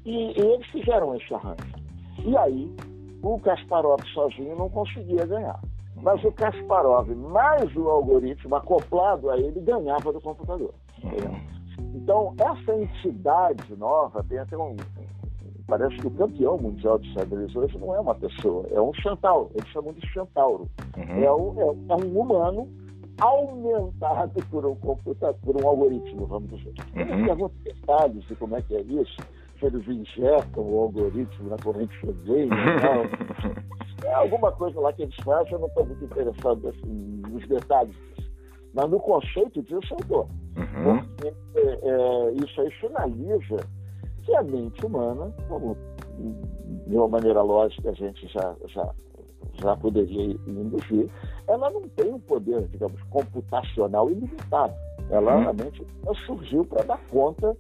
E, 0.05 0.39
e 0.39 0.41
eles 0.41 0.67
fizeram 0.69 1.15
esse 1.17 1.35
arranjo. 1.35 1.57
E 2.25 2.37
aí, 2.37 2.77
o 3.23 3.39
Kasparov 3.41 4.01
sozinho 4.13 4.57
não 4.57 4.69
conseguia 4.69 5.27
ganhar. 5.27 5.61
Mas 5.97 6.23
o 6.23 6.33
Kasparov 6.33 7.09
mais 7.15 7.75
o 7.75 7.89
algoritmo 7.89 8.55
acoplado 8.55 9.31
a 9.31 9.39
ele 9.39 9.61
ganhava 9.61 10.13
do 10.13 10.21
computador. 10.21 10.73
Uhum. 11.03 11.49
Então, 11.95 12.35
essa 12.39 12.75
entidade 12.75 13.77
nova 13.77 14.23
tem 14.25 14.39
até 14.39 14.57
um, 14.57 14.77
Parece 15.69 15.97
que 15.99 16.07
o 16.07 16.11
campeão 16.11 16.57
mundial 16.57 16.99
de 16.99 17.13
xadrez 17.13 17.55
hoje 17.55 17.77
não 17.77 17.95
é 17.95 18.01
uma 18.01 18.15
pessoa, 18.15 18.67
é 18.71 18.81
um 18.81 18.93
chantauro. 18.95 19.51
Eles 19.55 19.69
chamam 19.69 19.93
de 19.93 20.07
chantauro. 20.09 20.67
Uhum. 20.97 21.23
É, 21.23 21.31
um, 21.31 21.61
é, 21.61 21.93
é, 21.93 22.07
um 22.07 22.21
humano 22.21 22.67
aumentado 23.21 24.47
por 24.51 24.65
um 24.65 24.75
computador, 24.77 25.39
por 25.43 25.63
um 25.63 25.69
algoritmo, 25.69 26.25
vamos 26.25 26.49
dizer. 26.49 26.73
Uhum. 26.97 27.31
Alguns 27.31 27.53
detalhes 27.63 28.25
de 28.25 28.35
como 28.37 28.57
é 28.57 28.63
que 28.63 28.77
é 28.77 28.81
isso, 28.81 29.17
se 29.61 29.67
eles 29.67 29.87
injetam 29.87 30.63
o 30.63 30.81
algoritmo 30.85 31.51
na 31.51 31.59
corrente 31.59 31.95
xadrez, 32.01 32.49
é 34.05 34.15
alguma 34.15 34.51
coisa 34.53 34.81
lá 34.81 34.91
que 34.95 35.03
eles 35.03 35.17
fazem, 35.23 35.53
eu 35.53 35.59
não 35.59 35.69
estou 35.69 35.85
muito 35.85 36.03
interessado 36.03 36.67
assim, 36.69 37.23
nos 37.29 37.47
detalhes 37.47 37.95
disso. 37.95 38.31
Mas 38.73 38.89
no 38.89 38.99
conceito 39.01 39.63
disso 39.63 39.93
eu 39.93 39.99
estou. 40.01 40.29
Uhum. 40.57 41.05
Porque 41.05 41.29
é, 41.29 41.61
é, 41.61 42.33
isso 42.43 42.59
aí 42.63 42.71
finaliza 42.81 43.78
que 44.29 44.37
a 44.37 44.43
mente 44.43 44.85
humana, 44.85 45.33
como 45.49 45.75
de 46.87 46.95
uma 46.95 47.09
maneira 47.09 47.41
lógica 47.41 47.89
a 47.89 47.95
gente 47.95 48.29
já, 48.29 48.55
já, 48.67 48.95
já 49.55 49.75
poderia 49.77 50.33
induzir, 50.47 51.09
ela 51.49 51.71
não 51.71 51.89
tem 51.89 52.13
um 52.13 52.21
poder, 52.21 52.69
digamos, 52.69 53.01
computacional 53.05 54.11
ilimitado. 54.11 54.75
Ela, 55.09 55.37
uhum. 55.37 55.49
a 55.49 55.53
mente 55.55 55.87
surgiu 56.27 56.63
para 56.67 56.85
dar 56.85 57.01
conta 57.07 57.57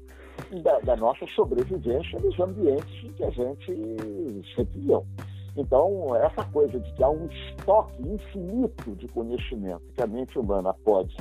da, 0.63 0.79
da, 0.81 0.97
nossa 0.97 1.27
sobrevivência 1.29 2.21
nos 2.21 2.39
ambientes 2.39 3.03
em 3.03 3.13
que 3.15 3.25
a 3.25 3.31
gente 3.31 3.73
viveu. 4.75 5.07
Então, 5.57 6.15
essa 6.17 6.45
coisa 6.53 6.79
de 6.79 6.93
que 6.93 7.03
há 7.03 7.09
um 7.09 7.27
estoque 7.29 8.03
infinito 8.03 8.91
de 8.97 9.09
conhecimento 9.09 9.83
que 9.95 10.03
a 10.03 10.07
mente 10.07 10.39
humana 10.39 10.75
pode 10.85 11.17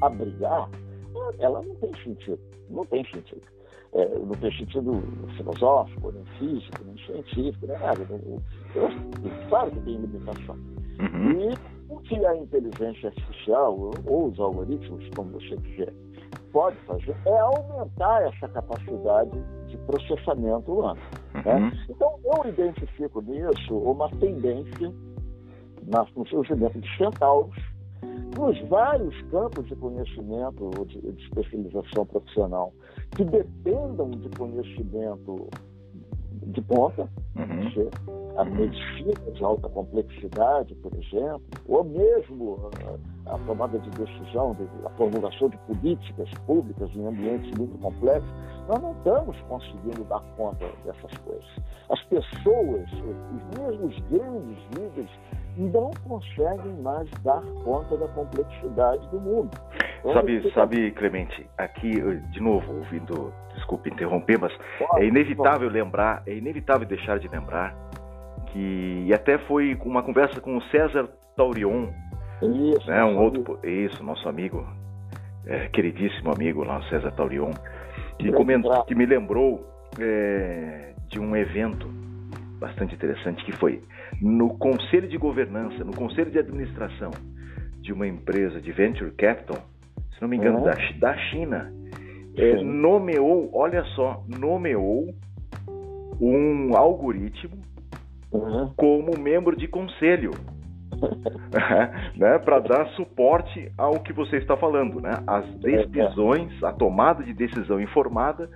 abrigar, 0.00 0.70
ela 1.40 1.60
não 1.60 1.74
tem 1.74 1.92
sentido. 2.04 2.38
Não 2.70 2.86
tem 2.86 3.04
sentido 3.06 3.42
é, 3.94 4.08
no 4.08 4.34
sentido 4.40 5.02
filosófico, 5.36 6.12
nem 6.12 6.24
físico, 6.38 6.84
nem 6.84 6.96
científico, 7.06 7.66
nem 7.66 7.78
nada. 7.78 8.06
Eu, 8.74 8.88
claro 9.48 9.70
que 9.70 9.80
tem 9.80 9.96
limitação. 9.96 10.56
Uhum. 10.98 11.50
E 11.50 11.54
o 11.88 11.98
que 12.00 12.24
a 12.24 12.36
inteligência 12.36 13.08
artificial, 13.08 13.92
ou, 14.06 14.28
os 14.28 14.40
algoritmos, 14.40 15.06
como 15.14 15.32
você 15.32 15.56
quiser, 15.56 15.92
pode 16.52 16.76
fazer 16.86 17.14
é 17.26 17.38
aumentar 17.38 18.22
essa 18.22 18.48
capacidade 18.48 19.38
de 19.66 19.76
processamento 19.78 20.72
humano. 20.72 21.00
Né? 21.34 21.54
Uhum. 21.54 21.60
Né? 21.60 21.86
Então, 21.90 22.18
eu 22.24 22.48
identifico 22.48 23.20
nisso 23.20 23.76
uma 23.76 24.08
tendência 24.10 24.92
no 26.16 26.26
surgimento 26.28 26.80
de 26.80 26.96
centauros 26.96 27.71
nos 28.42 28.60
vários 28.68 29.14
campos 29.30 29.66
de 29.68 29.76
conhecimento 29.76 30.64
ou 30.76 30.84
de, 30.84 31.00
de 31.00 31.22
especialização 31.22 32.04
profissional 32.06 32.72
que 33.16 33.24
dependam 33.24 34.10
de 34.10 34.28
conhecimento 34.30 35.48
de 36.46 36.60
ponta, 36.62 37.08
uhum. 37.36 37.90
a 38.36 38.44
medicina 38.44 39.30
de 39.32 39.44
alta 39.44 39.68
complexidade, 39.68 40.74
por 40.76 40.92
exemplo, 40.94 41.42
ou 41.68 41.84
mesmo 41.84 42.70
a, 43.26 43.34
a 43.34 43.38
tomada 43.46 43.78
de 43.78 43.90
decisão, 43.90 44.54
de, 44.54 44.64
a 44.84 44.90
formulação 44.90 45.48
de 45.48 45.56
políticas 45.58 46.28
públicas 46.46 46.90
em 46.96 47.06
ambientes 47.06 47.56
muito 47.56 47.78
complexos, 47.78 48.28
nós 48.68 48.82
não 48.82 48.92
estamos 48.92 49.36
conseguindo 49.42 50.04
dar 50.04 50.20
conta 50.36 50.66
dessas 50.84 51.16
coisas. 51.18 51.46
As 51.90 52.02
pessoas, 52.04 52.90
os 52.90 53.58
mesmos 53.58 53.98
grandes 54.10 54.58
líderes, 54.76 55.10
não 55.56 55.90
conseguem 56.06 56.72
mais 56.82 57.08
dar 57.22 57.42
conta 57.64 57.96
da 57.96 58.08
complexidade 58.08 59.06
do 59.08 59.20
mundo. 59.20 59.50
Então, 60.00 60.14
sabe, 60.14 60.52
sabe, 60.52 60.90
Clemente, 60.92 61.46
aqui, 61.58 62.00
de 62.30 62.40
novo, 62.40 62.78
ouvindo, 62.78 63.32
desculpe 63.54 63.90
interromper, 63.90 64.38
mas 64.38 64.52
pode, 64.78 65.04
é 65.04 65.06
inevitável 65.06 65.68
pode. 65.68 65.72
lembrar, 65.72 66.22
é 66.26 66.34
inevitável 66.34 66.86
deixar 66.86 67.18
de 67.18 67.28
lembrar 67.28 67.74
que 68.46 69.04
e 69.06 69.14
até 69.14 69.38
foi 69.38 69.78
uma 69.84 70.02
conversa 70.02 70.40
com 70.40 70.56
o 70.56 70.62
César 70.64 71.08
Taurion, 71.36 71.88
isso, 72.42 72.90
né, 72.90 73.04
um 73.04 73.18
outro, 73.18 73.58
amigo. 73.62 73.66
isso, 73.66 74.02
nosso 74.02 74.28
amigo, 74.28 74.66
é, 75.46 75.68
queridíssimo 75.68 76.32
amigo 76.32 76.64
lá, 76.64 76.82
César 76.88 77.10
Taurion, 77.12 77.50
que, 78.18 78.30
comentou, 78.32 78.84
que 78.84 78.94
me 78.94 79.06
lembrou 79.06 79.66
é, 79.98 80.92
de 81.08 81.20
um 81.20 81.36
evento 81.36 81.86
bastante 82.58 82.94
interessante 82.94 83.44
que 83.44 83.52
foi 83.52 83.82
no 84.22 84.56
conselho 84.56 85.08
de 85.08 85.18
governança, 85.18 85.82
no 85.84 85.94
conselho 85.94 86.30
de 86.30 86.38
administração 86.38 87.10
de 87.80 87.92
uma 87.92 88.06
empresa 88.06 88.60
de 88.60 88.70
venture 88.70 89.10
capital, 89.12 89.58
se 90.14 90.22
não 90.22 90.28
me 90.28 90.36
engano, 90.36 90.58
uhum. 90.58 90.64
da, 90.64 90.74
da 91.00 91.16
China, 91.16 91.72
é, 92.36 92.62
nomeou, 92.62 93.50
olha 93.52 93.84
só, 93.96 94.24
nomeou 94.28 95.12
um 96.20 96.76
algoritmo 96.76 97.58
uhum. 98.30 98.72
como 98.76 99.18
membro 99.18 99.56
de 99.56 99.66
conselho. 99.66 100.30
né, 102.16 102.38
para 102.38 102.60
dar 102.60 102.86
suporte 102.90 103.72
ao 103.76 103.98
que 103.98 104.12
você 104.12 104.36
está 104.36 104.56
falando, 104.56 105.00
né? 105.00 105.10
As 105.26 105.44
decisões, 105.56 106.62
a 106.62 106.72
tomada 106.72 107.24
de 107.24 107.34
decisão 107.34 107.80
informada 107.80 108.48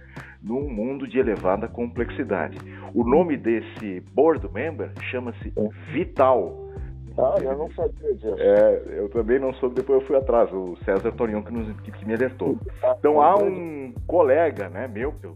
num 0.46 0.70
mundo 0.70 1.08
de 1.08 1.18
elevada 1.18 1.66
complexidade. 1.66 2.56
O 2.94 3.02
nome 3.02 3.36
desse 3.36 4.00
board 4.12 4.48
member 4.52 4.92
chama-se 5.10 5.52
Vital. 5.92 6.70
Ah, 7.18 7.34
eu 7.42 7.56
não 7.56 7.70
sabia 7.72 8.14
disso. 8.14 8.36
É, 8.38 8.82
eu 8.98 9.08
também 9.08 9.40
não 9.40 9.52
soube, 9.54 9.74
depois 9.74 10.00
eu 10.00 10.06
fui 10.06 10.16
atrás, 10.16 10.52
o 10.52 10.76
César 10.84 11.10
Torion 11.12 11.42
que, 11.42 11.52
nos, 11.52 11.80
que, 11.80 12.06
me 12.06 12.14
alertou. 12.14 12.58
Então 12.98 13.20
há 13.20 13.34
um 13.36 13.92
colega, 14.06 14.68
né, 14.68 14.86
meu, 14.86 15.14
eu 15.22 15.34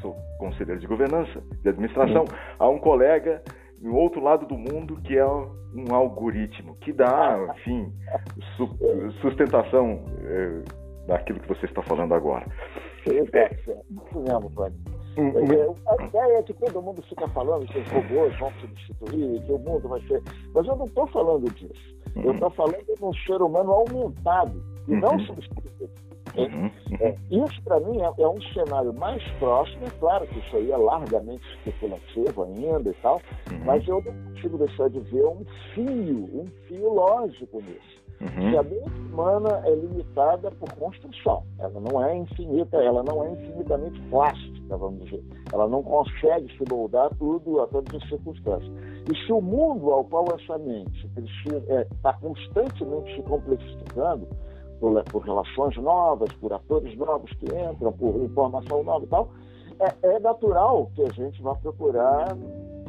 sou 0.00 0.16
conselheiro 0.38 0.80
de 0.80 0.86
governança, 0.86 1.42
de 1.62 1.68
administração, 1.68 2.24
há 2.58 2.68
um 2.68 2.78
colega 2.78 3.42
no 3.80 3.94
outro 3.94 4.22
lado 4.22 4.46
do 4.46 4.56
mundo 4.56 4.96
que 5.02 5.18
é 5.18 5.26
um 5.26 5.92
algoritmo 5.92 6.76
que 6.76 6.92
dá, 6.92 7.54
enfim, 7.56 7.92
su 8.56 8.70
sustentação 9.20 10.04
é, 10.22 10.62
daquilo 11.08 11.40
que 11.40 11.48
você 11.48 11.66
está 11.66 11.82
falando 11.82 12.14
agora. 12.14 12.46
É, 13.08 13.50
isso 13.90 14.20
mesmo, 14.20 14.50
Tony. 14.54 14.74
Hum, 15.18 15.28
hum. 15.28 15.74
A 15.88 16.04
ideia 16.04 16.38
é 16.38 16.42
que 16.42 16.52
todo 16.54 16.82
mundo 16.82 17.02
fica 17.08 17.26
falando 17.28 17.66
que 17.66 17.78
os 17.78 17.88
robôs 17.88 18.38
vão 18.38 18.52
substituir, 18.60 19.42
que 19.42 19.52
o 19.52 19.58
mundo 19.58 19.88
vai 19.88 20.00
ser. 20.02 20.22
Mas 20.54 20.66
eu 20.66 20.76
não 20.76 20.84
estou 20.86 21.06
falando 21.06 21.50
disso. 21.54 21.96
Eu 22.16 22.32
estou 22.32 22.50
falando 22.50 22.84
de 22.84 23.04
um 23.04 23.12
ser 23.14 23.40
humano 23.42 23.72
aumentado 23.72 24.62
e 24.88 24.94
não 24.94 25.12
uhum. 25.12 25.20
substituído. 25.20 25.90
Uhum. 26.36 26.70
É, 27.00 27.16
isso, 27.30 27.62
para 27.64 27.80
mim, 27.80 27.98
é, 28.00 28.22
é, 28.22 28.28
um 28.28 28.40
cenário 28.52 28.92
mais 28.92 29.22
próximo. 29.38 29.86
É 29.86 29.90
claro 29.98 30.26
que 30.26 30.38
isso 30.38 30.56
aí 30.56 30.70
é 30.70 30.76
largamente 30.76 31.42
especulativo 31.56 32.44
ainda 32.44 32.90
e 32.90 32.94
tal, 32.94 33.20
uhum. 33.50 33.64
mas 33.64 33.86
eu 33.88 34.02
não 34.02 34.12
consigo 34.34 34.58
deixar 34.58 34.90
de 34.90 35.00
ver 35.00 35.24
um 35.24 35.44
fio, 35.74 36.24
um 36.40 36.46
fio 36.68 36.92
lógico 36.92 37.58
nisso. 37.62 38.05
Uhum. 38.20 38.58
A 38.58 38.62
mente 38.62 39.00
humana 39.12 39.62
é 39.64 39.74
limitada 39.74 40.50
por 40.52 40.72
construção. 40.74 41.42
Ela 41.58 41.80
não 41.80 42.04
é 42.04 42.16
infinita, 42.16 42.76
ela 42.78 43.02
não 43.02 43.24
é 43.24 43.32
infinitamente 43.32 44.00
plástica, 44.08 44.76
vamos 44.76 45.04
dizer. 45.04 45.22
Ela 45.52 45.68
não 45.68 45.82
consegue 45.82 46.50
se 46.56 46.64
moldar 46.70 47.10
tudo 47.18 47.60
a 47.60 47.66
todas 47.66 48.02
as 48.02 48.08
circunstâncias. 48.08 48.72
E 49.12 49.26
se 49.26 49.32
o 49.32 49.40
mundo 49.40 49.90
ao 49.90 50.04
qual 50.04 50.26
essa 50.34 50.58
mente 50.58 51.06
está 51.06 51.74
é, 51.74 51.86
tá 52.02 52.12
constantemente 52.14 53.14
se 53.14 53.22
complexificando, 53.22 54.26
por, 54.80 55.02
por, 55.04 55.22
relações 55.22 55.76
novas, 55.78 56.32
por 56.34 56.52
atores 56.52 56.96
novos 56.96 57.30
que 57.34 57.46
entram, 57.46 57.92
por 57.92 58.16
informação 58.22 58.82
nova 58.82 59.04
e 59.04 59.08
tal, 59.08 59.30
é, 59.80 60.08
é 60.08 60.18
natural 60.20 60.90
que 60.94 61.02
a 61.02 61.12
gente 61.12 61.40
vá 61.42 61.54
procurar 61.54 62.36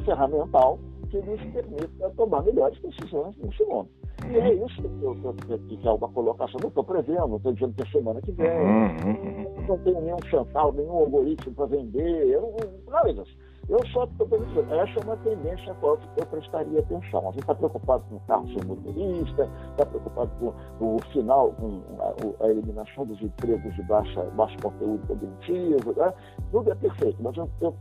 ferramental 0.04 0.78
que 1.10 1.18
nos 1.18 1.40
permita 1.52 2.10
tomar 2.16 2.42
melhores 2.42 2.78
decisões 2.80 3.36
nesse 3.38 3.64
mundo. 3.64 3.88
E 4.26 4.36
é 4.36 4.54
isso 4.54 4.82
que, 4.82 5.02
eu, 5.02 5.34
que, 5.58 5.76
que 5.76 5.88
é 5.88 5.90
uma 5.90 6.08
colocação. 6.08 6.60
Não 6.60 6.68
estou 6.68 6.84
prevendo, 6.84 7.28
não 7.28 7.36
estou 7.36 7.52
dizendo 7.52 7.74
que 7.74 7.82
é 7.82 7.86
semana 7.86 8.20
que 8.20 8.32
vem. 8.32 8.50
Uhum. 8.50 9.66
Não 9.68 9.78
tenho 9.78 10.00
nenhum 10.00 10.18
centavo, 10.30 10.72
nenhum 10.72 10.92
algoritmo 10.92 11.54
para 11.54 11.66
vender. 11.66 12.28
Eu, 12.28 12.56
nada. 12.88 13.24
Eu 13.68 13.86
só 13.88 14.04
estou 14.04 14.26
pensando, 14.26 14.74
essa 14.74 14.98
é 14.98 15.04
uma 15.04 15.16
tendência 15.18 15.72
a 15.72 15.74
qual 15.74 15.98
eu 16.16 16.26
prestaria 16.26 16.80
atenção. 16.80 17.20
A 17.20 17.32
gente 17.32 17.40
está 17.40 17.54
preocupado 17.54 18.02
com 18.08 18.16
o 18.16 18.20
carro 18.20 18.46
sem 18.48 18.64
motorista, 18.64 19.50
está 19.72 19.84
preocupado 19.84 20.30
com, 20.40 20.52
com, 20.78 20.96
o 20.96 20.98
final, 21.12 21.52
com 21.52 21.82
a, 22.00 22.44
a, 22.46 22.48
eliminação 22.48 23.04
dos 23.04 23.20
empregos 23.20 23.74
de 23.74 23.82
baixa, 23.82 24.22
baixo 24.36 24.56
conteúdo 24.62 25.06
cognitivo, 25.06 25.92
né? 25.98 26.14
tudo 26.50 26.72
é 26.72 26.74
perfeito, 26.76 27.22
mas 27.22 27.36
eu, 27.36 27.46
eu 27.60 27.74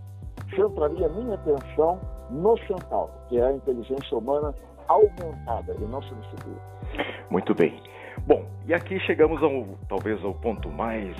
centraria 0.54 1.08
minha 1.08 1.36
atenção 1.36 1.98
no 2.32 2.58
Centauro, 2.68 3.12
que 3.30 3.38
é 3.38 3.46
a 3.46 3.54
inteligência 3.54 4.18
humana 4.18 4.54
aumentada 4.88 5.76
e 5.80 5.86
não 5.86 6.02
substituída. 6.02 6.62
Muito 7.30 7.54
bem. 7.54 7.82
Bom, 8.26 8.46
e 8.66 8.74
aqui 8.74 9.00
chegamos 9.02 9.42
ao 9.44 9.66
talvez 9.88 10.24
ao 10.24 10.34
ponto 10.34 10.70
mais 10.70 11.16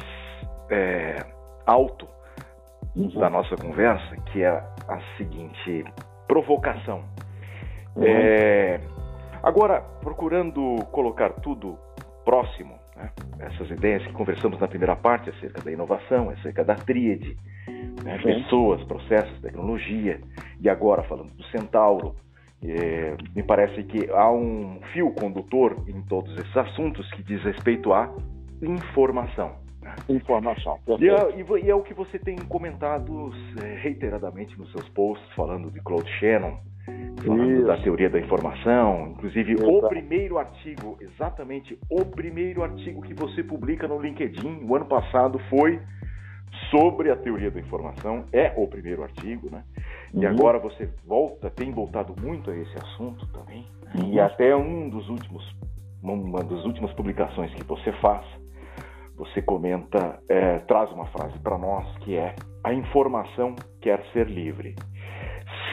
é, 0.70 1.24
alto 1.66 2.08
uhum. 2.96 3.10
da 3.20 3.30
nossa 3.30 3.56
conversa, 3.56 4.16
que 4.32 4.44
é 4.44 4.50
a 4.50 5.00
seguinte 5.18 5.86
provocação. 6.28 7.04
Uhum. 7.96 8.04
É, 8.04 8.80
agora, 9.44 9.82
procurando 10.02 10.78
colocar 10.92 11.30
tudo 11.42 11.78
próximo, 12.26 12.76
né, 12.96 13.10
essas 13.40 13.70
ideias 13.70 14.06
que 14.06 14.14
conversamos 14.14 14.60
na 14.60 14.68
primeira 14.68 14.96
parte 14.96 15.30
acerca 15.30 15.62
da 15.62 15.72
inovação, 15.72 16.30
acerca 16.30 16.64
da 16.64 16.76
tríade, 16.76 17.38
né, 18.04 18.18
pessoas, 18.18 18.84
processos, 18.84 19.40
tecnologia, 19.42 20.20
e 20.60 20.70
agora 20.70 21.04
falando 21.04 21.34
do 21.34 21.44
centauro, 21.46 22.16
é, 22.64 23.16
me 23.36 23.44
parece 23.44 23.84
que 23.84 24.10
há 24.12 24.32
um 24.32 24.80
fio 24.94 25.12
condutor 25.12 25.84
em 25.88 26.02
todos 26.04 26.36
esses 26.38 26.58
assuntos 26.58 27.10
que 27.12 27.24
diz 27.24 27.44
respeito 27.44 27.94
à 27.94 28.12
informação. 28.62 29.56
Informação. 30.10 30.80
E 31.00 31.10
é, 31.10 31.64
e 31.64 31.70
é, 31.70 31.76
o 31.76 31.82
que 31.82 31.94
você 31.94 32.20
tem 32.20 32.36
comentado 32.36 33.32
é, 33.64 33.76
reiteradamente 33.76 34.58
nos 34.58 34.72
seus 34.72 34.88
posts, 34.90 35.28
falando 35.34 35.72
de 35.72 35.80
Claude 35.82 36.10
Shannon, 36.20 36.58
falando 37.24 37.52
Isso. 37.52 37.68
da 37.68 37.78
teoria 37.78 38.10
da 38.10 38.20
informação. 38.20 39.12
Inclusive, 39.12 39.54
Exato. 39.54 39.70
o 39.70 39.88
primeiro 39.88 40.38
artigo, 40.38 40.98
exatamente 41.00 41.78
o 41.90 42.04
primeiro 42.04 42.64
artigo 42.64 43.02
que 43.02 43.14
você 43.14 43.44
publica 43.44 43.88
no 43.88 44.02
LinkedIn, 44.02 44.66
o 44.68 44.76
ano 44.76 44.86
passado, 44.86 45.40
foi 45.50 45.80
sobre 46.70 47.12
a 47.12 47.16
teoria 47.16 47.52
da 47.52 47.60
informação. 47.60 48.26
É 48.32 48.54
o 48.56 48.68
primeiro 48.68 49.04
artigo, 49.04 49.50
né? 49.50 49.64
E 50.18 50.26
uhum. 50.26 50.32
agora 50.32 50.60
você 50.60 50.90
volta, 51.06 51.50
tem 51.50 51.72
voltado 51.72 52.14
muito 52.20 52.50
a 52.50 52.56
esse 52.56 52.78
assunto 52.78 53.26
também. 53.28 53.66
Né? 53.84 53.92
Uhum. 53.96 54.14
E 54.14 54.20
até 54.20 54.56
um 54.56 54.90
dos 54.90 55.08
últimos, 55.10 55.44
uma 56.02 56.44
das 56.44 56.66
últimas 56.66 56.92
publicações 56.94 57.54
que 57.54 57.64
você 57.64 57.92
faz 57.94 58.26
você 59.18 59.42
comenta, 59.42 60.20
é, 60.30 60.60
traz 60.60 60.92
uma 60.92 61.08
frase 61.08 61.38
para 61.40 61.58
nós 61.58 61.86
que 62.00 62.16
é: 62.16 62.36
a 62.64 62.72
informação 62.72 63.56
quer 63.82 64.02
ser 64.14 64.28
livre. 64.28 64.76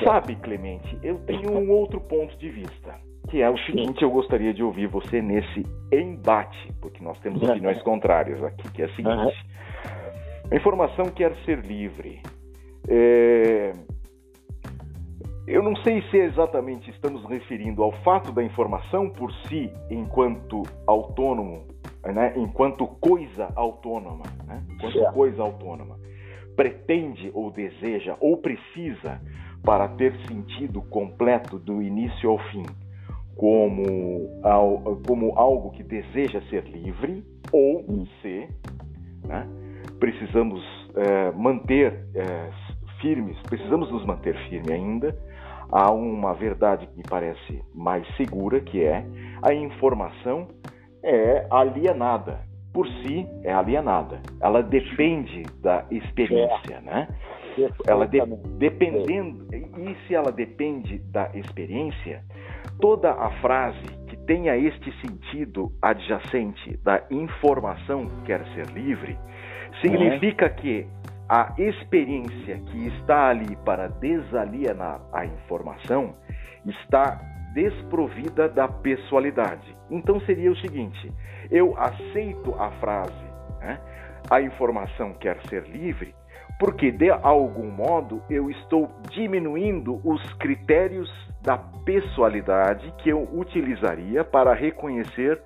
Sabe, 0.03 0.34
Clemente, 0.36 0.99
eu 1.03 1.18
tenho 1.20 1.53
um 1.53 1.70
outro 1.70 2.01
ponto 2.01 2.36
de 2.38 2.49
vista, 2.49 2.95
que 3.28 3.42
é 3.42 3.51
o 3.51 3.59
seguinte: 3.59 4.03
eu 4.03 4.11
gostaria 4.11 4.55
de 4.55 4.62
ouvir 4.62 4.86
você 4.86 5.20
nesse 5.20 5.62
embate, 5.92 6.72
porque 6.80 7.05
nós 7.05 7.18
temos 7.20 7.42
opiniões 7.42 7.80
contrárias 7.82 8.42
aqui, 8.42 8.70
que 8.72 8.82
é 8.82 8.86
a 8.86 8.97
seguinte: 8.97 9.47
a 10.51 10.57
informação 10.57 11.05
quer 11.07 11.34
ser 11.45 11.59
livre. 11.61 12.20
É... 12.88 13.72
Eu 15.47 15.62
não 15.62 15.76
sei 15.76 16.03
se 16.11 16.16
exatamente 16.16 16.90
estamos 16.90 17.24
referindo 17.26 17.82
ao 17.82 17.92
fato 18.03 18.32
da 18.32 18.42
informação 18.42 19.11
por 19.11 19.32
si, 19.47 19.70
enquanto 19.90 20.62
autônomo 20.86 21.66
né, 22.12 22.32
enquanto 22.36 22.86
coisa 22.86 23.49
autônoma, 23.55 24.24
né, 24.47 24.62
enquanto 24.70 25.12
coisa 25.12 25.42
autônoma, 25.42 25.99
pretende 26.57 27.30
ou 27.32 27.51
deseja 27.51 28.16
ou 28.20 28.36
precisa 28.36 29.20
para 29.62 29.88
ter 29.88 30.14
sentido 30.26 30.82
completo 30.82 31.59
do 31.59 31.80
início 31.80 32.28
ao 32.28 32.38
fim, 32.51 32.64
como, 33.34 34.28
como 35.07 35.32
algo 35.36 35.70
que 35.70 35.82
deseja 35.82 36.40
ser 36.51 36.64
livre, 36.64 37.24
ou 37.51 37.80
hum. 37.88 38.07
se 38.20 38.47
né, 39.26 39.49
precisamos 39.99 40.62
é, 40.97 41.32
manter 41.32 42.07
é, 42.14 42.51
firmes, 43.01 43.36
precisamos 43.49 43.90
nos 43.90 44.05
manter 44.05 44.36
firmes 44.49 44.70
ainda 44.70 45.16
a 45.75 45.91
uma 45.91 46.33
verdade 46.35 46.87
que 46.87 46.97
me 46.97 47.03
parece 47.03 47.61
mais 47.75 48.07
segura, 48.16 48.61
que 48.61 48.81
é 48.85 49.05
a 49.43 49.53
informação 49.53 50.47
é 51.03 51.47
alienada. 51.51 52.39
Por 52.72 52.87
si, 52.87 53.27
é 53.43 53.53
alienada. 53.53 54.20
Ela 54.41 54.62
depende 54.62 55.43
da 55.61 55.85
experiência, 55.91 56.77
é. 56.77 56.81
né? 56.81 57.09
Ela 57.87 58.07
de, 58.07 58.20
dependendo 58.57 59.47
e 59.53 59.97
se 60.07 60.14
ela 60.14 60.31
depende 60.31 60.99
da 61.11 61.31
experiência, 61.35 62.22
toda 62.81 63.11
a 63.12 63.31
frase 63.41 63.85
que 64.09 64.16
tenha 64.16 64.57
este 64.57 64.93
sentido 65.01 65.72
adjacente 65.83 66.77
da 66.79 67.05
informação 67.11 68.09
quer 68.25 68.45
ser 68.55 68.66
livre, 68.72 69.16
significa 69.81 70.49
que 70.49 70.87
a 71.29 71.55
experiência 71.57 72.59
que 72.59 72.87
está 72.89 73.29
ali 73.29 73.57
para 73.64 73.89
desalienar 73.89 75.01
a 75.12 75.25
informação 75.25 76.14
está 76.66 77.20
desprovida 77.55 78.49
da 78.49 78.68
pessoalidade. 78.68 79.75
Então 79.91 80.20
seria 80.20 80.51
o 80.51 80.57
seguinte: 80.57 81.12
eu 81.51 81.75
aceito 81.79 82.55
a 82.59 82.70
frase, 82.72 83.25
né? 83.61 83.81
a 84.31 84.41
informação 84.41 85.14
quer 85.14 85.41
ser 85.49 85.64
livre, 85.64 86.14
porque 86.59 86.91
de 86.91 87.11
algum 87.11 87.70
modo 87.70 88.22
eu 88.29 88.51
estou 88.51 88.91
diminuindo 89.11 90.01
os 90.05 90.22
critérios 90.35 91.11
da 91.41 91.59
pessoalidade 91.59 92.93
que 92.99 93.11
eu 93.11 93.29
utilizaria 93.33 94.25
para 94.25 94.55
reconhecer 94.55 95.41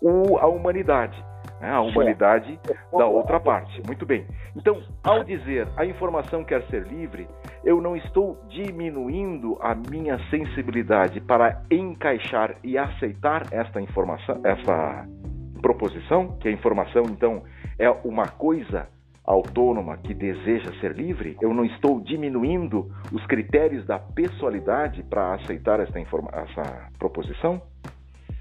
o, 0.00 0.38
a 0.38 0.46
humanidade 0.46 1.22
né, 1.64 1.70
a 1.70 1.80
humanidade 1.80 2.58
da 2.92 3.06
outra 3.06 3.40
parte. 3.40 3.80
Muito 3.86 4.04
bem. 4.04 4.26
Então, 4.54 4.82
ao 5.02 5.24
dizer 5.24 5.66
a 5.76 5.86
informação 5.86 6.44
quer 6.44 6.62
ser 6.68 6.86
livre, 6.86 7.26
eu 7.64 7.80
não 7.80 7.96
estou 7.96 8.38
diminuindo 8.48 9.56
a 9.60 9.74
minha 9.74 10.18
sensibilidade 10.28 11.20
para 11.22 11.62
encaixar 11.70 12.56
e 12.62 12.76
aceitar 12.76 13.46
esta 13.50 13.80
informação, 13.80 14.40
essa 14.44 15.08
proposição, 15.62 16.36
que 16.38 16.48
a 16.48 16.52
informação 16.52 17.04
então 17.04 17.42
é 17.78 17.88
uma 17.88 18.28
coisa 18.28 18.86
autônoma 19.24 19.96
que 19.96 20.12
deseja 20.12 20.70
ser 20.80 20.92
livre, 20.92 21.38
eu 21.40 21.54
não 21.54 21.64
estou 21.64 21.98
diminuindo 21.98 22.92
os 23.10 23.24
critérios 23.26 23.86
da 23.86 23.98
pessoalidade 23.98 25.02
para 25.02 25.32
aceitar 25.32 25.80
esta, 25.80 25.98
essa 25.98 26.90
proposição? 26.98 27.62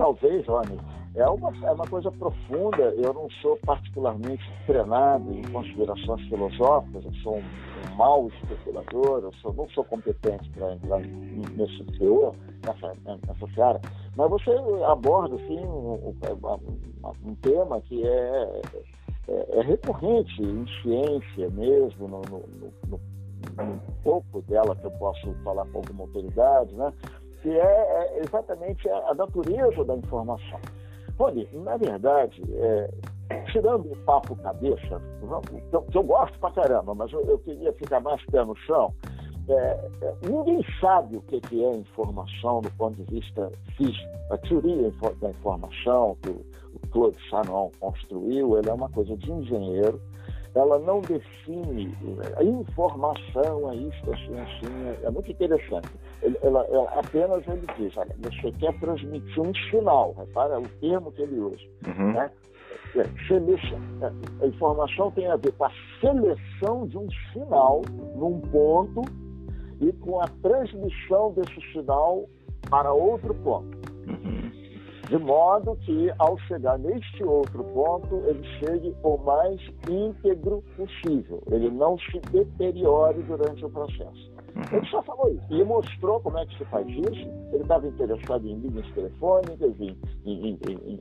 Talvez, 0.04 0.46
Rony 0.48 0.78
é 1.16 1.26
uma, 1.26 1.50
é 1.66 1.72
uma 1.72 1.88
coisa 1.88 2.12
profunda. 2.12 2.84
Eu 2.98 3.14
não 3.14 3.30
sou 3.42 3.58
particularmente 3.66 4.44
treinado 4.66 5.32
em 5.32 5.42
considerações 5.44 6.28
filosóficas, 6.28 7.06
eu 7.06 7.14
sou 7.24 7.38
um, 7.38 7.40
um 7.40 7.96
mau 7.96 8.28
especulador, 8.28 9.24
eu 9.24 9.34
sou, 9.42 9.54
não 9.54 9.70
sou 9.70 9.86
competente 9.86 10.50
para 10.50 10.74
entrar 10.74 11.00
nesse 11.00 11.86
teor, 11.98 12.36
nessa, 12.66 12.94
nessa 13.06 13.54
seara. 13.56 13.80
Mas 14.18 14.30
você 14.30 14.52
aborda 14.86 15.36
assim, 15.36 15.60
um, 15.60 15.94
um, 15.94 17.30
um 17.30 17.36
tema 17.36 17.80
que 17.80 18.06
é, 18.06 18.62
é, 19.30 19.60
é, 19.60 19.62
recorrente 19.62 20.44
em 20.44 20.66
ciência 20.82 21.50
mesmo, 21.52 22.10
no, 22.10 22.22
no, 22.24 22.44
no, 22.90 23.00
no 23.64 23.80
pouco 24.04 24.42
dela 24.42 24.76
que 24.76 24.84
eu 24.84 24.92
posso 24.92 25.34
falar 25.46 25.66
com 25.68 25.78
alguma 25.78 26.04
autoridade, 26.04 26.76
né? 26.76 26.92
Que 27.44 27.50
é, 27.50 27.62
é 27.62 28.22
exatamente 28.24 28.90
a 28.90 29.14
natureza 29.14 29.84
da 29.84 29.96
informação. 29.98 30.60
Olha, 31.20 31.46
na 31.52 31.76
verdade, 31.78 32.42
é, 32.56 32.90
tirando 33.52 33.92
o 33.92 33.98
papo 34.06 34.36
cabeça, 34.38 35.02
que 35.70 35.76
eu, 35.76 35.82
que 35.84 35.98
eu, 35.98 36.04
gosto 36.04 36.40
pra 36.40 36.52
caramba, 36.52 36.96
mas 36.96 37.12
eu, 37.12 37.22
eu, 37.26 37.38
queria 37.40 37.72
ficar 37.74 38.00
mais 38.00 38.24
pé 38.28 38.44
no 38.46 38.56
chão, 38.56 38.94
é, 39.50 39.54
é, 40.02 40.16
ninguém 40.24 40.66
sabe 40.80 41.18
o 41.18 41.22
que, 41.22 41.64
é 41.64 41.76
informação 41.76 42.62
do 42.62 42.72
ponto 42.72 42.96
de 42.96 43.04
vista 43.14 43.52
físico. 43.76 44.10
A 44.32 44.38
teoria 44.38 44.90
da 45.20 45.30
informação 45.30 46.18
que 46.24 46.30
o, 46.30 46.44
Claude 46.92 47.18
Shannon 47.30 47.72
construiu, 47.80 48.58
é 48.58 48.74
uma 48.74 48.90
coisa 48.90 49.16
de 49.18 49.32
engenheiro, 49.32 50.02
ela 50.56 50.78
não 50.80 51.02
define 51.02 51.96
a 52.38 52.44
informação, 52.44 53.72
é 53.72 53.76
isso, 53.76 54.12
assim, 54.12 54.40
assim, 54.40 55.04
é 55.04 55.10
muito 55.10 55.32
interessante. 55.32 55.90
Ela, 56.44 56.64
ela, 56.66 56.90
apenas 56.92 57.44
ele 57.48 57.66
diz, 57.78 57.98
olha, 57.98 58.16
você 58.20 58.52
quer 58.54 58.78
transmitir 58.80 59.42
um 59.42 59.54
sinal, 59.72 60.14
repara 60.18 60.60
o 60.60 60.68
termo 60.80 61.12
que 61.12 61.24
ele 61.24 61.40
usa. 61.40 61.64
Uhum. 61.88 62.14
Né? 62.14 62.30
É, 62.96 63.28
seleção. 63.28 63.80
É, 64.02 64.44
a 64.44 64.48
informação 64.48 65.10
tem 65.12 65.28
a 65.28 65.36
ver 65.36 65.52
com 65.54 65.66
a 65.66 65.72
seleção 66.00 66.88
de 66.88 66.98
um 66.98 67.08
sinal 67.32 67.82
num 68.16 68.40
ponto 68.40 69.02
e 69.82 69.92
com 69.94 70.22
a 70.22 70.28
transmissão 70.44 71.34
desse 71.34 71.72
sinal 71.72 72.30
para 72.70 72.94
outro 72.94 73.34
ponto. 73.36 73.76
Uhum. 74.08 74.52
De 75.14 75.20
modo 75.20 75.76
que, 75.76 76.12
ao 76.18 76.36
chegar 76.40 76.80
neste 76.80 77.24
outro 77.24 77.64
ponto, 77.66 78.16
ele 78.26 78.44
chegue 78.58 78.96
o 79.04 79.16
mais 79.18 79.62
íntegro 79.88 80.64
possível, 80.76 81.40
ele 81.52 81.70
não 81.70 82.00
se 82.00 82.20
deteriore 82.32 83.22
durante 83.22 83.64
o 83.64 83.70
processo. 83.70 84.32
Uhum. 84.56 84.64
Ele 84.72 84.86
só 84.88 85.04
falou 85.04 85.30
isso. 85.30 85.46
E 85.52 85.64
mostrou 85.64 86.20
como 86.20 86.40
é 86.40 86.48
que 86.48 86.58
se 86.58 86.66
faz 86.66 86.88
isso. 86.88 87.30
Ele 87.52 87.62
estava 87.62 87.88
interessado 87.88 88.48
em 88.48 88.56
linhas 88.56 88.92
telefônicas, 88.94 89.80
em, 89.80 89.96
em, 90.26 90.60
em, 90.68 91.00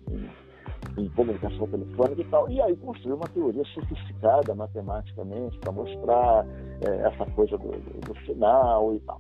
em, 0.99 1.09
comunicação 1.17 1.67
telefônica 1.69 2.21
e 2.21 2.25
tal. 2.25 2.51
E 2.51 2.61
aí 2.61 2.77
construiu 2.77 3.17
uma 3.17 3.29
teoria 3.29 3.65
sofisticada 3.65 4.55
matematicamente 4.55 5.59
para 5.61 5.73
mostrar 5.73 6.47
é, 6.87 7.09
essa 7.09 7.25
coisa 7.33 7.57
do, 7.57 7.71
do, 7.71 8.13
do 8.13 8.27
sinal 8.27 8.95
e 8.95 9.01
tal. 9.01 9.19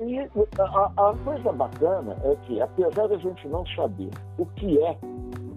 E 0.00 0.18
a, 0.18 1.10
a, 1.10 1.14
coisa 1.24 1.52
bacana 1.52 2.16
é 2.24 2.36
que, 2.46 2.60
apesar 2.60 3.08
da 3.08 3.16
gente 3.18 3.46
não 3.48 3.64
saber 3.66 4.10
o 4.38 4.46
que 4.46 4.82
é, 4.82 4.96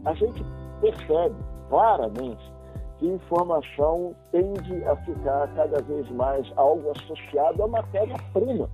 a 0.06 0.14
gente 0.14 0.44
percebe 0.82 1.36
claramente 1.70 2.54
que 3.00 3.08
informação 3.08 4.16
tende 4.32 4.84
a 4.86 4.96
ficar 4.98 5.48
cada 5.56 5.82
vez 5.82 6.10
mais 6.12 6.52
algo 6.56 6.92
associado 6.92 7.64
à 7.64 7.68
matéria-prima. 7.68 8.70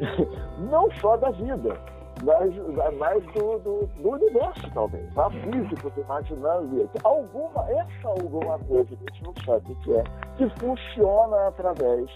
Não 0.70 0.90
só 1.00 1.16
da 1.16 1.30
vida, 1.30 1.78
mas, 2.24 2.54
mas 2.98 3.24
do, 3.32 3.58
do, 3.58 3.86
do, 3.86 4.10
universo, 4.10 4.70
talvez. 4.72 5.06
A 5.18 5.30
física 5.30 5.90
do 5.90 6.00
imaginário. 6.00 6.90
Alguma, 7.04 7.70
essa 7.70 8.08
alguma 8.08 8.58
coisa 8.60 8.84
que 8.84 8.94
a 8.94 9.14
gente 9.14 9.24
não 9.24 9.34
sabe 9.44 9.72
o 9.72 9.76
que 9.76 9.94
é, 9.94 10.04
que 10.36 10.48
funciona 10.58 11.48
através 11.48 12.10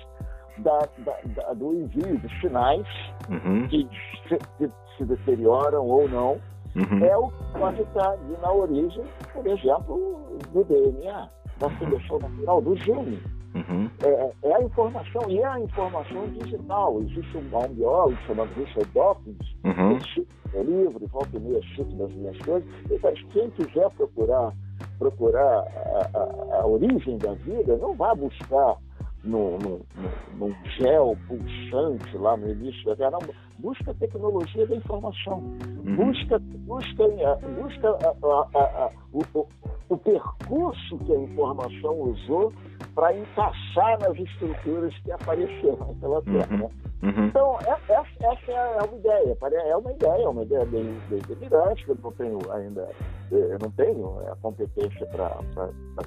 da, 0.58 0.88
da, 0.98 1.16
da, 1.24 1.52
do 1.54 1.74
envio 1.74 2.18
de 2.18 2.40
sinais 2.40 2.86
uhum. 3.28 3.66
que, 3.68 3.88
se, 4.28 4.70
se 4.96 5.04
deterioram 5.04 5.86
ou 5.86 6.08
não, 6.08 6.40
uhum. 6.76 7.04
é 7.04 7.16
o 7.16 7.28
que 7.28 7.58
pode 7.58 7.82
estar 7.82 8.10
ali 8.10 8.36
na 8.42 8.52
origem, 8.52 9.04
por 9.32 9.46
exemplo, 9.46 10.38
do 10.52 10.64
DNA, 10.64 11.28
da 11.58 11.70
seleção 11.78 12.18
natural, 12.18 12.60
do 12.62 12.76
gene. 12.76 13.22
Uhum. 13.54 13.90
É, 14.02 14.32
é, 14.44 14.54
a 14.54 14.62
informação, 14.62 15.22
e 15.28 15.38
é 15.40 15.46
a 15.46 15.58
informação 15.58 16.26
digital. 16.28 17.00
Existe 17.02 17.36
um, 17.36 17.40
um 17.40 17.74
biólogo 17.74 18.16
chamado 18.26 18.48
Richard 18.54 18.88
Dawkins, 18.92 19.56
uhum. 19.64 19.98
que 19.98 20.26
é 20.54 20.62
livre, 20.62 21.06
volta 21.06 21.36
e 21.36 21.40
meia 21.40 21.60
cito 21.74 21.96
das 21.96 22.12
minhas 22.12 22.38
coisas, 22.38 22.68
e 22.90 22.98
faz, 22.98 23.20
quem 23.32 23.50
quiser 23.50 23.90
procurar, 23.90 24.52
procurar 24.98 25.64
a, 25.64 26.10
a, 26.14 26.60
a 26.60 26.66
origem 26.66 27.18
da 27.18 27.32
vida, 27.34 27.76
não 27.76 27.94
vá 27.94 28.14
buscar 28.14 28.76
num 29.24 30.54
gel 30.78 31.16
pulsante 31.28 32.16
lá 32.16 32.36
no 32.36 32.50
início 32.50 32.84
da 32.84 32.96
Terra. 32.96 33.10
Não, 33.12 33.20
busca 33.58 33.90
a 33.90 33.94
tecnologia 33.94 34.66
da 34.66 34.76
informação. 34.76 35.38
Uhum. 35.38 35.96
Busca, 35.96 36.38
busca, 36.38 37.08
busca 37.56 37.88
a, 37.88 38.58
a, 38.58 38.84
a, 38.84 38.90
o, 39.12 39.46
o, 39.88 39.96
percurso 39.98 40.98
que 40.98 41.12
a 41.12 41.18
informação 41.18 42.00
usou 42.00 42.52
para 42.94 43.16
encaixar 43.16 43.98
nas 44.00 44.18
estruturas 44.18 44.94
que 45.04 45.12
apareceram 45.12 45.94
pela 46.00 46.22
Terra. 46.22 46.48
Uhum. 46.50 46.58
Né? 46.58 46.70
Uhum. 47.02 47.26
Então, 47.26 47.58
essa, 47.60 48.04
essa, 48.20 48.52
é 48.52 48.82
uma 48.82 48.96
ideia. 48.96 49.36
É 49.40 49.76
uma 49.76 49.92
ideia, 49.92 50.22
é 50.22 50.28
uma 50.28 50.42
ideia 50.42 50.66
bem, 50.66 51.00
bem 51.08 51.20
delirante, 51.28 51.88
eu 51.88 51.96
não 52.02 52.12
tenho 52.12 52.38
ainda, 52.52 52.88
eu 53.30 53.58
não 53.60 53.70
tenho 53.70 54.18
a 54.30 54.36
competência 54.36 55.06
para 55.06 55.40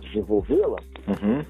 desenvolvê-la. 0.02 0.78
Uhum. 1.08 1.44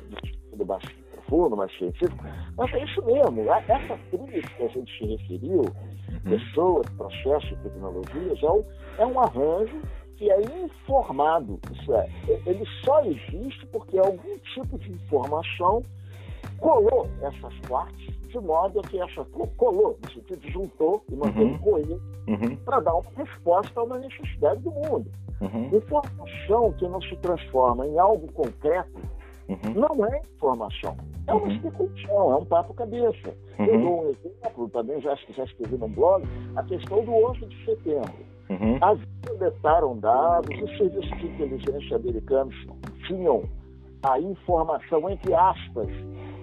Do 0.55 0.65
bastante 0.65 1.02
profundo, 1.33 1.57
mais 1.57 1.75
científico, 1.77 2.23
mas 2.55 2.71
é 2.73 2.83
isso 2.83 3.03
mesmo. 3.05 3.49
Essa 3.51 3.97
crise 4.11 4.41
que 4.55 4.63
a 4.63 4.67
gente 4.67 4.97
se 4.97 5.05
referiu, 5.05 5.61
Uhum. 5.61 6.19
pessoas, 6.29 6.85
processos 6.91 7.51
e 7.51 7.55
tecnologias, 7.57 8.43
é 8.43 8.49
um, 8.51 8.63
é 8.99 9.05
um 9.05 9.19
arranjo 9.19 9.81
que 10.15 10.29
é 10.29 10.39
informado. 10.63 11.59
Isso 11.71 11.93
é, 11.95 12.07
ele 12.45 12.63
só 12.83 13.03
existe 13.03 13.65
porque 13.67 13.97
algum 13.97 14.37
tipo 14.53 14.77
de 14.77 14.91
informação 14.91 15.83
colou 16.59 17.07
essas 17.21 17.57
partes 17.67 18.13
de 18.27 18.39
modo 18.39 18.81
que 18.83 18.99
essa 18.99 19.23
colou, 19.57 19.97
no 20.03 20.11
sentido 20.11 20.49
juntou 20.51 21.03
e 21.11 21.15
manteve 21.15 21.45
Uhum. 21.63 21.99
Uhum. 22.27 22.55
para 22.57 22.79
dar 22.79 22.93
uma 22.95 23.09
resposta 23.15 23.79
a 23.79 23.83
uma 23.83 23.99
necessidade 23.99 24.61
do 24.61 24.71
mundo. 24.71 25.05
Uhum. 25.41 25.75
Informação 25.77 26.71
que 26.73 26.87
não 26.87 27.01
se 27.01 27.15
transforma 27.17 27.85
em 27.87 27.97
algo 27.99 28.31
concreto 28.33 29.01
Uhum. 29.49 29.73
não 29.75 30.05
é 30.05 30.21
informação. 30.35 30.95
É 31.27 31.33
uma 31.33 31.43
Uhum. 31.43 31.51
especulação, 31.51 32.31
é 32.31 32.35
um 32.35 32.45
papo 32.45 32.73
cabeça. 32.73 33.33
Uhum. 33.59 33.65
Eu 33.65 33.79
dou 33.81 34.03
um 34.03 34.09
exemplo, 34.09 34.69
também 34.69 35.01
já, 35.01 35.15
já 35.35 35.43
escrevi 35.43 35.77
num 35.77 35.89
blog, 35.89 36.25
a 36.55 36.63
questão 36.63 37.03
do 37.05 37.11
11 37.13 37.45
de 37.45 37.65
setembro. 37.65 38.13
Uhum. 38.49 38.77
As 38.81 38.99
coletaram 39.27 39.97
dados, 39.97 40.49
os 40.61 40.77
serviços 40.77 41.17
de 41.17 41.27
inteligência 41.27 41.95
americanos 41.95 42.55
tinham 43.07 43.43
a 44.03 44.19
informação, 44.19 45.09
entre 45.09 45.33
aspas, 45.33 45.87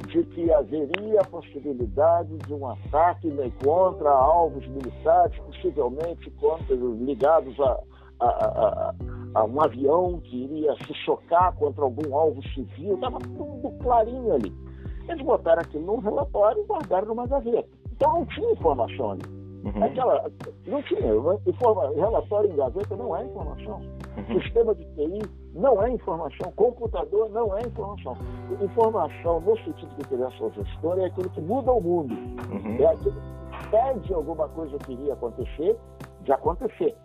de 0.09 0.25
que 0.25 0.53
haveria 0.53 1.21
a 1.21 1.25
possibilidade 1.27 2.37
de 2.39 2.55
um 2.55 2.67
ataque 2.67 3.29
né, 3.29 3.53
contra 3.63 4.11
alvos 4.11 4.67
militares, 4.67 5.37
possivelmente 5.41 6.31
contra, 6.33 6.75
ligados 6.75 7.59
a, 7.61 7.81
a, 8.19 8.27
a, 8.27 8.95
a, 9.35 9.45
um 9.45 9.61
avião 9.63 10.19
que 10.21 10.45
iria 10.45 10.75
se 10.87 10.95
chocar 11.05 11.55
contra 11.57 11.85
algum 11.85 12.17
alvo 12.17 12.43
civil, 12.49 12.95
estava 12.95 13.19
tudo 13.19 13.71
clarinho 13.83 14.33
ali. 14.33 14.53
Eles 15.09 15.25
botaram 15.25 15.63
aquilo 15.63 15.87
num 15.87 15.99
relatório 15.99 16.63
e 16.63 16.67
guardaram 16.67 17.09
numa 17.09 17.27
gaveta. 17.27 17.69
Então 17.93 18.13
não 18.13 18.27
tinha 18.27 18.53
informação 18.53 19.13
ali. 19.13 19.23
Uhum. 19.65 19.85
Aquela, 19.85 20.31
não 20.67 20.83
tinha. 20.83 21.01
Informa, 21.47 21.91
relatório 21.91 22.51
em 22.51 22.57
gaveta 22.57 22.97
não 22.97 23.15
é 23.15 23.25
informação. 23.25 23.81
Uhum. 24.17 24.41
Sistema 24.41 24.75
de 24.75 24.85
TI 24.95 25.21
não 25.55 25.83
é 25.83 25.91
informação. 25.91 26.53
Computador 26.57 27.29
não 27.31 27.57
é 27.57 27.61
informação. 27.61 28.17
Informação, 28.61 29.41
no 29.41 29.57
sentido 29.59 29.95
de 29.97 30.05
criação 30.09 30.51
gestora, 30.53 31.03
é 31.03 31.07
aquilo 31.07 31.29
que 31.31 31.41
muda 31.41 31.73
o 31.73 31.81
mundo. 31.81 32.15
Uhum. 32.15 32.77
É 32.79 32.87
aquilo 32.87 33.13
que 33.13 33.69
pede 33.71 34.15
alguma 34.15 34.49
coisa 34.49 34.79
que 34.79 34.93
iria 34.93 35.13
acontecer, 35.13 35.77
de 36.31 36.35
acontecer. 36.35 36.97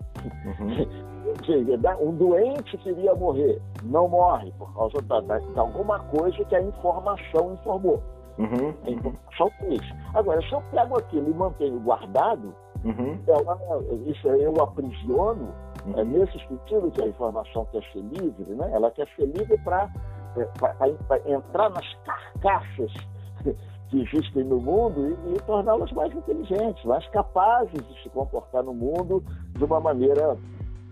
Uhum. 0.45 1.97
um 2.01 2.15
doente 2.15 2.77
queria 2.77 3.13
morrer, 3.15 3.59
não 3.83 4.07
morre 4.07 4.51
por 4.57 4.73
causa 4.75 5.01
da, 5.03 5.19
da, 5.21 5.39
de 5.39 5.59
alguma 5.59 5.99
coisa 5.99 6.45
que 6.45 6.55
a 6.55 6.61
informação 6.61 7.53
informou. 7.53 8.01
Uhum. 8.37 8.73
A 8.85 8.89
informação 8.89 9.49
fez. 9.59 9.81
Agora, 10.13 10.41
se 10.41 10.53
eu 10.53 10.61
pego 10.71 10.97
aquilo 10.97 11.29
e 11.29 11.33
mantenho 11.33 11.79
guardado, 11.79 12.53
Uhum. 12.83 13.17
ela, 13.27 13.57
isso 14.05 14.29
aí 14.29 14.43
eu 14.43 14.53
aprisiono, 14.61 15.47
Uhum. 15.87 15.99
é 15.99 16.03
nesse 16.03 16.37
sentido 16.47 16.91
que 16.91 17.01
a 17.01 17.07
informação 17.07 17.65
quer 17.71 17.81
ser 17.91 18.01
livre, 18.01 18.53
né? 18.53 18.69
ela 18.71 18.91
quer 18.91 19.07
ser 19.15 19.25
livre 19.25 19.57
para 19.63 19.89
entrar 21.25 21.69
nas 21.71 21.95
carcaças 22.05 22.93
que 23.89 24.01
existem 24.01 24.43
no 24.43 24.59
mundo 24.59 25.07
e, 25.07 25.35
e 25.35 25.39
torná-las 25.41 25.91
mais 25.91 26.13
inteligentes, 26.15 26.83
mais 26.85 27.07
capazes 27.09 27.73
de 27.73 28.03
se 28.03 28.09
comportar 28.09 28.63
no 28.63 28.73
mundo 28.73 29.23
de 29.57 29.63
uma 29.63 29.79
maneira 29.79 30.37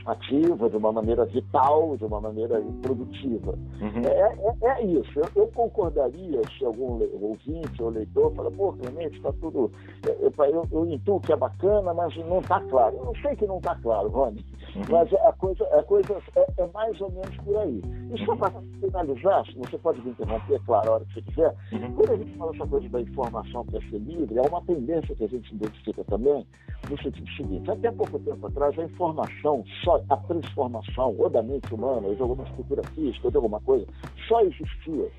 ativa, 0.05 0.69
de 0.69 0.75
uma 0.75 0.91
maneira 0.91 1.25
vital, 1.25 1.95
de 1.97 2.03
uma 2.03 2.19
maneira 2.19 2.61
produtiva. 2.81 3.57
Uhum. 3.81 4.01
É, 4.05 4.67
é, 4.67 4.81
é 4.81 4.85
isso. 4.85 5.19
Eu, 5.19 5.29
eu, 5.35 5.47
concordaria 5.47 6.41
se 6.57 6.65
algum 6.65 6.99
ouvinte 7.21 7.81
ou 7.81 7.89
leitor 7.89 8.33
fala, 8.35 8.51
pô, 8.51 8.73
Clemente, 8.73 9.17
está 9.17 9.31
tudo. 9.33 9.71
Eu, 10.05 10.33
eu, 10.45 10.67
eu 10.71 10.85
intuo 10.87 11.21
que 11.21 11.31
é 11.31 11.35
bacana, 11.35 11.93
mas 11.93 12.15
não 12.17 12.39
está 12.39 12.59
claro. 12.61 12.95
Eu 12.97 13.13
sei 13.21 13.35
que 13.35 13.47
não 13.47 13.57
está 13.57 13.75
claro, 13.75 14.09
Rony. 14.09 14.45
Mas 14.89 15.13
a 15.13 15.33
coisa, 15.33 15.63
a 15.65 15.83
coisa 15.83 16.17
é, 16.35 16.47
é, 16.57 16.67
mais 16.73 16.99
ou 16.99 17.11
menos 17.11 17.35
por 17.37 17.57
aí. 17.57 17.81
E 18.13 18.25
só 18.25 18.35
para 18.35 18.51
finalizar, 18.79 19.43
você 19.55 19.77
pode 19.77 20.01
me 20.01 20.11
interromper, 20.11 20.59
claro, 20.65 20.89
a 20.89 20.93
hora 20.95 21.05
que 21.05 21.13
você 21.13 21.21
quiser, 21.21 21.55
Uhum. 21.71 21.93
quando 21.95 22.11
a 22.11 22.17
gente 22.17 22.37
fala 22.37 22.55
essa 22.55 22.67
coisa 22.67 22.89
da 22.89 23.01
informação 23.01 23.65
é 23.73 23.79
ser 23.89 23.99
livre, 23.99 24.37
é 24.37 24.41
uma 24.41 24.61
tendência 24.63 25.15
que 25.15 25.23
a 25.23 25.27
gente 25.27 25.53
identifica 25.55 26.03
também, 26.05 26.45
no 26.89 26.97
sentido 27.01 27.29
seguinte, 27.31 27.69
até 27.71 27.91
pouco 27.91 28.19
tempo 28.19 28.47
atrás, 28.47 28.77
a 28.77 28.83
informação, 28.83 29.63
só 29.83 30.01
a 30.09 30.17
transformação, 30.17 31.15
ou 31.17 31.29
da 31.29 31.41
mente 31.41 31.73
humana, 31.73 32.07
ou 32.07 32.15
de 32.15 32.21
alguma 32.21 32.43
estrutura 32.43 32.83
física, 32.89 33.27
ou 33.27 33.31
de 33.31 33.37
alguma 33.37 33.59
coisa, 33.61 33.85
só 34.27 34.41
existia, 34.41 35.09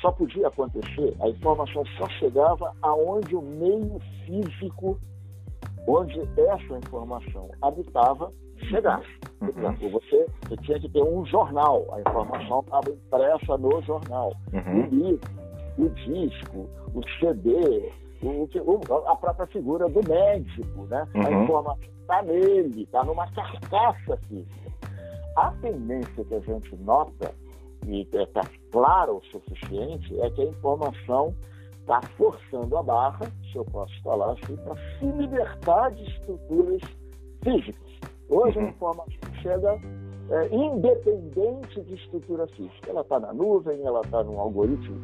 só 0.00 0.10
podia 0.10 0.48
acontecer, 0.48 1.14
a 1.20 1.28
informação 1.28 1.84
só 1.96 2.08
chegava 2.18 2.74
aonde 2.82 3.36
o 3.36 3.42
meio 3.42 3.98
físico, 4.26 4.98
onde 5.86 6.20
essa 6.36 6.78
informação 6.78 7.50
habitava, 7.60 8.32
chegasse. 8.66 9.08
Por 9.38 9.48
Uhum. 9.48 9.58
exemplo, 9.58 9.90
você, 9.90 10.26
você 10.48 10.56
tinha 10.58 10.80
que 10.80 10.88
ter 10.88 11.02
um 11.02 11.24
jornal, 11.26 11.84
a 11.92 12.00
informação 12.00 12.60
estava 12.60 12.90
impressa 12.90 13.58
no 13.58 13.82
jornal. 13.82 14.32
Uhum. 14.52 14.84
O 14.84 14.88
livro, 14.88 15.30
o 15.78 15.88
disco, 15.90 16.68
o 16.94 17.02
CD, 17.18 17.90
o, 18.22 18.48
o, 18.54 19.08
a 19.08 19.16
própria 19.16 19.46
figura 19.48 19.88
do 19.88 20.00
médico, 20.08 20.82
né? 20.88 21.06
A 21.14 21.18
Uhum. 21.30 21.42
informação 21.44 21.78
está 22.00 22.22
nele, 22.22 22.82
está 22.82 23.04
numa 23.04 23.26
carcaça 23.32 24.16
física. 24.28 24.72
A 25.36 25.50
tendência 25.62 26.24
que 26.24 26.34
a 26.34 26.40
gente 26.40 26.76
nota, 26.76 27.34
e 27.86 28.02
está 28.12 28.42
clara 28.70 29.12
o 29.12 29.20
suficiente, 29.24 30.20
é 30.20 30.30
que 30.30 30.42
a 30.42 30.44
informação 30.44 31.34
está 31.80 32.00
forçando 32.16 32.76
a 32.76 32.82
barra, 32.82 33.26
se 33.50 33.56
eu 33.56 33.64
posso 33.64 33.92
falar 34.02 34.32
assim, 34.32 34.54
para 34.56 34.76
se 34.76 35.06
libertar 35.06 35.90
de 35.90 36.04
estruturas 36.04 36.80
físicas. 37.42 37.91
Hoje 38.32 38.58
a 38.58 38.62
uhum. 38.62 38.68
informação 38.68 39.14
chega 39.42 39.78
é, 40.30 40.54
independente 40.54 41.82
de 41.82 41.94
estrutura 41.94 42.46
física. 42.48 42.88
Ela 42.88 43.02
está 43.02 43.20
na 43.20 43.34
nuvem, 43.34 43.84
ela 43.84 44.00
está 44.00 44.24
num 44.24 44.40
algoritmo 44.40 44.98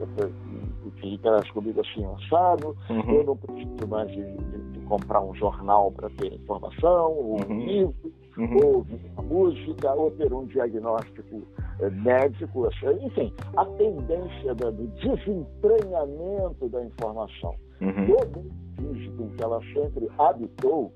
que 0.97 1.15
interage 1.15 1.53
comigo 1.53 1.81
assim 1.81 2.05
assado, 2.07 2.75
uhum. 2.89 3.15
eu 3.15 3.25
não 3.25 3.37
preciso 3.37 3.87
mais 3.87 4.11
de, 4.11 4.25
de, 4.25 4.59
de 4.73 4.81
comprar 4.87 5.21
um 5.21 5.35
jornal 5.35 5.93
para 5.93 6.09
ter 6.11 6.33
informação, 6.33 7.13
ou 7.13 7.37
um 7.37 7.53
uhum. 7.53 7.67
livro, 7.67 8.13
uhum. 8.39 8.57
ou 8.57 8.77
ouvir 8.77 9.01
uma 9.13 9.23
música, 9.23 9.93
ou 9.93 10.11
ter 10.13 10.33
um 10.33 10.47
diagnóstico 10.47 11.43
é, 11.81 11.91
médico, 11.91 12.67
assim, 12.67 13.05
enfim, 13.05 13.33
a 13.57 13.65
tendência 13.67 14.55
do 14.55 14.73
desentranhamento 14.73 16.69
da 16.71 16.83
informação. 16.83 17.55
Uhum. 17.83 18.07
Todo 18.07 18.51
físico 18.77 19.29
que 19.37 19.43
ela 19.43 19.61
sempre 19.75 20.09
habitou 20.19 20.91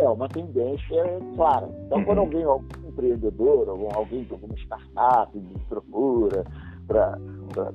é 0.00 0.08
uma 0.08 0.28
tendência 0.28 1.04
clara. 1.36 1.68
Então, 1.86 1.98
uhum. 1.98 2.04
quando 2.04 2.18
alguém, 2.18 2.44
algum 2.44 2.88
empreendedor, 2.88 3.68
algum, 3.68 3.88
alguém 3.94 4.24
de 4.24 4.32
alguma 4.32 4.54
startup 4.56 5.38
me 5.38 5.58
procura 5.68 6.44
para, 6.86 7.18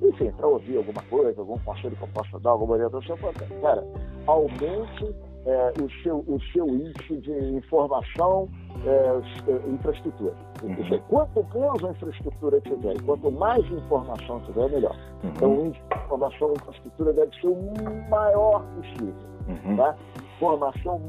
enfim, 0.02 0.32
para 0.32 0.48
ouvir 0.48 0.78
alguma 0.78 1.02
coisa, 1.04 1.40
algum 1.40 1.58
conselho 1.60 1.96
que 1.96 2.04
eu 2.04 2.10
possa 2.10 2.40
dar, 2.40 2.52
alguma 2.52 2.74
orientação, 2.74 3.18
cara, 3.62 3.88
aumente 4.28 5.16
é, 5.46 5.74
o, 5.80 5.90
seu, 6.02 6.18
o 6.28 6.40
seu 6.52 6.68
índice 6.68 7.18
de 7.18 7.32
informação 7.56 8.50
é, 8.84 9.52
é 9.52 9.70
infraestrutura. 9.70 10.34
Uhum. 10.64 11.00
Quanto 11.08 11.46
menos 11.54 11.84
a 11.84 11.92
infraestrutura 11.92 12.60
tiver, 12.62 13.02
quanto 13.04 13.32
mais 13.32 13.64
informação 13.72 14.40
tiver, 14.42 14.70
melhor. 14.70 14.96
Uhum. 15.24 15.30
Então, 15.30 15.56
o 15.56 15.66
índice 15.68 15.84
de 15.88 16.04
informação 16.04 16.50
e 16.50 16.54
infraestrutura 16.54 17.14
deve 17.14 17.36
ser 17.40 17.48
o 17.48 18.10
maior 18.10 18.66
possível. 18.76 19.14
Uhum. 19.48 19.78
Tá? 19.78 19.96
Formação 20.40 21.02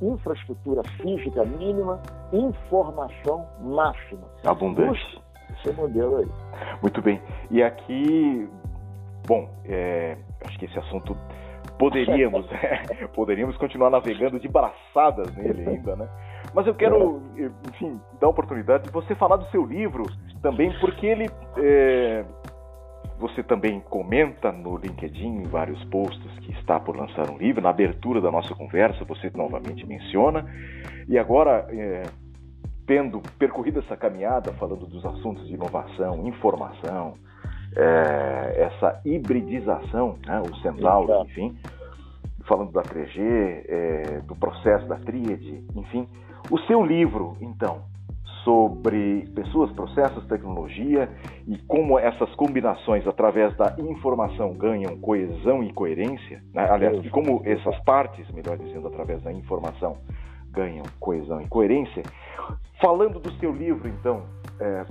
infraestrutura 0.00 0.82
física 1.00 1.44
mínima, 1.44 2.00
informação 2.32 3.46
máxima. 3.60 4.22
Abundante. 4.44 5.22
esse 5.50 5.72
modelo 5.74 6.18
aí. 6.18 6.28
Muito 6.82 7.00
bem. 7.02 7.20
E 7.50 7.62
aqui, 7.62 8.48
bom, 9.26 9.48
é, 9.64 10.16
acho 10.46 10.58
que 10.58 10.66
esse 10.66 10.78
assunto 10.78 11.16
poderíamos, 11.78 12.46
é, 12.52 13.06
poderíamos 13.14 13.56
continuar 13.56 13.90
navegando 13.90 14.38
de 14.38 14.48
braçadas 14.48 15.34
nele 15.36 15.68
ainda, 15.68 15.96
né? 15.96 16.08
Mas 16.52 16.66
eu 16.66 16.74
quero, 16.74 17.22
enfim, 17.68 18.00
dar 18.20 18.28
a 18.28 18.30
oportunidade 18.30 18.84
de 18.84 18.90
você 18.90 19.14
falar 19.14 19.36
do 19.36 19.46
seu 19.46 19.64
livro 19.64 20.04
também, 20.40 20.72
porque 20.78 21.06
ele 21.06 21.28
é, 21.56 22.24
você 23.24 23.42
também 23.42 23.80
comenta 23.80 24.52
no 24.52 24.76
LinkedIn, 24.76 25.28
em 25.28 25.44
vários 25.44 25.82
posts, 25.84 26.30
que 26.40 26.52
está 26.52 26.78
por 26.78 26.94
lançar 26.94 27.30
um 27.30 27.38
livro. 27.38 27.62
Na 27.62 27.70
abertura 27.70 28.20
da 28.20 28.30
nossa 28.30 28.54
conversa, 28.54 29.02
você 29.06 29.30
novamente 29.34 29.86
menciona. 29.86 30.44
E 31.08 31.18
agora, 31.18 31.66
é, 31.70 32.02
tendo 32.86 33.22
percorrido 33.38 33.78
essa 33.78 33.96
caminhada, 33.96 34.52
falando 34.52 34.84
dos 34.84 35.02
assuntos 35.06 35.46
de 35.46 35.54
inovação, 35.54 36.26
informação, 36.26 37.14
é, 37.74 38.66
essa 38.68 39.00
hibridização, 39.06 40.18
né, 40.26 40.42
o 40.42 40.54
Centauro, 40.56 41.24
enfim, 41.24 41.56
falando 42.46 42.72
da 42.72 42.82
3G, 42.82 43.20
é, 43.66 44.20
do 44.26 44.36
processo 44.36 44.86
da 44.86 44.96
tríade, 44.96 45.64
enfim. 45.74 46.06
O 46.50 46.58
seu 46.66 46.84
livro, 46.84 47.38
então, 47.40 47.84
sobre 48.44 49.26
pessoas, 49.34 49.72
processos, 49.72 50.24
tecnologia 50.26 51.08
e 51.48 51.56
como 51.66 51.98
essas 51.98 52.32
combinações 52.34 53.06
através 53.06 53.56
da 53.56 53.74
informação 53.78 54.52
ganham 54.52 54.98
coesão 54.98 55.64
e 55.64 55.72
coerência, 55.72 56.42
né? 56.52 56.68
aliás, 56.70 57.08
como 57.08 57.42
essas 57.44 57.76
partes, 57.80 58.30
melhor 58.30 58.58
dizendo, 58.58 58.86
através 58.88 59.22
da 59.22 59.32
informação 59.32 59.96
ganham 60.50 60.84
coesão 61.00 61.40
e 61.40 61.48
coerência. 61.48 62.02
Falando 62.80 63.18
do 63.18 63.32
seu 63.40 63.52
livro, 63.52 63.88
então, 63.88 64.22
é, 64.60 64.84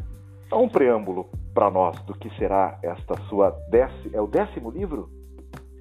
dá 0.49 0.57
um 0.57 0.67
preâmbulo 0.67 1.29
para 1.53 1.69
nós 1.69 1.97
do 2.03 2.13
que 2.13 2.29
será 2.37 2.77
esta 2.81 3.15
sua 3.29 3.51
décimo, 3.69 4.09
é 4.13 4.21
o 4.21 4.27
décimo 4.27 4.71
livro? 4.71 5.09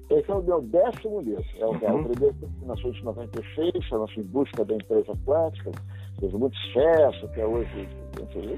Esse 0.09 0.29
é 0.29 0.35
o 0.35 0.43
meu 0.43 0.61
décimo 0.61 1.21
livro. 1.21 1.43
É 1.59 1.65
o, 1.65 1.69
uhum. 1.69 1.79
é 1.81 1.93
o 1.93 2.03
primeiro 2.03 2.35
que 2.35 2.65
nasceu 2.65 2.91
em 2.91 3.03
96, 3.03 3.85
chama-se 3.85 4.21
Busca 4.21 4.63
da 4.63 4.75
Empresa 4.75 5.17
Quântica 5.25 5.71
fez 6.19 6.33
muito 6.33 6.55
sucesso, 6.57 7.25
até 7.25 7.45
hoje 7.45 7.87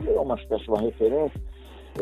é 0.08 0.20
uma 0.20 0.36
espécie 0.36 0.64
de 0.64 0.70
uma 0.70 0.82
referência, 0.82 1.42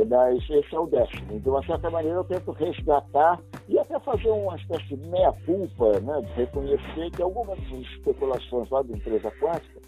mas 0.10 0.50
esse 0.50 0.76
é 0.76 0.80
o 0.80 0.88
décimo. 0.88 1.28
Então, 1.32 1.60
de 1.60 1.68
certa 1.68 1.90
maneira, 1.90 2.18
eu 2.18 2.24
tento 2.24 2.52
resgatar 2.52 3.40
e 3.70 3.78
até 3.78 4.00
fazer 4.00 4.30
uma 4.30 4.56
espécie 4.56 4.96
de 4.96 5.08
meia-culpa, 5.08 6.00
né, 6.00 6.22
de 6.22 6.34
reconhecer 6.34 7.12
que 7.12 7.22
algumas 7.22 7.60
especulações 7.60 8.70
lá 8.70 8.82
da 8.82 8.96
empresa 8.96 9.32
quântica, 9.40 9.82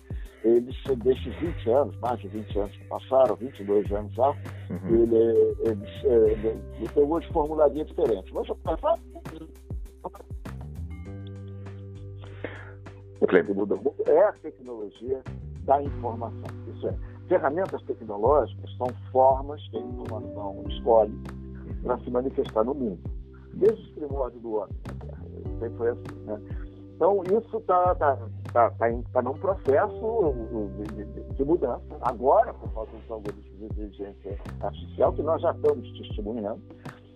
eles, 0.44 0.76
desses 0.98 1.36
20 1.38 1.70
anos, 1.72 1.98
mais 1.98 2.20
de 2.20 2.28
20 2.28 2.60
anos 2.60 2.78
que 2.78 2.86
passaram, 2.86 3.36
22 3.36 3.92
anos 3.92 4.14
já, 4.14 4.30
uhum. 4.30 5.04
ele, 5.04 5.56
eles, 5.66 6.04
ele, 6.04 6.62
eu 6.96 7.12
hoje 7.12 7.28
formularia 7.34 7.84
diferente. 7.84 8.32
Mas 8.32 8.48
eu 8.48 8.56
falar 8.64 9.00
é 14.08 14.20
a 14.20 14.34
tecnologia 14.34 15.22
da 15.66 15.82
informação. 15.82 16.50
Isso 16.74 16.88
é, 16.88 16.96
ferramentas 17.28 17.82
tecnológicas 17.84 18.76
são 18.78 18.88
formas 19.12 19.62
que 19.70 19.78
a 19.78 19.82
informação 19.82 20.64
escolhe 20.70 21.14
para 21.84 21.98
se 22.00 22.10
manifestar 22.10 22.64
no 22.64 22.74
mundo. 22.74 23.00
Desde 23.54 23.82
os 23.82 23.90
primórdios 23.92 24.42
do 24.42 24.56
homem, 24.56 24.76
sempre 25.60 25.78
foi 25.78 25.90
assim. 25.90 26.26
Né? 26.26 26.42
Então, 26.96 27.24
isso 27.24 27.58
está 27.58 27.96
tá, 27.96 28.18
tá, 28.54 28.70
tá, 28.72 28.90
tá 29.12 29.22
num 29.22 29.34
processo 29.34 30.34
de, 30.78 31.04
de, 31.04 31.34
de, 31.34 31.44
mudança, 31.44 31.84
agora, 32.02 32.54
por 32.54 32.74
causa 32.74 32.92
dos 32.92 33.12
algoritmos 33.12 33.60
de 33.60 33.66
inteligência 33.66 34.40
artificial, 34.62 35.12
que 35.14 35.22
nós 35.22 35.42
já 35.42 35.52
estamos 35.52 35.92
testemunhando. 36.00 36.62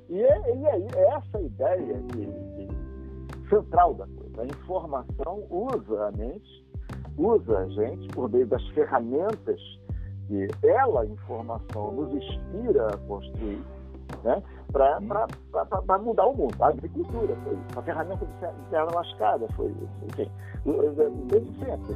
E, 0.10 0.22
é, 0.22 0.58
e 0.58 0.68
aí, 0.68 0.88
é 0.96 1.14
essa 1.14 1.42
ideia 1.42 2.02
de, 2.14 2.26
de 2.26 3.50
central 3.50 3.94
da 3.94 4.06
coisa. 4.08 4.42
A 4.42 4.46
informação 4.46 5.44
usa 5.50 6.08
a 6.08 6.12
mente 6.12 6.66
usa 7.20 7.60
a 7.60 7.68
gente 7.68 8.08
por 8.10 8.30
meio 8.32 8.48
das 8.48 8.66
ferramentas 8.70 9.60
que 10.28 10.48
ela, 10.64 11.06
informação, 11.06 11.92
nos 11.92 12.14
inspira 12.14 12.88
a 12.88 12.98
construir, 12.98 13.64
né? 14.24 14.42
para 14.72 15.98
mudar 16.00 16.28
o 16.28 16.36
mundo. 16.36 16.56
A 16.62 16.68
agricultura 16.68 17.36
foi 17.44 17.54
isso, 17.54 17.80
a 17.80 17.82
ferramenta 17.82 18.26
de 18.26 18.34
terra 18.70 18.88
lascada 18.94 19.48
foi 19.56 19.72
isso. 19.72 19.90
Enfim, 20.04 20.32
desde 21.28 21.52
sempre. 21.60 21.96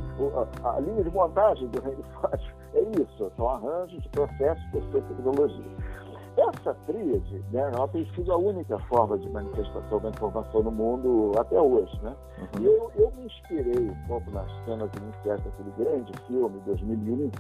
A, 0.64 0.76
a, 0.76 0.80
linha 0.80 1.04
de 1.04 1.12
montagem 1.12 1.68
do 1.68 1.82
Reino 1.82 2.04
Fácil 2.22 2.54
é 2.74 2.82
isso, 3.00 3.32
são 3.38 3.50
arranjos 3.50 4.02
de 4.02 4.10
processos, 4.10 4.64
de 4.72 5.02
tecnologia. 5.02 5.66
Essa 6.36 6.74
tríade, 6.88 7.44
né, 7.52 7.72
ela 7.74 7.88
tem 7.90 8.06
sido 8.16 8.32
a 8.32 8.38
única 8.38 8.80
forma 8.80 9.18
de 9.20 9.30
manifestação 9.30 10.00
da 10.00 10.10
informação 10.10 10.64
no 10.64 10.72
mundo 10.72 11.32
até 11.38 11.62
hoje. 11.62 12.00
Né? 12.02 12.16
Uhum. 12.40 12.62
E 12.62 12.66
eu, 12.66 12.92
eu 12.96 13.12
me 13.12 13.26
inspirei 13.26 13.90
um 13.90 14.08
pouco 14.08 14.32
nas 14.32 14.50
cenas 14.66 14.90
iniciais 14.96 15.44
daquele 15.44 15.72
grande 15.78 16.12
filme, 16.28 16.60
2001, 16.66 17.14
uhum. 17.14 17.32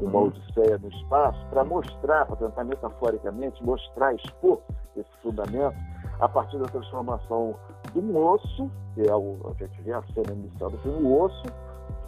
Uma 0.00 0.20
Odisseia 0.24 0.78
no 0.78 0.88
Espaço, 0.88 1.46
para 1.48 1.64
mostrar, 1.64 2.26
para 2.26 2.36
tentar 2.36 2.64
metaforicamente 2.64 3.64
mostrar, 3.64 4.14
expor 4.14 4.60
esse 4.96 5.10
fundamento 5.22 5.76
a 6.20 6.28
partir 6.28 6.58
da 6.58 6.66
transformação 6.66 7.54
do 7.94 8.16
osso, 8.16 8.70
que 8.94 9.08
é 9.08 9.14
o, 9.14 9.36
vê 9.82 9.92
a 9.92 10.02
cena 10.14 10.32
inicial 10.32 10.70
do 10.70 10.78
filme, 10.78 11.02
o 11.02 11.22
osso, 11.22 11.46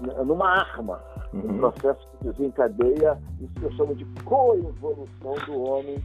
né, 0.00 0.14
numa 0.24 0.48
arma, 0.48 1.00
uhum. 1.32 1.50
um 1.50 1.58
processo 1.58 2.06
que 2.10 2.28
desencadeia 2.28 3.18
isso 3.40 3.54
que 3.54 3.64
eu 3.64 3.72
chamo 3.72 3.94
de 3.94 4.04
coevolução 4.22 5.34
do 5.46 5.62
homem 5.62 6.02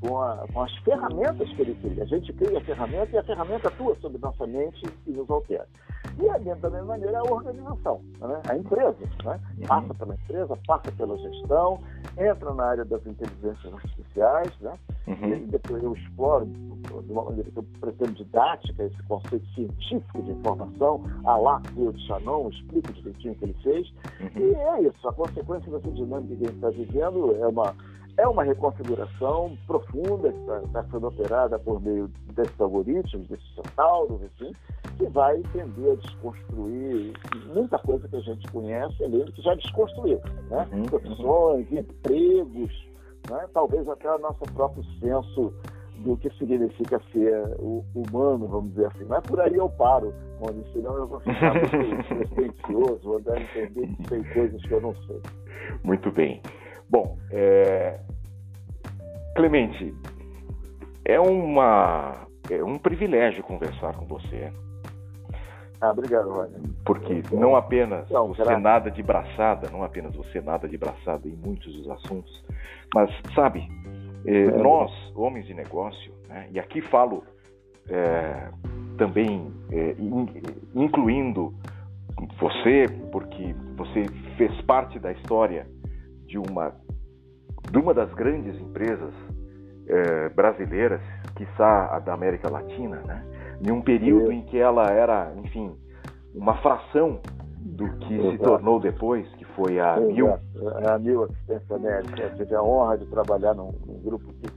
com, 0.00 0.20
a, 0.20 0.46
com, 0.52 0.62
as 0.62 0.74
ferramentas 0.78 1.48
que 1.50 1.62
ele 1.62 1.74
cria. 1.74 2.02
A 2.02 2.06
gente 2.06 2.32
cria 2.32 2.58
a 2.58 2.60
ferramenta 2.62 3.14
e 3.14 3.18
a 3.18 3.24
ferramenta 3.24 3.68
atua 3.68 3.96
sobre 4.00 4.18
nossa 4.18 4.46
mente 4.46 4.82
e 5.06 5.10
nos 5.10 5.28
altera. 5.30 5.66
E 6.18 6.28
a 6.28 6.38
da 6.38 6.70
mesma 6.70 6.84
maneira, 6.84 7.18
a 7.18 7.22
organização, 7.22 8.00
né? 8.20 8.40
a 8.48 8.56
empresa. 8.56 8.96
Né? 9.24 9.40
Uhum. 9.58 9.66
Passa 9.66 9.94
pela 9.94 10.14
empresa, 10.14 10.58
passa 10.66 10.92
pela 10.92 11.18
gestão, 11.18 11.80
entra 12.16 12.54
na 12.54 12.64
área 12.64 12.84
das 12.84 13.04
inteligências 13.06 13.72
artificiais, 13.72 14.52
né? 14.60 14.78
Uhum. 15.06 15.34
e 15.34 15.40
depois 15.46 15.82
eu 15.82 15.92
exploro 15.94 16.46
de 16.46 17.12
uma 17.12 17.24
maneira 17.24 17.50
que 17.50 17.58
eu 17.58 17.64
pretendo 17.80 18.12
didática 18.12 18.84
esse 18.84 19.02
conceito 19.02 19.46
científico 19.54 20.22
de 20.22 20.30
informação, 20.30 21.02
a 21.24 21.36
lá 21.36 21.60
de 21.72 22.06
Chanon, 22.06 22.48
explico 22.48 22.92
direitinho 22.92 23.32
o 23.32 23.36
que 23.36 23.44
ele 23.44 23.56
fez. 23.62 23.92
Uhum. 24.20 24.42
E 24.42 24.54
é 24.54 24.82
isso, 24.82 25.08
a 25.08 25.12
consequência 25.12 25.70
dessa 25.70 25.90
dinâmica 25.90 26.36
que 26.36 26.44
a 26.44 26.46
gente 26.46 26.56
está 26.56 26.70
vivendo 26.70 27.36
é 27.40 27.46
uma 27.46 27.74
é 28.16 28.26
uma 28.28 28.44
reconfiguração 28.44 29.56
profunda 29.66 30.32
que 30.32 30.38
está 30.40 30.60
tá 30.72 30.84
sendo 30.90 31.08
operada 31.08 31.58
por 31.58 31.80
meio 31.80 32.08
desses 32.34 32.60
algoritmos, 32.60 33.28
desses 33.28 33.54
centauros, 33.54 34.20
assim, 34.22 34.52
que 34.96 35.06
vai 35.06 35.40
tender 35.52 35.92
a 35.92 35.96
desconstruir 35.96 37.12
muita 37.52 37.78
coisa 37.78 38.08
que 38.08 38.16
a 38.16 38.20
gente 38.20 38.50
conhece, 38.52 39.04
além 39.04 39.24
do 39.24 39.32
que 39.32 39.42
já 39.42 39.54
desconstruiu. 39.54 40.20
Né? 40.48 40.68
Uhum. 40.72 40.82
Profissões, 40.84 41.72
empregos, 41.72 42.88
né? 43.28 43.48
talvez 43.52 43.88
até 43.88 44.10
o 44.14 44.18
nosso 44.18 44.44
próprio 44.54 44.84
senso 45.00 45.52
do 45.98 46.16
que 46.16 46.30
significa 46.30 47.00
ser 47.12 47.56
humano, 47.94 48.46
vamos 48.48 48.70
dizer 48.70 48.86
assim. 48.86 49.04
Mas 49.04 49.22
por 49.22 49.40
aí 49.40 49.54
eu 49.54 49.68
paro, 49.70 50.12
onde 50.40 50.72
senão 50.72 50.96
eu 50.96 51.06
vou 51.06 51.20
ficar 51.20 51.54
muito 51.54 52.30
pretencioso, 52.34 53.00
vou 53.02 53.20
dar 53.20 53.34
a 53.34 53.40
entender 53.40 53.86
que 53.86 54.08
sei 54.08 54.24
coisas 54.32 54.62
que 54.62 54.72
eu 54.72 54.80
não 54.80 54.94
sei. 55.06 55.20
Muito 55.82 56.10
bem. 56.10 56.40
Bom, 56.88 57.18
é... 57.30 57.98
Clemente, 59.34 59.94
é, 61.04 61.18
uma, 61.18 62.26
é 62.50 62.62
um 62.62 62.78
privilégio 62.78 63.42
conversar 63.42 63.94
com 63.94 64.06
você. 64.06 64.52
Ah, 65.80 65.90
obrigado, 65.90 66.30
Rony. 66.30 66.54
Porque 66.84 67.22
não 67.32 67.56
apenas 67.56 68.08
não, 68.10 68.28
você 68.28 68.56
nada 68.56 68.90
de 68.90 69.02
braçada, 69.02 69.68
não 69.70 69.82
apenas 69.82 70.14
você 70.14 70.40
nada 70.40 70.68
de 70.68 70.78
braçada 70.78 71.28
em 71.28 71.36
muitos 71.36 71.74
dos 71.74 71.90
assuntos, 71.90 72.44
mas, 72.94 73.10
sabe, 73.34 73.68
é, 74.24 74.46
nós, 74.52 74.90
homens 75.14 75.46
de 75.46 75.52
negócio, 75.52 76.14
né, 76.28 76.48
e 76.52 76.58
aqui 76.58 76.80
falo 76.80 77.24
é, 77.90 78.48
também 78.96 79.52
é, 79.70 79.94
incluindo 80.74 81.52
você, 82.38 82.86
porque 83.10 83.54
você 83.76 84.06
fez 84.36 84.58
parte 84.62 84.98
da 84.98 85.12
história 85.12 85.66
de 86.34 86.38
uma, 86.38 86.72
de 87.70 87.78
uma 87.78 87.94
das 87.94 88.12
grandes 88.14 88.60
empresas 88.60 89.14
é, 89.86 90.28
brasileiras, 90.30 91.00
quiçá 91.36 91.94
a 91.94 92.00
da 92.00 92.12
América 92.12 92.50
Latina, 92.50 93.00
né, 93.06 93.24
em 93.64 93.70
um 93.70 93.80
período 93.80 94.32
em 94.32 94.42
que 94.42 94.58
ela 94.58 94.90
era, 94.90 95.32
enfim, 95.36 95.72
uma 96.34 96.56
fração 96.56 97.20
do 97.60 97.88
que 97.98 98.14
Exato. 98.14 98.32
se 98.32 98.38
tornou 98.38 98.80
depois, 98.80 99.28
que 99.36 99.44
foi 99.54 99.78
a 99.78 99.96
Exato. 99.96 100.12
Mil. 100.12 100.34
A 100.92 100.98
Mil 100.98 101.24
Assistência 101.24 101.78
Médica. 101.78 102.22
Eu 102.22 102.34
tive 102.34 102.54
a 102.54 102.62
honra 102.62 102.98
de 102.98 103.06
trabalhar 103.06 103.54
num, 103.54 103.72
num, 103.86 104.00
grupo 104.02 104.26
que 104.34 104.50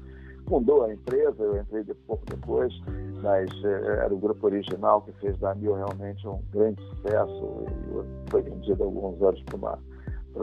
fundou 0.49 0.83
a 0.83 0.93
empresa, 0.93 1.43
eu 1.43 1.57
entrei 1.57 1.83
de 1.83 1.93
pouco 1.93 2.25
depois, 2.25 2.73
mas 3.21 3.49
era 3.63 4.13
o 4.13 4.17
grupo 4.17 4.47
original 4.47 5.01
que 5.03 5.11
fez 5.21 5.37
da 5.37 5.53
Mil 5.53 5.75
realmente 5.75 6.27
um 6.27 6.41
grande 6.51 6.81
sucesso 6.83 7.65
e 7.69 8.31
foi 8.31 8.41
vendido 8.41 8.81
há 8.81 8.85
alguns 8.85 9.21
anos 9.21 9.41
para 9.43 9.55
uma, 9.55 9.79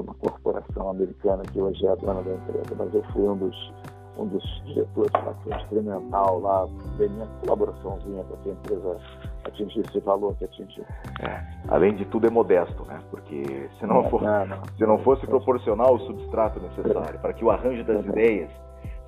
uma 0.01 0.15
corporação 0.15 0.91
americana 0.91 1.43
que 1.45 1.61
hoje 1.61 1.87
é 1.87 1.91
a 1.91 1.95
dona 1.95 2.23
da 2.23 2.33
empresa, 2.33 2.75
mas 2.77 2.95
eu 2.95 3.03
fui 3.13 3.23
um 3.23 3.37
dos 3.37 3.73
um 4.17 4.27
dos 4.27 4.63
diretores 4.65 5.13
lá, 5.13 5.35
foi 5.43 5.55
instrumental 5.55 6.41
lá, 6.41 6.69
dei 6.97 7.09
minha 7.09 7.27
colaboraçãozinha 7.41 8.23
para 8.25 8.37
que 8.39 8.51
a 8.51 8.53
empresa 8.53 8.97
atingir 9.45 9.81
esse 9.81 10.01
valor 10.01 10.37
que 10.37 10.45
atingiu. 10.45 10.85
É, 11.21 11.45
além 11.69 11.95
de 11.95 12.05
tudo 12.05 12.27
é 12.27 12.31
modesto, 12.31 12.85
né? 12.85 13.01
Porque 13.11 13.69
se 13.79 13.87
não, 13.87 14.05
for, 14.09 14.23
não, 14.23 14.47
não. 14.47 14.63
se 14.77 14.87
não 14.87 14.99
fosse 14.99 15.27
proporcional 15.27 15.95
o 15.97 16.01
substrato 16.01 16.61
necessário 16.61 17.19
para 17.19 17.33
que 17.33 17.45
o 17.45 17.51
arranjo 17.51 17.85
das 17.85 18.05
ideias 18.05 18.51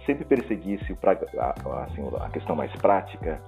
sempre 0.04 0.24
perseguisse 0.24 0.92
o, 0.92 0.98
a, 1.40 1.84
assim, 1.84 2.08
a 2.20 2.30
questão 2.30 2.56
mais 2.56 2.74
prática, 2.76 3.40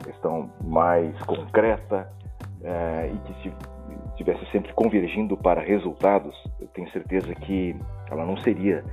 a 0.00 0.04
questão 0.04 0.50
mais 0.62 1.20
concreta 1.22 2.08
é, 2.62 3.12
e 3.12 3.18
que 3.18 3.54
estivesse 4.10 4.44
sempre 4.50 4.72
convergindo 4.72 5.36
para 5.36 5.60
resultados, 5.60 6.34
eu 6.60 6.66
tenho 6.68 6.90
certeza 6.90 7.34
que 7.34 7.74
ela 8.10 8.24
não 8.26 8.36
seria 8.38 8.84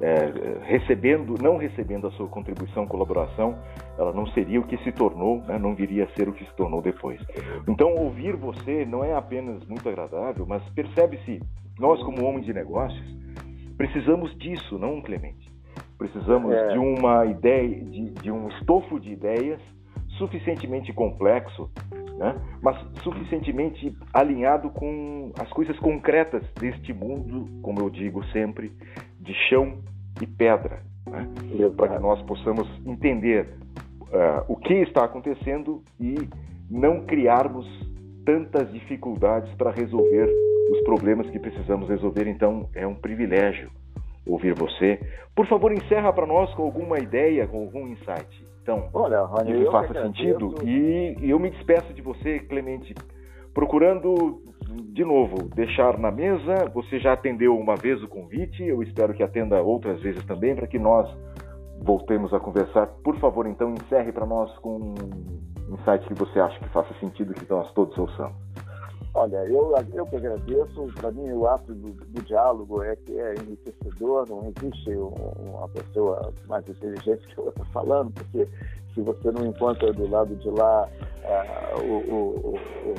é, 0.00 0.58
recebendo, 0.62 1.34
não 1.42 1.56
recebendo 1.56 2.06
a 2.06 2.10
sua 2.12 2.28
contribuição, 2.28 2.86
colaboração, 2.86 3.58
ela 3.98 4.12
não 4.12 4.26
seria 4.28 4.60
o 4.60 4.66
que 4.66 4.76
se 4.78 4.92
tornou, 4.92 5.38
né, 5.42 5.58
não 5.58 5.74
viria 5.74 6.04
a 6.04 6.08
ser 6.08 6.28
o 6.28 6.32
que 6.32 6.44
se 6.44 6.54
tornou 6.54 6.82
depois. 6.82 7.20
Então, 7.66 7.94
ouvir 7.94 8.36
você 8.36 8.84
não 8.84 9.02
é 9.02 9.14
apenas 9.14 9.64
muito 9.66 9.88
agradável, 9.88 10.44
mas 10.46 10.62
percebe-se, 10.70 11.40
nós 11.78 12.02
como 12.02 12.24
homens 12.24 12.44
de 12.44 12.52
negócios, 12.52 13.04
precisamos 13.76 14.36
disso, 14.38 14.78
não 14.78 15.00
Clemente. 15.00 15.46
Precisamos 15.98 16.52
é. 16.52 16.72
de 16.72 16.78
uma 16.78 17.24
ideia, 17.24 17.82
de, 17.84 18.10
de 18.10 18.30
um 18.30 18.48
estofo 18.48 19.00
de 19.00 19.12
ideias 19.12 19.60
suficientemente 20.18 20.92
complexo, 20.92 21.70
né? 22.18 22.34
mas 22.62 22.76
suficientemente 23.02 23.96
alinhado 24.12 24.70
com 24.70 25.32
as 25.38 25.48
coisas 25.50 25.78
concretas 25.78 26.42
deste 26.58 26.92
mundo, 26.92 27.46
como 27.62 27.80
eu 27.80 27.90
digo 27.90 28.24
sempre, 28.26 28.72
de 29.20 29.34
chão 29.48 29.78
e 30.20 30.26
pedra, 30.26 30.82
né? 31.06 31.28
para 31.76 31.88
que 31.88 32.02
nós 32.02 32.20
possamos 32.22 32.68
entender 32.86 33.48
uh, 34.02 34.44
o 34.48 34.56
que 34.56 34.74
está 34.74 35.04
acontecendo 35.04 35.82
e 36.00 36.16
não 36.70 37.04
criarmos 37.04 37.66
tantas 38.24 38.72
dificuldades 38.72 39.52
para 39.54 39.70
resolver 39.70 40.28
os 40.70 40.80
problemas 40.80 41.28
que 41.30 41.38
precisamos 41.38 41.88
resolver. 41.88 42.26
Então, 42.26 42.68
é 42.74 42.86
um 42.86 42.94
privilégio 42.94 43.70
ouvir 44.26 44.54
você. 44.54 44.98
Por 45.34 45.46
favor, 45.46 45.72
encerra 45.72 46.12
para 46.12 46.26
nós 46.26 46.52
com 46.54 46.62
alguma 46.62 46.98
ideia, 46.98 47.46
com 47.46 47.58
algum 47.58 47.86
insight. 47.86 48.45
Então, 48.66 48.88
Olha, 48.92 49.28
que 49.44 49.70
faça 49.70 50.02
sentido. 50.02 50.56
E, 50.64 51.16
e 51.20 51.30
eu 51.30 51.38
me 51.38 51.50
despeço 51.50 51.94
de 51.94 52.02
você, 52.02 52.40
Clemente, 52.40 52.92
procurando 53.54 54.42
de 54.92 55.04
novo, 55.04 55.44
deixar 55.54 55.96
na 55.96 56.10
mesa. 56.10 56.68
Você 56.74 56.98
já 56.98 57.12
atendeu 57.12 57.56
uma 57.56 57.76
vez 57.76 58.02
o 58.02 58.08
convite, 58.08 58.64
eu 58.64 58.82
espero 58.82 59.14
que 59.14 59.22
atenda 59.22 59.62
outras 59.62 60.00
vezes 60.00 60.24
também, 60.24 60.56
para 60.56 60.66
que 60.66 60.80
nós 60.80 61.08
voltemos 61.80 62.34
a 62.34 62.40
conversar. 62.40 62.88
Por 63.04 63.16
favor, 63.20 63.46
então, 63.46 63.72
encerre 63.72 64.10
para 64.10 64.26
nós 64.26 64.52
com 64.58 64.78
um 64.78 65.74
insight 65.74 66.04
que 66.08 66.14
você 66.14 66.40
acha 66.40 66.58
que 66.58 66.68
faça 66.70 66.92
sentido 66.98 67.34
que 67.34 67.48
nós 67.48 67.72
todos 67.72 67.96
ouçamos. 67.96 68.45
Olha, 69.16 69.38
eu, 69.46 69.72
eu 69.94 70.06
que 70.06 70.16
agradeço. 70.16 70.92
Para 70.94 71.10
mim, 71.10 71.32
o 71.32 71.46
ato 71.48 71.72
do, 71.72 71.90
do, 71.90 72.22
diálogo 72.22 72.82
é 72.82 72.94
que 72.96 73.18
é 73.18 73.34
enriquecedor. 73.36 74.28
Não 74.28 74.52
existe 74.54 74.90
uma 74.90 75.66
pessoa 75.70 76.34
mais 76.46 76.68
inteligente 76.68 77.26
que 77.26 77.40
outra 77.40 77.64
falando, 77.72 78.12
porque 78.12 78.46
se 78.92 79.00
você 79.00 79.32
não 79.32 79.46
encontra 79.46 79.90
do 79.94 80.06
lado 80.06 80.36
de 80.36 80.50
lá 80.50 80.86
uh, 80.86 81.82
o, 81.82 82.14
o, 82.14 82.56
o, 82.56 82.94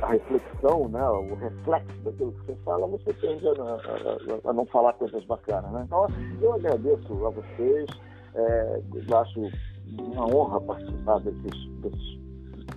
a 0.00 0.06
reflexão, 0.06 0.88
né, 0.88 1.06
o 1.06 1.34
reflexo 1.34 1.98
daquilo 2.02 2.32
que 2.32 2.46
você 2.46 2.54
fala, 2.64 2.86
você 2.86 3.12
tende 3.12 3.46
a, 3.46 3.52
a, 3.52 4.50
a 4.50 4.52
não 4.54 4.64
falar 4.64 4.94
coisas 4.94 5.22
bacanas. 5.26 5.70
Né? 5.70 5.82
Então, 5.84 6.06
eu 6.40 6.54
agradeço 6.54 7.26
a 7.26 7.28
vocês. 7.28 7.86
É, 8.34 8.80
eu 9.06 9.18
acho 9.18 9.50
uma 9.98 10.34
honra 10.34 10.62
participar 10.62 11.20
desses, 11.20 11.68
desses 11.82 12.27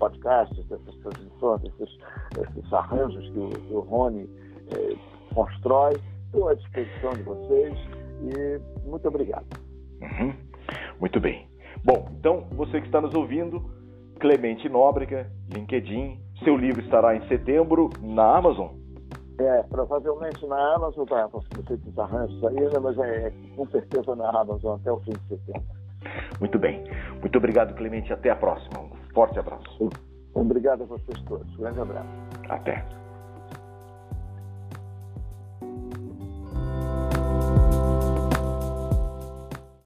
podcasts, 0.01 0.65
dessas 0.65 0.95
transmissões, 0.97 1.61
desses, 1.61 1.97
desses 2.33 2.73
arranjos 2.73 3.29
que 3.29 3.39
o, 3.39 3.49
que 3.49 3.73
o 3.73 3.79
Rony 3.81 4.27
eh, 4.71 4.95
constrói. 5.35 5.93
Estou 6.25 6.49
à 6.49 6.55
disposição 6.55 7.13
de 7.13 7.23
vocês 7.23 7.77
e 8.23 8.87
muito 8.87 9.07
obrigado. 9.07 9.45
Uhum. 10.01 10.33
Muito 10.99 11.19
bem. 11.19 11.47
Bom, 11.83 12.07
então, 12.17 12.47
você 12.51 12.81
que 12.81 12.87
está 12.87 12.99
nos 12.99 13.13
ouvindo, 13.13 13.61
Clemente 14.19 14.67
Nóbrega, 14.67 15.29
LinkedIn, 15.53 16.19
seu 16.43 16.57
livro 16.57 16.81
estará 16.81 17.15
em 17.15 17.27
setembro 17.27 17.89
na 18.01 18.37
Amazon. 18.37 18.69
É, 19.39 19.63
provavelmente 19.63 20.45
na 20.47 20.75
Amazon, 20.75 21.05
tá, 21.05 21.27
você 21.27 21.73
esses 21.73 21.97
arranjos 21.97 22.43
ainda, 22.45 22.79
mas 22.79 22.97
é 22.99 23.31
com 23.55 23.67
certeza 23.67 24.15
na 24.15 24.29
Amazon 24.29 24.79
até 24.79 24.91
o 24.91 24.99
fim 25.01 25.11
de 25.11 25.27
setembro. 25.27 25.81
Muito 26.39 26.57
bem. 26.57 26.83
Muito 27.19 27.37
obrigado, 27.37 27.75
Clemente. 27.75 28.11
Até 28.11 28.29
a 28.29 28.35
próxima. 28.35 28.90
Forte 29.13 29.39
abraço. 29.39 29.89
Obrigado 30.33 30.83
a 30.83 30.85
vocês 30.85 31.21
todos. 31.27 31.55
Grande 31.57 31.79
abraço. 31.79 32.07
Até. 32.49 33.00